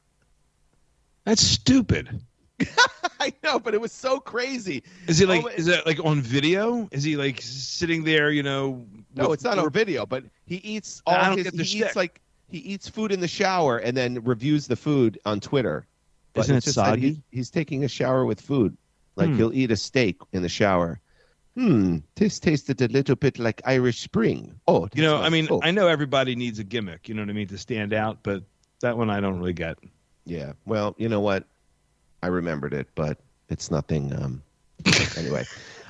That's 1.25 1.43
stupid. 1.43 2.21
I 3.21 3.33
know, 3.43 3.59
but 3.59 3.75
it 3.75 3.81
was 3.81 3.93
so 3.93 4.21
crazy. 4.21 4.83
Is 5.09 5.19
he 5.19 5.27
like? 5.27 5.45
Oh, 5.45 5.49
is 5.49 5.67
that 5.67 5.87
like 5.87 6.03
on 6.05 6.21
video? 6.21 6.89
Is 6.93 7.03
he 7.05 7.17
like 7.17 7.41
sitting 7.41 8.05
there? 8.05 8.31
You 8.31 8.43
know? 8.43 8.85
No, 9.15 9.29
with- 9.29 9.35
it's 9.39 9.45
not 9.45 9.59
on 9.59 9.71
video, 9.71 10.05
but 10.07 10.25
he 10.47 10.57
eats 10.57 11.03
all 11.07 11.37
his. 11.37 11.49
he 11.51 11.65
shtick. 11.65 11.87
eats 11.87 11.97
like 11.97 12.21
he 12.51 12.59
eats 12.59 12.89
food 12.89 13.13
in 13.13 13.21
the 13.21 13.29
shower 13.29 13.79
and 13.79 13.97
then 13.97 14.23
reviews 14.25 14.67
the 14.67 14.77
food 14.77 15.19
on 15.25 15.41
Twitter. 15.41 15.87
But 16.35 16.43
Isn't 16.47 16.57
it 16.57 16.65
that 16.65 16.71
he- 16.71 16.73
soggy? 16.73 17.23
he's 17.31 17.51
taking 17.51 17.85
a 17.85 17.89
shower 17.89 18.25
with 18.27 18.41
food, 18.41 18.77
like 19.17 19.29
Hmm. 19.31 19.37
he'll 19.37 19.53
eat 19.55 19.71
a 19.71 19.77
steak 19.77 20.17
in 20.33 20.43
the 20.43 20.49
shower. 20.49 21.01
Hmm, 21.55 21.99
this 22.17 22.41
tasted 22.41 22.83
a 22.83 22.89
little 22.89 23.15
bit 23.15 23.39
like 23.39 23.63
Irish 23.65 24.01
Spring. 24.01 24.59
Oh, 24.67 24.89
You 24.93 25.03
know, 25.03 25.19
I 25.23 25.29
mean, 25.29 25.47
I 25.63 25.71
know 25.71 25.87
everybody 25.87 26.35
needs 26.35 26.59
a 26.59 26.65
gimmick. 26.65 27.09
You 27.09 27.15
know 27.15 27.23
what 27.23 27.31
I 27.31 27.33
mean 27.33 27.47
to 27.49 27.59
stand 27.59 27.93
out, 27.93 28.19
but 28.25 28.43
that 28.81 28.99
one 28.99 29.09
I 29.09 29.21
don't 29.21 29.39
really 29.39 29.53
get. 29.53 29.79
yeah. 30.27 30.55
Well, 30.67 30.97
you 30.99 31.09
know 31.09 31.21
what? 31.21 31.45
I 32.25 32.29
remembered 32.29 32.73
it, 32.73 32.89
but 32.95 33.19
it's 33.51 33.71
nothing. 33.71 34.11
Um, 34.15 34.43
anyway, 35.19 35.45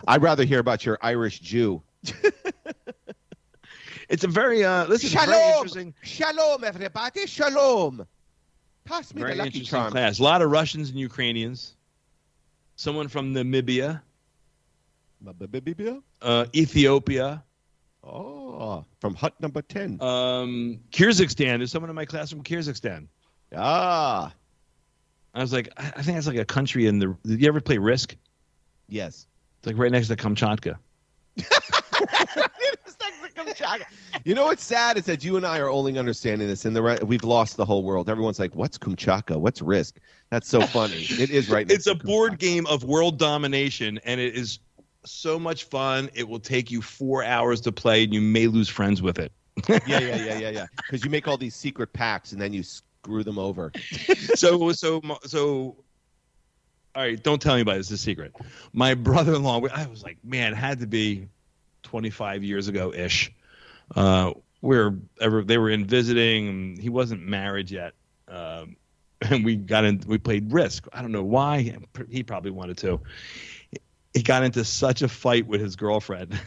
I'd 0.09 0.21
rather 0.21 0.43
hear 0.45 0.59
about 0.59 0.85
your 0.85 0.99
Irish 1.01 1.39
Jew. 1.39 1.81
It's 4.11 4.23
a 4.23 4.29
very 4.29 4.63
uh, 4.63 4.85
listen, 4.87 5.07
it's 5.07 5.15
a 5.15 5.19
very 5.27 5.33
Shalom, 5.33 5.53
interesting, 5.57 5.95
shalom, 6.03 6.63
everybody, 6.63 7.27
shalom. 7.27 8.07
Pass 8.85 9.15
me 9.15 9.23
very 9.23 9.33
the 9.33 9.39
lucky 9.39 9.49
interesting 9.61 9.79
charm. 9.79 9.93
class. 9.93 10.19
A 10.19 10.23
lot 10.23 10.43
of 10.43 10.51
Russians 10.51 10.91
and 10.91 10.99
Ukrainians. 10.99 11.75
Someone 12.77 13.09
from 13.09 13.33
Namibia, 13.33 14.03
uh, 16.21 16.45
Ethiopia, 16.55 17.43
Oh, 18.05 18.85
from 19.01 19.15
hut 19.15 19.41
number 19.41 19.63
10. 19.63 20.03
um, 20.03 20.81
Kyrgyzstan. 20.93 21.59
There's 21.59 21.73
someone 21.73 21.89
in 21.89 21.97
my 21.97 22.05
class 22.05 22.29
from 22.29 22.43
Kyrgyzstan. 22.43 23.07
ah, 23.57 24.35
I 25.35 25.41
was 25.41 25.53
like, 25.53 25.69
I 25.77 26.03
think 26.03 26.17
that's 26.17 26.27
like 26.27 26.37
a 26.37 26.45
country 26.45 26.87
in 26.87 26.99
the. 26.99 27.17
Did 27.25 27.41
you 27.41 27.49
ever 27.49 27.61
play 27.61 27.79
Risk? 27.79 28.17
yes. 28.89 29.27
It's 29.59 29.67
like 29.67 29.79
right 29.79 29.91
next 29.91 30.09
to 30.09 30.17
Kamchatka. 30.17 30.77
you 34.25 34.35
know 34.35 34.45
what's 34.45 34.63
sad 34.63 34.99
is 34.99 35.07
that 35.07 35.25
you 35.25 35.37
and 35.37 35.47
I 35.47 35.59
are 35.59 35.71
only 35.71 35.99
understanding 35.99 36.49
this, 36.49 36.65
and 36.65 36.77
the 36.77 36.83
re- 36.83 36.99
we've 37.03 37.25
lost 37.25 37.57
the 37.57 37.65
whole 37.65 37.83
world. 37.83 38.11
Everyone's 38.11 38.39
like, 38.39 38.55
"What's 38.55 38.79
Kumchaka? 38.79 39.37
What's 39.37 39.63
Risk?" 39.63 39.99
That's 40.31 40.49
so 40.49 40.61
funny. 40.67 41.07
it 41.09 41.31
is 41.31 41.49
right. 41.49 41.71
It's 41.71 41.87
a 41.87 41.95
board 41.95 42.39
game 42.39 42.67
of 42.67 42.85
world 42.85 43.19
domination, 43.19 43.99
and 44.05 44.21
it 44.21 44.35
is 44.35 44.59
so 45.05 45.39
much 45.39 45.65
fun. 45.65 46.11
It 46.15 46.29
will 46.29 46.41
take 46.41 46.71
you 46.71 46.83
four 46.83 47.25
hours 47.25 47.61
to 47.63 47.73
play, 47.73 48.05
and 48.05 48.15
you 48.15 48.21
may 48.21 48.47
lose 48.47 48.69
friends 48.69 49.03
with 49.03 49.19
it. 49.19 49.33
yeah, 49.69 49.79
yeah, 49.89 49.99
yeah, 49.99 50.39
yeah, 50.39 50.51
yeah. 50.51 50.67
Because 50.77 51.05
you 51.05 51.11
make 51.11 51.27
all 51.27 51.37
these 51.37 51.55
secret 51.55 51.93
packs, 51.93 52.33
and 52.33 52.41
then 52.41 52.53
you 52.53 52.63
screw 53.05 53.23
them 53.23 53.39
over. 53.39 53.71
so 54.35 54.73
so 54.73 55.03
so 55.25 55.77
all 56.97 57.03
right 57.03 57.23
don't 57.23 57.43
tell 57.43 57.55
anybody 57.55 57.79
this 57.79 57.89
is 57.89 57.93
a 57.93 57.99
secret 57.99 58.33
my 58.73 58.95
brother-in-law 58.95 59.61
i 59.75 59.85
was 59.87 60.05
like 60.05 60.17
man 60.23 60.53
it 60.53 60.57
had 60.57 60.79
to 60.79 60.87
be 60.87 61.27
25 61.83 62.45
years 62.45 62.69
ago 62.69 62.93
ish 62.95 63.33
uh 63.97 64.33
we 64.61 64.77
were 64.77 64.95
ever 65.21 65.43
they 65.43 65.59
were 65.59 65.71
in 65.71 65.85
visiting 65.85 66.77
he 66.81 66.89
wasn't 66.89 67.21
married 67.21 67.69
yet 67.69 67.95
um 68.29 68.77
and 69.23 69.45
we 69.45 69.57
got 69.57 69.85
in 69.85 70.01
we 70.07 70.19
played 70.19 70.53
risk 70.53 70.87
i 70.93 71.03
don't 71.03 71.11
know 71.13 71.25
why 71.25 71.77
he 72.09 72.23
probably 72.23 72.53
wanted 72.53 72.79
to 72.79 73.01
he 74.13 74.23
got 74.23 74.45
into 74.45 74.65
such 74.65 75.03
a 75.03 75.09
fight 75.09 75.49
with 75.49 75.61
his 75.61 75.75
girlfriend 75.77 76.39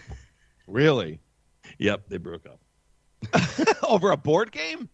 Really? 0.66 1.20
yep 1.78 2.08
they 2.08 2.18
broke 2.18 2.46
up 2.46 2.62
over 3.84 4.12
a? 4.12 4.18
Board 4.18 4.52
game. 4.52 4.90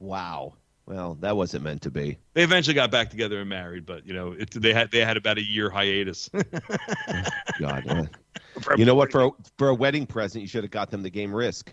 Wow. 0.00 0.54
Well, 0.86 1.18
that 1.20 1.36
wasn't 1.36 1.64
meant 1.64 1.82
to 1.82 1.90
be. 1.90 2.18
they 2.32 2.42
eventually 2.42 2.74
got 2.74 2.90
back 2.90 3.10
together 3.10 3.40
and 3.40 3.48
married 3.48 3.84
but 3.84 4.06
you 4.06 4.14
know 4.14 4.32
it, 4.32 4.50
they 4.52 4.72
had 4.72 4.90
they 4.90 5.04
had 5.04 5.18
about 5.18 5.36
a 5.36 5.42
year 5.44 5.68
hiatus 5.68 6.30
God. 7.60 7.86
uh, 7.86 8.04
you 8.76 8.86
know 8.86 8.94
what? 8.94 9.12
For 9.12 9.26
a, 9.26 9.30
for 9.58 9.68
a 9.68 9.74
wedding 9.74 10.06
present, 10.06 10.40
you 10.40 10.48
should 10.48 10.64
have 10.64 10.70
got 10.70 10.90
them 10.90 11.02
the 11.02 11.10
game 11.10 11.34
Risk. 11.34 11.72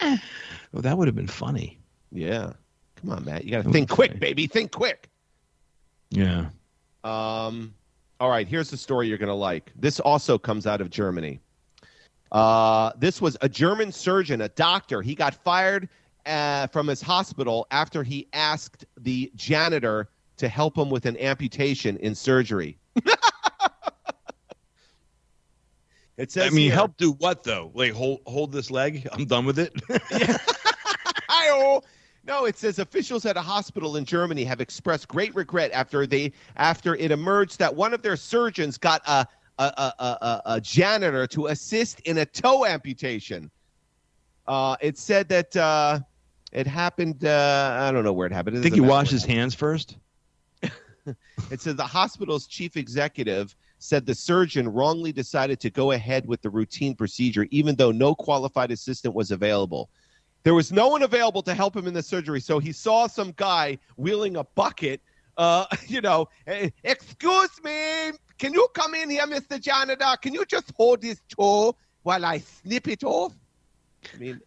well, 0.00 0.18
that 0.72 0.96
would 0.96 1.06
have 1.06 1.14
been 1.16 1.26
funny 1.26 1.78
Yeah. 2.10 2.52
Come 2.96 3.10
on, 3.12 3.24
Matt. 3.24 3.44
You 3.44 3.50
got 3.50 3.64
to 3.64 3.70
think 3.70 3.88
quick, 3.90 4.12
funny. 4.12 4.20
baby. 4.20 4.46
Think 4.46 4.72
quick. 4.72 5.08
yeah 6.10 6.46
Um, 7.04 7.74
all 8.20 8.28
right, 8.30 8.48
here's 8.48 8.70
the 8.70 8.76
story 8.76 9.06
you're 9.06 9.18
going 9.18 9.28
to 9.28 9.34
like. 9.34 9.70
This 9.76 10.00
also 10.00 10.38
comes 10.38 10.66
out 10.66 10.80
of 10.80 10.90
Germany. 10.90 11.38
Uh, 12.32 12.90
this 12.98 13.20
was 13.20 13.36
a 13.40 13.48
German 13.48 13.92
surgeon, 13.92 14.40
a 14.40 14.48
doctor. 14.48 15.00
He 15.02 15.14
got 15.14 15.34
fired 15.34 15.88
uh, 16.28 16.66
from 16.68 16.86
his 16.86 17.00
hospital 17.02 17.66
after 17.70 18.02
he 18.04 18.28
asked 18.32 18.84
the 19.00 19.32
janitor 19.34 20.08
to 20.36 20.48
help 20.48 20.76
him 20.78 20.90
with 20.90 21.06
an 21.06 21.16
amputation 21.18 21.96
in 21.96 22.14
surgery. 22.14 22.78
it 26.16 26.30
says 26.30 26.46
I 26.46 26.50
mean, 26.50 26.66
here- 26.66 26.74
help 26.74 26.96
do 26.96 27.12
what 27.12 27.42
though? 27.44 27.70
Like 27.74 27.92
hold 27.92 28.20
hold 28.26 28.52
this 28.52 28.70
leg. 28.70 29.08
I'm 29.12 29.24
done 29.24 29.44
with 29.44 29.58
it. 29.58 29.72
Hi-oh. 31.28 31.82
No, 32.24 32.44
it 32.44 32.58
says 32.58 32.78
officials 32.78 33.24
at 33.24 33.36
a 33.36 33.40
hospital 33.40 33.96
in 33.96 34.04
Germany 34.04 34.44
have 34.44 34.60
expressed 34.60 35.08
great 35.08 35.34
regret 35.34 35.70
after 35.72 36.06
they 36.06 36.32
after 36.56 36.94
it 36.96 37.10
emerged 37.10 37.58
that 37.58 37.74
one 37.74 37.94
of 37.94 38.02
their 38.02 38.16
surgeons 38.16 38.76
got 38.78 39.00
a 39.06 39.26
a, 39.58 39.64
a, 39.64 39.92
a, 39.98 40.04
a- 40.04 40.42
a 40.56 40.60
janitor 40.60 41.26
to 41.28 41.46
assist 41.46 42.00
in 42.00 42.18
a 42.18 42.26
toe 42.26 42.64
amputation. 42.66 43.50
Uh, 44.46 44.76
it 44.80 44.96
said 44.96 45.28
that 45.28 45.54
uh, 45.56 45.98
it 46.52 46.66
happened. 46.66 47.24
Uh, 47.24 47.78
I 47.80 47.92
don't 47.92 48.04
know 48.04 48.12
where 48.12 48.26
it 48.26 48.32
happened. 48.32 48.56
It 48.56 48.60
I 48.60 48.62
think 48.62 48.74
he 48.74 48.80
washed 48.80 49.10
his 49.10 49.24
hands 49.24 49.54
first. 49.54 49.96
it 50.62 51.60
says 51.60 51.76
the 51.76 51.86
hospital's 51.86 52.46
chief 52.46 52.76
executive 52.76 53.54
said 53.78 54.06
the 54.06 54.14
surgeon 54.14 54.68
wrongly 54.68 55.12
decided 55.12 55.60
to 55.60 55.70
go 55.70 55.92
ahead 55.92 56.26
with 56.26 56.42
the 56.42 56.50
routine 56.50 56.94
procedure, 56.94 57.46
even 57.50 57.76
though 57.76 57.92
no 57.92 58.14
qualified 58.14 58.70
assistant 58.70 59.14
was 59.14 59.30
available. 59.30 59.88
There 60.42 60.54
was 60.54 60.72
no 60.72 60.88
one 60.88 61.02
available 61.02 61.42
to 61.42 61.54
help 61.54 61.76
him 61.76 61.86
in 61.86 61.94
the 61.94 62.02
surgery, 62.02 62.40
so 62.40 62.58
he 62.58 62.72
saw 62.72 63.06
some 63.06 63.32
guy 63.36 63.78
wheeling 63.96 64.36
a 64.36 64.44
bucket. 64.44 65.00
Uh, 65.36 65.66
you 65.86 66.00
know, 66.00 66.28
"Eh, 66.46 66.70
excuse 66.84 67.50
me, 67.62 68.12
can 68.38 68.52
you 68.52 68.66
come 68.74 68.94
in 68.94 69.10
here, 69.10 69.26
Mr. 69.26 69.60
Janitor? 69.60 70.16
Can 70.20 70.34
you 70.34 70.44
just 70.44 70.72
hold 70.76 71.02
his 71.02 71.20
toe 71.28 71.76
while 72.02 72.24
I 72.24 72.38
snip 72.38 72.88
it 72.88 73.04
off? 73.04 73.34
I 74.14 74.16
mean, 74.16 74.40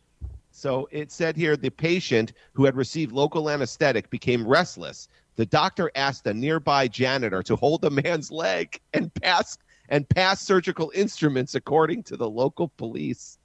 so 0.62 0.88
it 0.92 1.12
said 1.12 1.36
here 1.36 1.58
the 1.58 1.72
patient 1.72 2.34
who 2.54 2.66
had 2.66 2.76
received 2.76 3.12
local 3.12 3.50
anesthetic 3.50 4.12
became 4.12 4.48
restless. 4.48 5.08
The 5.36 5.48
doctor 5.48 5.90
asked 5.96 6.28
a 6.28 6.36
nearby 6.36 6.88
janitor 6.88 7.42
to 7.42 7.56
hold 7.56 7.82
the 7.82 7.90
man's 7.90 8.30
leg 8.32 8.80
and 8.94 9.12
pass 9.12 9.58
and 9.90 10.08
pass 10.08 10.40
surgical 10.40 10.92
instruments 10.94 11.56
according 11.56 12.04
to 12.04 12.16
the 12.16 12.30
local 12.30 12.68
police. 12.78 13.40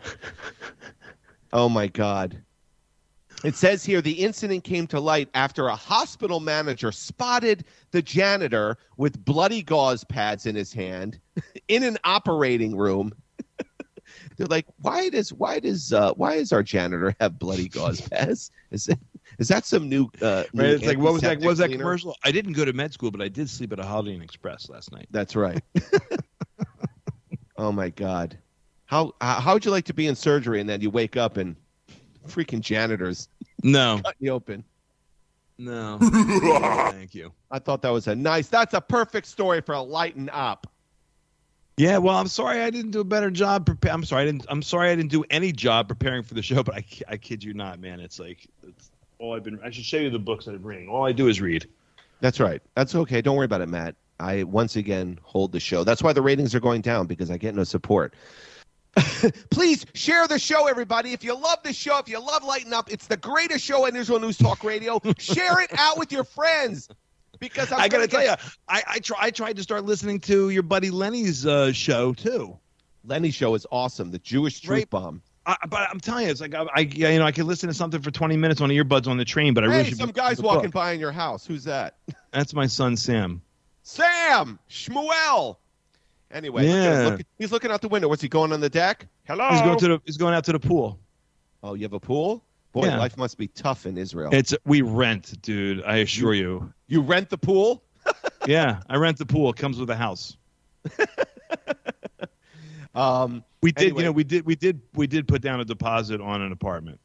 oh 1.52 1.68
my 1.68 1.86
god. 1.86 2.42
It 3.44 3.56
says 3.56 3.84
here 3.84 4.00
the 4.00 4.12
incident 4.12 4.64
came 4.64 4.86
to 4.86 5.00
light 5.00 5.28
after 5.34 5.66
a 5.66 5.76
hospital 5.76 6.40
manager 6.40 6.92
spotted 6.92 7.66
the 7.90 8.00
janitor 8.00 8.78
with 8.96 9.22
bloody 9.22 9.62
gauze 9.62 10.02
pads 10.02 10.46
in 10.46 10.54
his 10.54 10.72
hand 10.72 11.20
in 11.68 11.82
an 11.82 11.98
operating 12.04 12.74
room. 12.74 13.12
They're 14.36 14.46
like, 14.46 14.66
why 14.80 15.08
does 15.08 15.32
why 15.32 15.60
does 15.60 15.92
uh, 15.92 16.12
why 16.14 16.36
does 16.36 16.52
our 16.52 16.62
janitor 16.62 17.14
have 17.20 17.38
bloody 17.38 17.68
gauze 17.68 18.00
pads? 18.10 18.50
Is 18.70 18.88
it, 18.88 18.98
is 19.38 19.48
that 19.48 19.64
some 19.64 19.88
new? 19.88 20.08
Uh, 20.20 20.44
new 20.52 20.62
Right? 20.62 20.70
It's 20.72 20.84
like 20.86 20.98
what 20.98 21.12
was 21.12 21.22
that? 21.22 21.38
What 21.38 21.48
was 21.48 21.58
that 21.58 21.68
cleaner? 21.68 21.82
commercial? 21.82 22.16
I 22.24 22.32
didn't 22.32 22.52
go 22.52 22.64
to 22.64 22.72
med 22.72 22.92
school, 22.92 23.10
but 23.10 23.20
I 23.20 23.28
did 23.28 23.48
sleep 23.48 23.72
at 23.72 23.78
a 23.78 23.84
Holiday 23.84 24.14
Inn 24.14 24.22
Express 24.22 24.68
last 24.68 24.92
night. 24.92 25.06
That's 25.10 25.36
right. 25.36 25.62
oh 27.56 27.72
my 27.72 27.90
god, 27.90 28.38
how 28.86 29.14
how 29.20 29.40
how 29.40 29.54
would 29.54 29.64
you 29.64 29.70
like 29.70 29.86
to 29.86 29.94
be 29.94 30.06
in 30.06 30.16
surgery 30.16 30.60
and 30.60 30.68
then 30.68 30.80
you 30.80 30.90
wake 30.90 31.16
up 31.16 31.36
and 31.36 31.56
freaking 32.28 32.60
janitors 32.60 33.28
No, 33.62 34.00
cut 34.04 34.16
you 34.18 34.30
open? 34.30 34.64
no. 35.58 35.98
Thank 36.00 37.14
you. 37.14 37.32
I 37.50 37.58
thought 37.60 37.82
that 37.82 37.90
was 37.90 38.08
a 38.08 38.14
nice. 38.14 38.48
That's 38.48 38.74
a 38.74 38.80
perfect 38.80 39.26
story 39.26 39.60
for 39.60 39.74
a 39.74 39.80
lighten 39.80 40.28
up. 40.30 40.66
Yeah, 41.76 41.98
well, 41.98 42.16
I'm 42.16 42.28
sorry 42.28 42.60
I 42.60 42.70
didn't 42.70 42.92
do 42.92 43.00
a 43.00 43.04
better 43.04 43.30
job. 43.30 43.66
Prepa- 43.66 43.92
I'm 43.92 44.04
sorry 44.04 44.22
I 44.22 44.26
didn't. 44.26 44.46
I'm 44.48 44.62
sorry 44.62 44.90
I 44.90 44.94
didn't 44.94 45.10
do 45.10 45.24
any 45.30 45.50
job 45.50 45.88
preparing 45.88 46.22
for 46.22 46.34
the 46.34 46.42
show. 46.42 46.62
But 46.62 46.76
I, 46.76 46.84
I 47.08 47.16
kid 47.16 47.42
you 47.42 47.52
not, 47.52 47.80
man. 47.80 47.98
It's 47.98 48.20
like 48.20 48.46
it's 48.66 48.90
all 49.18 49.34
I've 49.34 49.42
been. 49.42 49.58
I 49.62 49.70
should 49.70 49.84
show 49.84 49.96
you 49.96 50.10
the 50.10 50.18
books 50.18 50.44
that 50.44 50.54
I'm 50.54 50.62
reading. 50.62 50.88
All 50.88 51.04
I 51.04 51.12
do 51.12 51.28
is 51.28 51.40
read. 51.40 51.68
That's 52.20 52.38
right. 52.38 52.62
That's 52.76 52.94
okay. 52.94 53.20
Don't 53.20 53.36
worry 53.36 53.46
about 53.46 53.60
it, 53.60 53.68
Matt. 53.68 53.96
I 54.20 54.44
once 54.44 54.76
again 54.76 55.18
hold 55.22 55.50
the 55.50 55.58
show. 55.58 55.82
That's 55.82 56.02
why 56.02 56.12
the 56.12 56.22
ratings 56.22 56.54
are 56.54 56.60
going 56.60 56.80
down 56.80 57.06
because 57.06 57.30
I 57.30 57.38
get 57.38 57.56
no 57.56 57.64
support. 57.64 58.14
Please 59.50 59.84
share 59.94 60.28
the 60.28 60.38
show, 60.38 60.68
everybody. 60.68 61.12
If 61.12 61.24
you 61.24 61.34
love 61.34 61.58
the 61.64 61.72
show, 61.72 61.98
if 61.98 62.08
you 62.08 62.20
love 62.20 62.44
Lighten 62.44 62.72
Up, 62.72 62.92
it's 62.92 63.08
the 63.08 63.16
greatest 63.16 63.64
show 63.64 63.86
on 63.86 63.96
Israel 63.96 64.20
News 64.20 64.38
Talk 64.38 64.62
Radio. 64.62 65.00
share 65.18 65.60
it 65.60 65.70
out 65.76 65.98
with 65.98 66.12
your 66.12 66.22
friends 66.22 66.88
because 67.40 67.72
I'm 67.72 67.80
I 67.80 67.88
gotta 67.88 68.06
tell 68.08 68.20
get- 68.22 68.40
you, 68.42 68.50
I 68.68 68.82
I, 68.86 68.98
try, 68.98 69.16
I 69.20 69.30
tried 69.30 69.56
to 69.56 69.62
start 69.62 69.84
listening 69.84 70.20
to 70.20 70.50
your 70.50 70.62
buddy 70.62 70.90
Lenny's 70.90 71.46
uh, 71.46 71.72
show 71.72 72.12
too. 72.12 72.58
Lenny's 73.06 73.34
show 73.34 73.54
is 73.54 73.66
awesome. 73.70 74.10
The 74.10 74.18
Jewish 74.18 74.60
Truth 74.60 74.70
Right. 74.78 74.90
Bomb. 74.90 75.22
I, 75.46 75.56
but 75.68 75.88
I'm 75.90 76.00
telling 76.00 76.24
you, 76.24 76.30
it's 76.30 76.40
like 76.40 76.54
I, 76.54 76.64
I, 76.74 76.80
you 76.80 77.18
know, 77.18 77.26
I 77.26 77.32
could 77.32 77.44
listen 77.44 77.68
to 77.68 77.74
something 77.74 78.00
for 78.00 78.10
20 78.10 78.34
minutes 78.38 78.62
on 78.62 78.70
earbuds 78.70 79.06
on 79.06 79.18
the 79.18 79.26
train, 79.26 79.52
but 79.52 79.62
I 79.62 79.66
hey, 79.66 79.72
really 79.78 79.88
should 79.90 79.98
some 79.98 80.06
be- 80.08 80.12
guy's 80.14 80.40
walking 80.40 80.70
book. 80.70 80.72
by 80.72 80.92
in 80.92 81.00
your 81.00 81.12
house. 81.12 81.46
Who's 81.46 81.64
that? 81.64 81.96
That's 82.32 82.54
my 82.54 82.66
son 82.66 82.96
Sam. 82.96 83.42
Sam 83.82 84.58
Shmuel. 84.70 85.56
Anyway, 86.30 86.62
look 86.66 86.70
at 86.76 86.76
him. 86.76 87.02
Yeah. 87.04 87.08
Look- 87.10 87.20
he's 87.38 87.52
looking 87.52 87.70
out 87.70 87.82
the 87.82 87.88
window. 87.88 88.08
What's 88.08 88.22
he 88.22 88.28
going 88.28 88.52
on 88.52 88.60
the 88.60 88.70
deck? 88.70 89.06
Hello. 89.24 89.48
He's 89.50 89.60
going 89.60 89.78
to 89.78 89.88
the. 89.88 90.02
He's 90.06 90.16
going 90.16 90.34
out 90.34 90.44
to 90.44 90.52
the 90.52 90.58
pool. 90.60 90.98
oh, 91.62 91.74
you 91.74 91.82
have 91.82 91.92
a 91.92 92.00
pool? 92.00 92.42
Boy, 92.72 92.86
Yeah. 92.86 92.98
life 92.98 93.16
must 93.16 93.38
be 93.38 93.46
tough 93.48 93.86
in 93.86 93.96
Israel. 93.96 94.30
It's 94.32 94.52
we 94.64 94.80
rent, 94.82 95.40
dude. 95.42 95.84
I 95.84 95.98
assure 95.98 96.34
you. 96.34 96.72
You 96.94 97.00
rent 97.00 97.28
the 97.28 97.36
pool? 97.38 97.82
Yeah, 98.46 98.82
I 98.88 98.96
rent 98.98 99.16
the 99.18 99.26
pool. 99.26 99.50
It 99.50 99.56
comes 99.56 99.80
with 99.80 99.90
a 99.90 99.96
house. 99.96 100.36
Um, 102.94 103.42
We 103.62 103.72
did, 103.72 103.86
Anyway. 103.86 104.02
you 104.02 104.04
know, 104.06 104.12
we 104.12 104.22
did, 104.22 104.46
we 104.46 104.54
did, 104.54 104.80
we 104.94 105.06
did 105.08 105.26
put 105.26 105.42
down 105.42 105.58
a 105.60 105.64
deposit 105.64 106.20
on 106.20 106.40
an 106.42 106.52
apartment. 106.52 107.00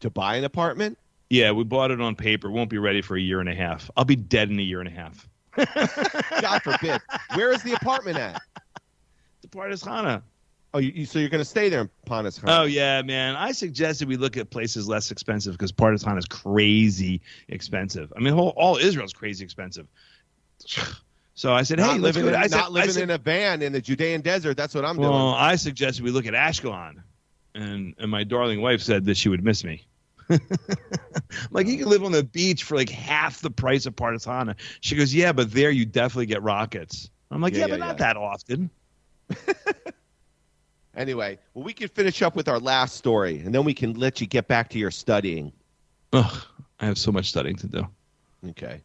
to 0.00 0.10
buy 0.10 0.36
an 0.36 0.44
apartment? 0.44 0.98
Yeah, 1.30 1.52
we 1.52 1.64
bought 1.64 1.90
it 1.90 2.00
on 2.02 2.14
paper. 2.16 2.50
Won't 2.50 2.68
be 2.68 2.76
ready 2.76 3.00
for 3.00 3.16
a 3.16 3.20
year 3.20 3.40
and 3.40 3.48
a 3.48 3.54
half. 3.54 3.90
I'll 3.96 4.04
be 4.04 4.16
dead 4.16 4.50
in 4.50 4.58
a 4.58 4.62
year 4.62 4.80
and 4.80 4.88
a 4.88 4.92
half. 4.92 5.26
God 6.42 6.58
forbid. 6.62 7.00
Where 7.34 7.52
is 7.52 7.62
the 7.62 7.72
apartment 7.72 8.18
at? 8.18 8.42
The 9.40 9.48
Pardes 9.48 9.82
Hanna. 9.86 10.22
Oh, 10.76 10.78
you, 10.78 11.06
so 11.06 11.18
you're 11.18 11.30
going 11.30 11.40
to 11.40 11.44
stay 11.46 11.70
there 11.70 11.80
in 11.80 11.90
Panas 12.06 12.38
Oh 12.46 12.64
yeah, 12.64 13.00
man. 13.00 13.34
I 13.34 13.52
suggested 13.52 14.08
we 14.08 14.18
look 14.18 14.36
at 14.36 14.50
places 14.50 14.86
less 14.86 15.10
expensive 15.10 15.54
because 15.54 15.72
Pardes 15.72 16.04
Hanna 16.04 16.18
is 16.18 16.26
crazy 16.26 17.22
expensive. 17.48 18.12
I 18.14 18.20
mean, 18.20 18.34
whole, 18.34 18.52
all 18.56 18.76
Israel's 18.76 19.14
crazy 19.14 19.42
expensive. 19.44 19.86
So 21.38 21.52
I 21.52 21.64
said, 21.64 21.78
Not 21.78 21.92
hey, 21.92 21.98
living, 21.98 22.26
in, 22.26 22.34
I 22.34 22.46
said, 22.46 22.56
not 22.56 22.72
living 22.72 22.92
said, 22.92 23.02
in 23.02 23.10
a 23.10 23.18
van 23.18 23.60
in 23.60 23.70
the 23.70 23.80
Judean 23.82 24.22
desert. 24.22 24.56
That's 24.56 24.74
what 24.74 24.86
I'm 24.86 24.96
well, 24.96 25.10
doing. 25.12 25.34
I 25.34 25.56
suggested 25.56 26.02
we 26.02 26.10
look 26.10 26.24
at 26.24 26.32
Ashkelon, 26.32 27.02
and 27.54 27.94
and 27.98 28.10
my 28.10 28.24
darling 28.24 28.62
wife 28.62 28.80
said 28.80 29.04
that 29.04 29.18
she 29.18 29.28
would 29.28 29.44
miss 29.44 29.62
me. 29.62 29.86
like 31.50 31.66
you 31.66 31.76
can 31.76 31.90
live 31.90 32.04
on 32.04 32.12
the 32.12 32.24
beach 32.24 32.64
for 32.64 32.74
like 32.74 32.88
half 32.88 33.42
the 33.42 33.50
price 33.50 33.84
of 33.84 33.94
Pardes 33.94 34.24
Hanna. 34.24 34.56
She 34.80 34.96
goes, 34.96 35.14
yeah, 35.14 35.32
but 35.32 35.52
there 35.52 35.70
you 35.70 35.84
definitely 35.84 36.24
get 36.24 36.42
rockets. 36.42 37.10
I'm 37.30 37.42
like, 37.42 37.52
Yeah, 37.52 37.58
yeah, 37.58 37.66
yeah, 37.66 37.72
but 37.74 37.80
not 37.80 38.00
yeah. 38.00 38.06
that 38.06 38.16
often. 38.16 38.70
Anyway, 40.96 41.38
well, 41.54 41.64
we 41.64 41.72
can 41.72 41.88
finish 41.88 42.22
up 42.22 42.34
with 42.34 42.48
our 42.48 42.58
last 42.58 42.96
story, 42.96 43.40
and 43.40 43.54
then 43.54 43.64
we 43.64 43.74
can 43.74 43.92
let 43.94 44.20
you 44.20 44.26
get 44.26 44.48
back 44.48 44.70
to 44.70 44.78
your 44.78 44.90
studying. 44.90 45.52
Ugh, 46.12 46.42
I 46.80 46.86
have 46.86 46.96
so 46.96 47.12
much 47.12 47.28
studying 47.28 47.56
to 47.56 47.66
do. 47.66 47.86
Okay. 48.48 48.80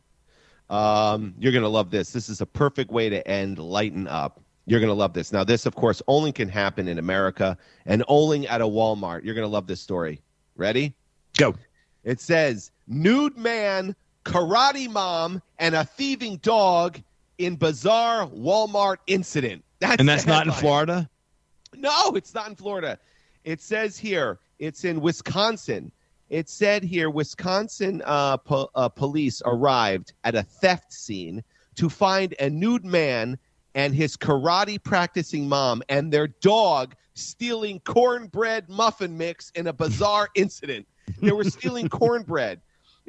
Um, 0.69 1.33
you're 1.39 1.51
going 1.51 1.63
to 1.63 1.69
love 1.69 1.89
this. 1.89 2.11
This 2.11 2.29
is 2.29 2.41
a 2.41 2.45
perfect 2.45 2.91
way 2.91 3.09
to 3.09 3.25
end 3.27 3.59
Lighten 3.59 4.07
Up. 4.07 4.41
You're 4.65 4.79
going 4.79 4.89
to 4.89 4.95
love 4.95 5.13
this. 5.13 5.31
Now, 5.31 5.43
this, 5.43 5.65
of 5.65 5.75
course, 5.75 6.01
only 6.07 6.31
can 6.31 6.47
happen 6.47 6.87
in 6.87 6.99
America 6.99 7.57
and 7.85 8.03
only 8.07 8.47
at 8.47 8.61
a 8.61 8.65
Walmart. 8.65 9.23
You're 9.23 9.35
going 9.35 9.47
to 9.47 9.51
love 9.51 9.67
this 9.67 9.81
story. 9.81 10.21
Ready? 10.55 10.93
Go. 11.37 11.55
It 12.03 12.19
says 12.19 12.71
nude 12.87 13.37
man, 13.37 13.95
karate 14.25 14.89
mom, 14.89 15.41
and 15.59 15.75
a 15.75 15.83
thieving 15.83 16.37
dog 16.37 17.01
in 17.37 17.55
bizarre 17.55 18.27
Walmart 18.27 18.97
incident. 19.07 19.63
That's 19.79 19.99
And 19.99 20.07
that's 20.07 20.25
not 20.25 20.47
in. 20.47 20.53
Florida. 20.53 21.09
No, 21.77 22.11
it's 22.15 22.33
not 22.33 22.49
in 22.49 22.55
Florida. 22.55 22.99
It 23.43 23.61
says 23.61 23.97
here 23.97 24.39
it's 24.59 24.83
in 24.83 25.01
Wisconsin. 25.01 25.91
It 26.29 26.49
said 26.49 26.83
here 26.83 27.09
Wisconsin 27.09 28.01
uh, 28.05 28.37
po- 28.37 28.69
uh, 28.75 28.89
police 28.89 29.41
arrived 29.45 30.13
at 30.23 30.35
a 30.35 30.43
theft 30.43 30.93
scene 30.93 31.43
to 31.75 31.89
find 31.89 32.35
a 32.39 32.49
nude 32.49 32.85
man 32.85 33.37
and 33.73 33.95
his 33.95 34.17
karate 34.17 34.81
practicing 34.81 35.47
mom 35.47 35.81
and 35.89 36.11
their 36.11 36.27
dog 36.27 36.95
stealing 37.13 37.79
cornbread 37.81 38.69
muffin 38.69 39.17
mix 39.17 39.51
in 39.51 39.67
a 39.67 39.73
bizarre 39.73 40.29
incident. 40.35 40.87
They 41.21 41.31
were 41.31 41.43
stealing 41.43 41.89
cornbread. 41.89 42.61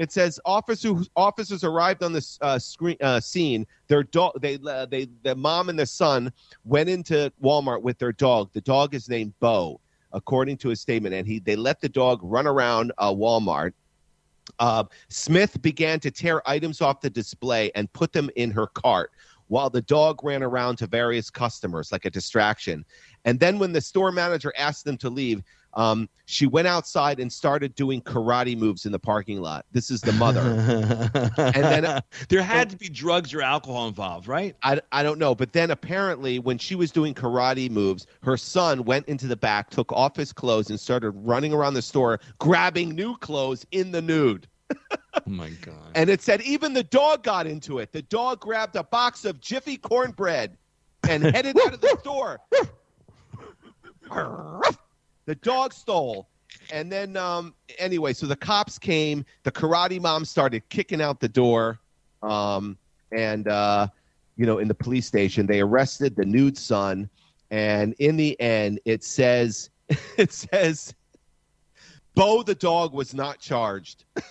It 0.02 0.10
says 0.10 0.40
officers 0.44 1.08
officers 1.14 1.62
arrived 1.62 2.02
on 2.02 2.12
this 2.12 2.36
uh, 2.40 2.58
screen 2.58 2.96
uh, 3.00 3.20
scene. 3.20 3.64
Their 3.86 4.02
dog, 4.02 4.32
they 4.40 4.58
uh, 4.66 4.86
they 4.86 5.06
the 5.22 5.36
mom 5.36 5.68
and 5.68 5.78
the 5.78 5.86
son 5.86 6.32
went 6.64 6.88
into 6.88 7.32
Walmart 7.40 7.82
with 7.82 7.98
their 7.98 8.10
dog. 8.10 8.50
The 8.52 8.62
dog 8.62 8.94
is 8.96 9.08
named 9.08 9.32
Bo, 9.38 9.80
according 10.12 10.56
to 10.58 10.70
his 10.70 10.80
statement, 10.80 11.14
and 11.14 11.24
he 11.24 11.38
they 11.38 11.54
let 11.54 11.80
the 11.80 11.88
dog 11.88 12.18
run 12.20 12.48
around 12.48 12.90
uh, 12.98 13.12
Walmart. 13.12 13.74
Uh, 14.58 14.82
Smith 15.08 15.62
began 15.62 16.00
to 16.00 16.10
tear 16.10 16.42
items 16.50 16.80
off 16.80 17.00
the 17.00 17.08
display 17.08 17.70
and 17.76 17.90
put 17.92 18.12
them 18.12 18.28
in 18.34 18.50
her 18.50 18.66
cart 18.66 19.12
while 19.46 19.70
the 19.70 19.82
dog 19.82 20.24
ran 20.24 20.42
around 20.42 20.76
to 20.78 20.88
various 20.88 21.30
customers 21.30 21.92
like 21.92 22.06
a 22.06 22.10
distraction. 22.10 22.84
And 23.24 23.38
then 23.38 23.60
when 23.60 23.70
the 23.72 23.80
store 23.80 24.10
manager 24.10 24.52
asked 24.58 24.84
them 24.84 24.96
to 24.96 25.10
leave, 25.10 25.42
um, 25.74 26.08
she 26.26 26.46
went 26.46 26.68
outside 26.68 27.20
and 27.20 27.32
started 27.32 27.74
doing 27.74 28.00
karate 28.02 28.56
moves 28.56 28.86
in 28.86 28.92
the 28.92 28.98
parking 28.98 29.40
lot. 29.40 29.66
This 29.72 29.90
is 29.90 30.00
the 30.00 30.12
mother. 30.12 30.40
and 31.38 31.64
then- 31.64 32.02
there 32.28 32.42
had 32.42 32.70
to 32.70 32.76
be 32.76 32.88
drugs 32.88 33.34
or 33.34 33.42
alcohol 33.42 33.88
involved, 33.88 34.28
right? 34.28 34.56
I, 34.62 34.80
I 34.92 35.02
don't 35.02 35.18
know. 35.18 35.34
But 35.34 35.52
then 35.52 35.70
apparently, 35.70 36.38
when 36.38 36.58
she 36.58 36.74
was 36.74 36.90
doing 36.90 37.14
karate 37.14 37.70
moves, 37.70 38.06
her 38.22 38.36
son 38.36 38.84
went 38.84 39.06
into 39.08 39.26
the 39.26 39.36
back, 39.36 39.70
took 39.70 39.90
off 39.92 40.16
his 40.16 40.32
clothes, 40.32 40.70
and 40.70 40.78
started 40.78 41.10
running 41.10 41.52
around 41.52 41.74
the 41.74 41.82
store, 41.82 42.20
grabbing 42.38 42.90
new 42.90 43.16
clothes 43.18 43.66
in 43.72 43.90
the 43.90 44.02
nude. 44.02 44.46
Oh 45.14 45.20
my 45.26 45.50
god. 45.50 45.74
And 45.94 46.08
it 46.08 46.22
said 46.22 46.40
even 46.42 46.72
the 46.72 46.84
dog 46.84 47.22
got 47.22 47.46
into 47.46 47.78
it. 47.78 47.92
The 47.92 48.00
dog 48.02 48.40
grabbed 48.40 48.74
a 48.76 48.82
box 48.82 49.26
of 49.26 49.40
Jiffy 49.40 49.76
cornbread 49.76 50.56
and 51.06 51.22
headed 51.24 51.58
out 51.60 51.74
of 51.74 51.80
the 51.80 51.96
store. 52.00 52.40
the 55.26 55.34
dog 55.36 55.72
stole. 55.72 56.28
And 56.70 56.92
then, 56.92 57.16
um, 57.16 57.54
anyway, 57.78 58.12
so 58.12 58.26
the 58.26 58.36
cops 58.36 58.78
came. 58.78 59.24
The 59.42 59.52
karate 59.52 60.00
mom 60.00 60.24
started 60.24 60.68
kicking 60.68 61.00
out 61.00 61.20
the 61.20 61.28
door. 61.28 61.78
Um, 62.22 62.76
and, 63.10 63.48
uh, 63.48 63.88
you 64.36 64.46
know, 64.46 64.58
in 64.58 64.68
the 64.68 64.74
police 64.74 65.06
station, 65.06 65.46
they 65.46 65.60
arrested 65.60 66.16
the 66.16 66.24
nude 66.24 66.58
son. 66.58 67.08
And 67.50 67.94
in 67.98 68.16
the 68.16 68.38
end, 68.40 68.80
it 68.84 69.04
says, 69.04 69.70
it 70.16 70.32
says, 70.32 70.94
Bo 72.14 72.42
the 72.42 72.54
dog 72.54 72.92
was 72.92 73.14
not 73.14 73.38
charged. 73.38 74.04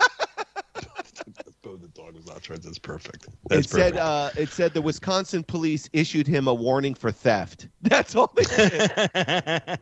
Oh, 1.63 1.77
the 1.77 1.87
dog 1.89 2.15
was 2.15 2.25
not 2.25 2.41
charged. 2.41 2.63
That's 2.63 2.79
perfect. 2.79 3.27
it 3.27 3.31
That's 3.47 3.69
said 3.69 3.95
uh, 3.95 4.31
it 4.35 4.49
said 4.49 4.73
the 4.73 4.81
Wisconsin 4.81 5.41
police 5.43 5.89
issued 5.93 6.27
him 6.27 6.47
a 6.47 6.53
warning 6.53 6.93
for 6.93 7.11
theft. 7.11 7.69
That's 7.81 8.13
all 8.13 8.31
they 8.35 8.43
did. 8.43 9.79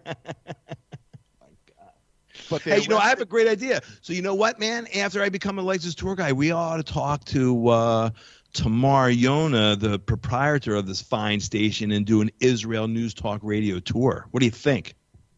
But 2.50 2.62
Hey, 2.62 2.80
you 2.82 2.88
know, 2.88 2.97
I 2.97 3.10
have 3.10 3.22
a 3.22 3.26
great 3.26 3.47
idea. 3.47 3.82
So 4.02 4.14
you 4.14 4.22
know 4.22 4.36
what, 4.36 4.60
man? 4.60 4.88
After 4.95 5.22
I 5.22 5.30
become 5.30 5.60
a 5.60 5.62
licensed 5.62 6.00
tour 6.00 6.16
guide, 6.16 6.34
we 6.34 6.52
ought 6.52 6.78
to 6.78 6.84
talk 6.84 7.26
to 7.26 7.68
uh, 7.70 8.10
Tamar 8.54 9.12
Yona, 9.12 9.80
the 9.80 10.00
proprietor 10.00 10.76
of 10.76 10.88
this 10.88 11.02
fine 11.02 11.39
station, 11.39 11.91
and 11.91 12.06
do 12.06 12.22
an 12.22 12.32
Israel 12.39 12.88
News 12.88 13.14
Talk 13.14 13.41
Radio 13.43 13.80
tour. 13.80 14.28
What 14.32 14.39
do 14.39 14.45
you 14.45 14.52
think? 14.52 14.95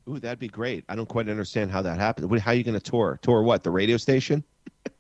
Ooh, 0.10 0.20
that'd 0.20 0.40
be 0.40 0.48
great. 0.48 0.84
I 0.90 0.96
don't 0.96 1.08
quite 1.08 1.30
understand 1.30 1.72
how 1.72 1.82
that 1.84 2.00
happened. 2.00 2.40
How 2.40 2.52
are 2.52 2.54
you 2.54 2.64
going 2.64 2.80
to 2.80 2.92
tour? 2.92 3.20
Tour 3.22 3.44
what? 3.44 3.64
The 3.64 3.72
radio 3.72 3.98
station? 3.98 4.44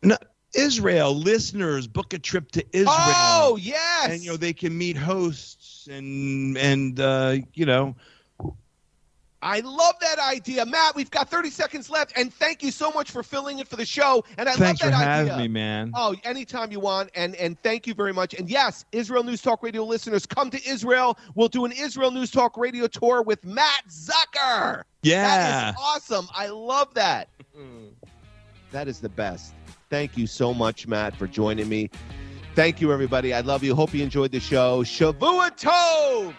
No, 0.03 0.15
Israel 0.53 1.15
listeners 1.15 1.87
book 1.87 2.13
a 2.13 2.19
trip 2.19 2.51
to 2.51 2.65
Israel. 2.71 2.93
Oh 2.95 3.57
yes. 3.59 4.09
and 4.11 4.21
you 4.21 4.31
know 4.31 4.37
they 4.37 4.53
can 4.53 4.77
meet 4.77 4.97
hosts 4.97 5.87
and 5.89 6.57
and 6.57 6.99
uh, 6.99 7.37
you 7.53 7.65
know 7.65 7.95
I 9.43 9.61
love 9.61 9.95
that 10.01 10.19
idea, 10.19 10.65
Matt. 10.65 10.95
We've 10.95 11.09
got 11.09 11.29
30 11.29 11.49
seconds 11.49 11.89
left, 11.89 12.13
and 12.15 12.33
thank 12.33 12.61
you 12.61 12.71
so 12.71 12.91
much 12.91 13.09
for 13.11 13.23
filling 13.23 13.59
in 13.59 13.65
for 13.65 13.75
the 13.75 13.85
show. 13.85 14.23
And 14.37 14.47
I 14.47 14.53
thanks 14.53 14.81
love 14.81 14.91
for 14.91 14.97
that 14.97 15.03
having 15.03 15.31
idea. 15.33 15.43
me, 15.43 15.47
man. 15.47 15.91
Oh, 15.95 16.15
anytime 16.23 16.71
you 16.71 16.79
want, 16.79 17.09
and 17.15 17.35
and 17.35 17.61
thank 17.63 17.87
you 17.87 17.93
very 17.93 18.13
much. 18.13 18.33
And 18.35 18.49
yes, 18.49 18.85
Israel 18.91 19.23
News 19.23 19.41
Talk 19.41 19.63
Radio 19.63 19.83
listeners, 19.83 20.25
come 20.25 20.49
to 20.51 20.69
Israel. 20.69 21.17
We'll 21.35 21.47
do 21.47 21.65
an 21.65 21.71
Israel 21.71 22.11
News 22.11 22.29
Talk 22.29 22.55
Radio 22.57 22.87
tour 22.87 23.23
with 23.23 23.43
Matt 23.43 23.83
Zucker. 23.89 24.83
yeah. 25.01 25.23
That 25.23 25.69
is 25.69 25.75
awesome. 25.79 26.27
I 26.35 26.47
love 26.47 26.93
that. 26.93 27.27
That 28.71 28.87
is 28.87 28.99
the 28.99 29.09
best. 29.09 29.53
Thank 29.89 30.17
you 30.17 30.27
so 30.27 30.53
much, 30.53 30.87
Matt, 30.87 31.15
for 31.15 31.27
joining 31.27 31.67
me. 31.67 31.89
Thank 32.55 32.79
you, 32.79 32.93
everybody. 32.93 33.33
I 33.33 33.41
love 33.41 33.63
you. 33.63 33.75
Hope 33.75 33.93
you 33.93 34.03
enjoyed 34.03 34.31
the 34.31 34.39
show. 34.39 34.83
Shavua 34.83 35.57
Tov. 35.57 36.33